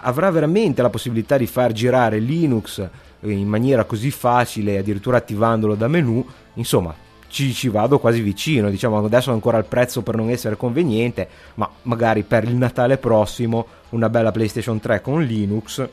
avrà 0.00 0.30
veramente 0.30 0.82
la 0.82 0.90
possibilità 0.90 1.36
di 1.36 1.46
far 1.46 1.72
girare 1.72 2.18
Linux 2.18 2.78
eh, 2.78 3.30
in 3.30 3.48
maniera 3.48 3.84
così 3.84 4.10
facile, 4.10 4.78
addirittura 4.78 5.16
attivandolo 5.16 5.74
da 5.74 5.88
menu, 5.88 6.24
insomma, 6.54 6.94
ci, 7.28 7.52
ci, 7.52 7.68
vado 7.68 7.98
quasi 7.98 8.20
vicino. 8.20 8.70
Diciamo 8.70 9.04
adesso 9.04 9.32
ancora 9.32 9.58
il 9.58 9.64
prezzo 9.64 10.02
per 10.02 10.16
non 10.16 10.30
essere 10.30 10.56
conveniente, 10.56 11.28
ma 11.54 11.68
magari 11.82 12.22
per 12.22 12.44
il 12.44 12.54
Natale 12.54 12.98
prossimo 12.98 13.66
una 13.90 14.08
bella 14.08 14.32
PlayStation 14.32 14.78
3 14.78 15.00
con 15.00 15.22
Linux 15.22 15.88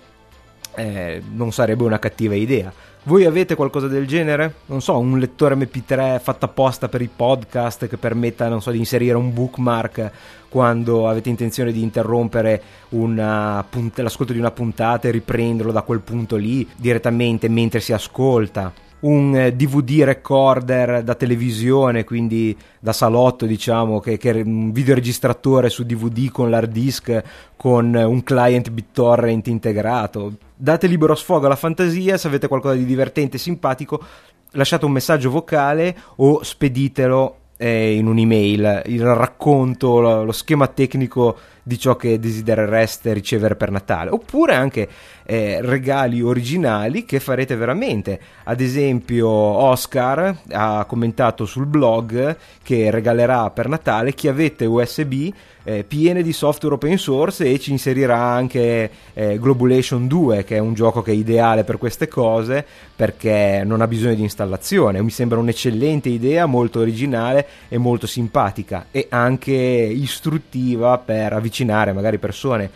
eh, 0.76 1.22
non 1.34 1.52
sarebbe 1.52 1.84
una 1.84 2.00
cattiva 2.00 2.36
idea. 2.36 2.72
Voi 3.04 3.26
avete 3.26 3.56
qualcosa 3.56 3.88
del 3.88 4.06
genere? 4.06 4.56
Non 4.66 4.82
so, 4.82 4.98
un 4.98 5.18
lettore 5.20 5.56
MP3 5.56 6.20
fatto 6.20 6.46
apposta 6.46 6.90
per 6.90 7.02
i 7.02 7.10
podcast 7.14 7.88
che 7.88 7.98
permetta, 7.98 8.50
non 8.50 8.62
so, 8.62 8.72
di 8.72 8.78
inserire 8.78 9.16
un 9.16 9.34
bookmark 9.34 10.12
quando 10.50 11.08
avete 11.08 11.30
intenzione 11.30 11.72
di 11.72 11.82
interrompere 11.82 12.62
punt- 12.90 14.00
l'ascolto 14.00 14.34
di 14.34 14.40
una 14.40 14.52
puntata 14.52 15.08
e 15.08 15.12
riprenderlo 15.12 15.72
da 15.72 15.82
quel 15.82 16.02
punto 16.02 16.36
lì 16.36 16.68
direttamente 16.76 17.48
mentre 17.48 17.80
si 17.80 17.94
ascolta 17.94 18.74
un 19.02 19.54
DVD 19.56 20.04
recorder 20.04 21.04
da 21.04 21.16
televisione, 21.16 22.04
quindi 22.04 22.56
da 22.80 22.94
salotto, 22.94 23.46
diciamo, 23.46 24.00
che, 24.00 24.18
che 24.18 24.32
un 24.32 24.72
videoregistratore 24.72 25.70
su 25.70 25.84
DVD 25.84 26.30
con 26.30 26.50
l'hard 26.50 26.72
disk 26.72 27.24
con 27.56 27.94
un 27.94 28.24
client 28.24 28.70
BitTorrent 28.70 29.48
integrato. 29.48 30.34
Date 30.56 30.88
libero 30.88 31.16
sfogo 31.16 31.46
alla 31.46 31.56
fantasia, 31.56 32.18
se 32.18 32.28
avete 32.28 32.48
qualcosa 32.48 32.76
di 32.76 32.86
divertente 32.86 33.38
e 33.38 33.40
simpatico, 33.40 34.04
lasciate 34.52 34.86
un 34.86 34.92
messaggio 34.92 35.30
vocale 35.30 35.96
o 36.18 36.44
speditelo 36.44 37.36
eh, 37.62 37.96
in 37.96 38.08
un'email 38.08 38.84
il 38.86 39.04
racconto, 39.04 40.00
lo, 40.00 40.24
lo, 40.24 40.32
schema 40.32 40.68
tecnico 40.68 41.38
di 41.70 41.78
ciò 41.78 41.96
che 41.96 42.20
desiderereste 42.20 43.14
ricevere 43.14 43.56
per 43.56 43.70
Natale, 43.70 44.10
oppure 44.10 44.56
anche 44.56 44.90
eh, 45.24 45.60
regali 45.62 46.20
originali 46.20 47.06
che 47.06 47.20
farete 47.20 47.56
veramente. 47.56 48.20
Ad 48.46 48.60
esempio, 48.60 49.30
Oscar 49.30 50.36
ha 50.50 50.84
commentato 50.86 51.46
sul 51.46 51.68
blog 51.68 52.36
che 52.64 52.90
regalerà 52.90 53.52
per 53.52 53.70
Natale 53.70 54.16
chiavette 54.16 54.66
USB 54.66 55.32
eh, 55.64 55.84
piene 55.84 56.24
di 56.24 56.34
software 56.34 56.74
open 56.74 56.98
source 56.98 57.46
e 57.46 57.60
ci 57.60 57.70
inserirà 57.70 58.18
anche 58.18 58.90
eh, 59.14 59.38
Globulation 59.38 60.08
2, 60.08 60.44
che 60.44 60.56
è 60.56 60.60
un 60.60 60.74
gioco 60.74 61.04
che 61.04 61.12
è 61.12 61.16
ideale 61.16 61.64
per 61.64 61.78
queste 61.78 62.08
cose 62.08 62.66
perché 62.96 63.62
non 63.64 63.82
ha 63.82 63.88
bisogno 63.88 64.16
di 64.16 64.24
installazione. 64.24 65.04
Mi 65.04 65.12
sembra 65.12 65.38
un'eccellente 65.38 66.10
idea, 66.10 66.48
molto 66.48 66.80
originale 66.80 67.46
e 67.68 67.78
molto 67.78 68.08
simpatica 68.08 68.88
e 68.90 69.06
anche 69.10 69.54
istruttiva 69.54 70.98
per 70.98 71.34
avvicinare 71.34 71.58
magari 71.66 72.18
persone 72.18 72.70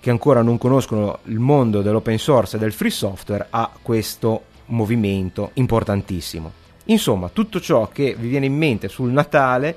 che 0.00 0.10
ancora 0.10 0.42
non 0.42 0.58
conoscono 0.58 1.20
il 1.24 1.38
mondo 1.38 1.80
dell'open 1.80 2.18
source 2.18 2.56
e 2.56 2.58
del 2.58 2.72
free 2.72 2.90
software 2.90 3.46
a 3.50 3.70
questo 3.80 4.44
movimento 4.66 5.50
importantissimo. 5.54 6.60
Insomma, 6.86 7.30
tutto 7.32 7.60
ciò 7.60 7.88
che 7.88 8.16
vi 8.18 8.28
viene 8.28 8.46
in 8.46 8.56
mente 8.56 8.88
sul 8.88 9.10
Natale, 9.10 9.76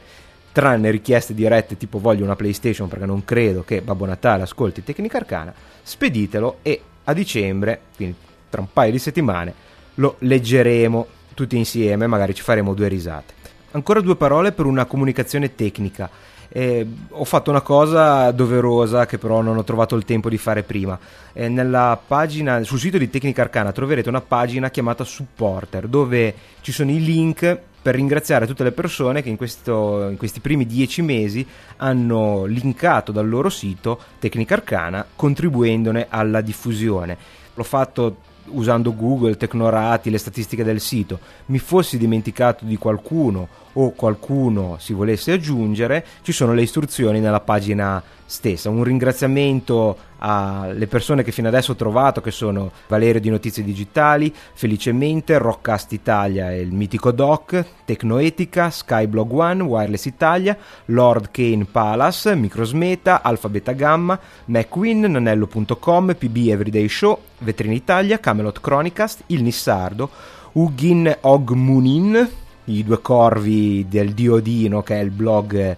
tranne 0.52 0.90
richieste 0.90 1.34
dirette 1.34 1.78
tipo 1.78 2.00
voglio 2.00 2.24
una 2.24 2.36
PlayStation 2.36 2.88
perché 2.88 3.06
non 3.06 3.24
credo 3.26 3.64
che 3.64 3.82
Babbo 3.82 4.06
Natale 4.06 4.44
ascolti 4.44 4.84
Tecnica 4.84 5.18
Arcana, 5.18 5.54
speditelo 5.84 6.60
e 6.62 6.82
a 7.04 7.14
dicembre, 7.14 7.82
quindi 7.96 8.16
tra 8.50 8.62
un 8.62 8.68
paio 8.72 8.92
di 8.92 9.00
settimane, 9.00 9.54
lo 9.96 10.16
leggeremo 10.20 11.08
tutti 11.36 11.58
insieme, 11.58 12.08
magari 12.08 12.34
ci 12.34 12.42
faremo 12.42 12.74
due 12.74 12.88
risate. 12.88 13.34
Ancora 13.72 14.00
due 14.00 14.16
parole 14.16 14.54
per 14.54 14.66
una 14.66 14.86
comunicazione 14.86 15.54
tecnica 15.54 16.10
eh, 16.58 16.88
ho 17.10 17.26
fatto 17.26 17.50
una 17.50 17.60
cosa 17.60 18.32
doverosa 18.32 19.06
che 19.06 19.18
però 19.18 19.42
non 19.42 19.58
ho 19.58 19.66
trovato 19.66 19.98
il 19.98 20.06
tempo 20.06 20.30
di 20.30 20.38
fare 20.38 20.64
prima. 20.64 20.98
Eh, 21.34 21.98
pagina, 22.08 22.64
sul 22.64 22.80
sito 22.80 22.98
di 22.98 23.10
Tecnica 23.10 23.42
Arcana 23.42 23.74
troverete 23.74 24.08
una 24.08 24.22
pagina 24.22 24.70
chiamata 24.70 25.04
Supporter 25.04 25.90
dove 25.90 26.34
ci 26.62 26.72
sono 26.72 26.92
i 26.92 27.04
link 27.04 27.60
per 27.82 27.96
ringraziare 27.96 28.48
tutte 28.48 28.64
le 28.64 28.72
persone 28.72 29.22
che 29.22 29.28
in, 29.28 29.36
questo, 29.36 30.08
in 30.08 30.16
questi 30.16 30.40
primi 30.40 30.66
dieci 30.66 31.02
mesi 31.02 31.46
hanno 31.76 32.46
linkato 32.46 33.12
dal 33.12 33.28
loro 33.28 33.50
sito 33.50 34.00
Tecnica 34.18 34.54
Arcana 34.54 35.06
contribuendone 35.14 36.08
alla 36.08 36.40
diffusione. 36.40 37.18
L'ho 37.54 37.64
fatto 37.64 38.16
usando 38.48 38.94
Google, 38.96 39.38
Tecnorati, 39.38 40.10
le 40.10 40.18
statistiche 40.18 40.64
del 40.64 40.80
sito, 40.80 41.20
mi 41.48 41.60
fossi 41.60 41.98
dimenticato 41.98 42.66
di 42.66 42.78
qualcuno 42.78 43.48
o 43.74 43.92
qualcuno 43.92 44.78
si 44.80 44.94
volesse 44.94 45.34
aggiungere, 45.34 46.06
ci 46.22 46.32
sono 46.32 46.54
le 46.54 46.62
istruzioni 46.62 47.20
nella 47.20 47.42
pagina 47.42 48.02
stessa. 48.26 48.70
Un 48.70 48.84
ringraziamento 48.84 49.98
alle 50.20 50.88
persone 50.88 51.24
che 51.24 51.32
fino 51.32 51.48
adesso 51.48 51.72
ho 51.74 51.76
trovato, 51.76 52.22
che 52.22 52.32
sono 52.32 52.72
Valerio 52.88 53.20
di 53.20 53.30
Notizie 53.30 53.64
Digitali, 53.64 54.34
Felicemente, 54.54 55.38
Rockcast 55.38 55.92
Italia 55.92 56.52
e 56.52 56.62
il 56.62 56.72
mitico 56.72 57.12
Doc, 57.12 57.64
Tecnoetica, 57.86 58.70
Skyblog 58.70 59.32
One, 59.32 59.64
Wireless 59.64 60.06
Italia, 60.06 60.58
Lord 60.86 61.30
Kane 61.32 61.66
Palace, 61.66 62.36
Microsmeta, 62.36 63.22
Alfa 63.22 63.50
Gamma, 63.50 64.20
McQueen, 64.46 65.02
Nanello.com, 65.02 66.16
PB 66.18 66.38
Everyday 66.48 66.88
Show, 66.88 67.20
Vetrina 67.40 67.74
Italia, 67.74 68.20
Camelot 68.20 68.60
Chronicast, 68.60 69.24
Il 69.28 69.44
Nissardo, 69.44 70.10
Ugin 70.54 71.18
Ogmunin, 71.22 72.30
i 72.66 72.84
due 72.84 73.02
corvi 73.02 73.86
del 73.88 74.14
dio 74.14 74.40
Dino, 74.40 74.82
che 74.82 75.00
è 75.00 75.04
il 75.04 75.12
blog 75.12 75.76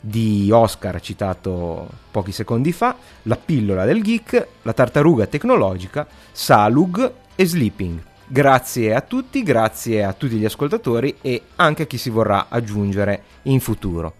di 0.00 0.50
Oscar 0.52 1.00
citato 1.00 1.88
pochi 2.10 2.32
secondi 2.32 2.72
fa, 2.72 2.96
La 3.22 3.36
pillola 3.36 3.84
del 3.84 4.02
geek, 4.02 4.46
La 4.62 4.72
tartaruga 4.72 5.26
tecnologica, 5.26 6.06
Salug 6.32 7.12
e 7.34 7.46
Sleeping. 7.46 8.02
Grazie 8.26 8.94
a 8.94 9.00
tutti, 9.00 9.42
grazie 9.42 10.04
a 10.04 10.12
tutti 10.12 10.36
gli 10.36 10.44
ascoltatori 10.44 11.16
e 11.20 11.42
anche 11.56 11.84
a 11.84 11.86
chi 11.86 11.96
si 11.96 12.10
vorrà 12.10 12.46
aggiungere 12.48 13.22
in 13.42 13.60
futuro. 13.60 14.14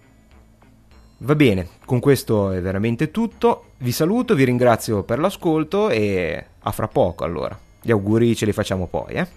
Va 1.19 1.35
bene, 1.35 1.67
con 1.85 1.99
questo 1.99 2.51
è 2.51 2.61
veramente 2.61 3.11
tutto. 3.11 3.71
Vi 3.77 3.91
saluto, 3.91 4.35
vi 4.35 4.45
ringrazio 4.45 5.03
per 5.03 5.19
l'ascolto 5.19 5.89
e 5.89 6.45
a 6.59 6.71
fra 6.71 6.87
poco 6.87 7.23
allora. 7.23 7.57
Gli 7.81 7.91
auguri 7.91 8.35
ce 8.35 8.45
li 8.45 8.53
facciamo 8.53 8.87
poi, 8.87 9.13
eh? 9.13 9.27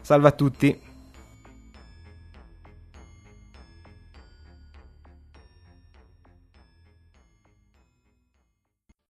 Salve 0.00 0.28
a 0.28 0.32
tutti! 0.32 0.90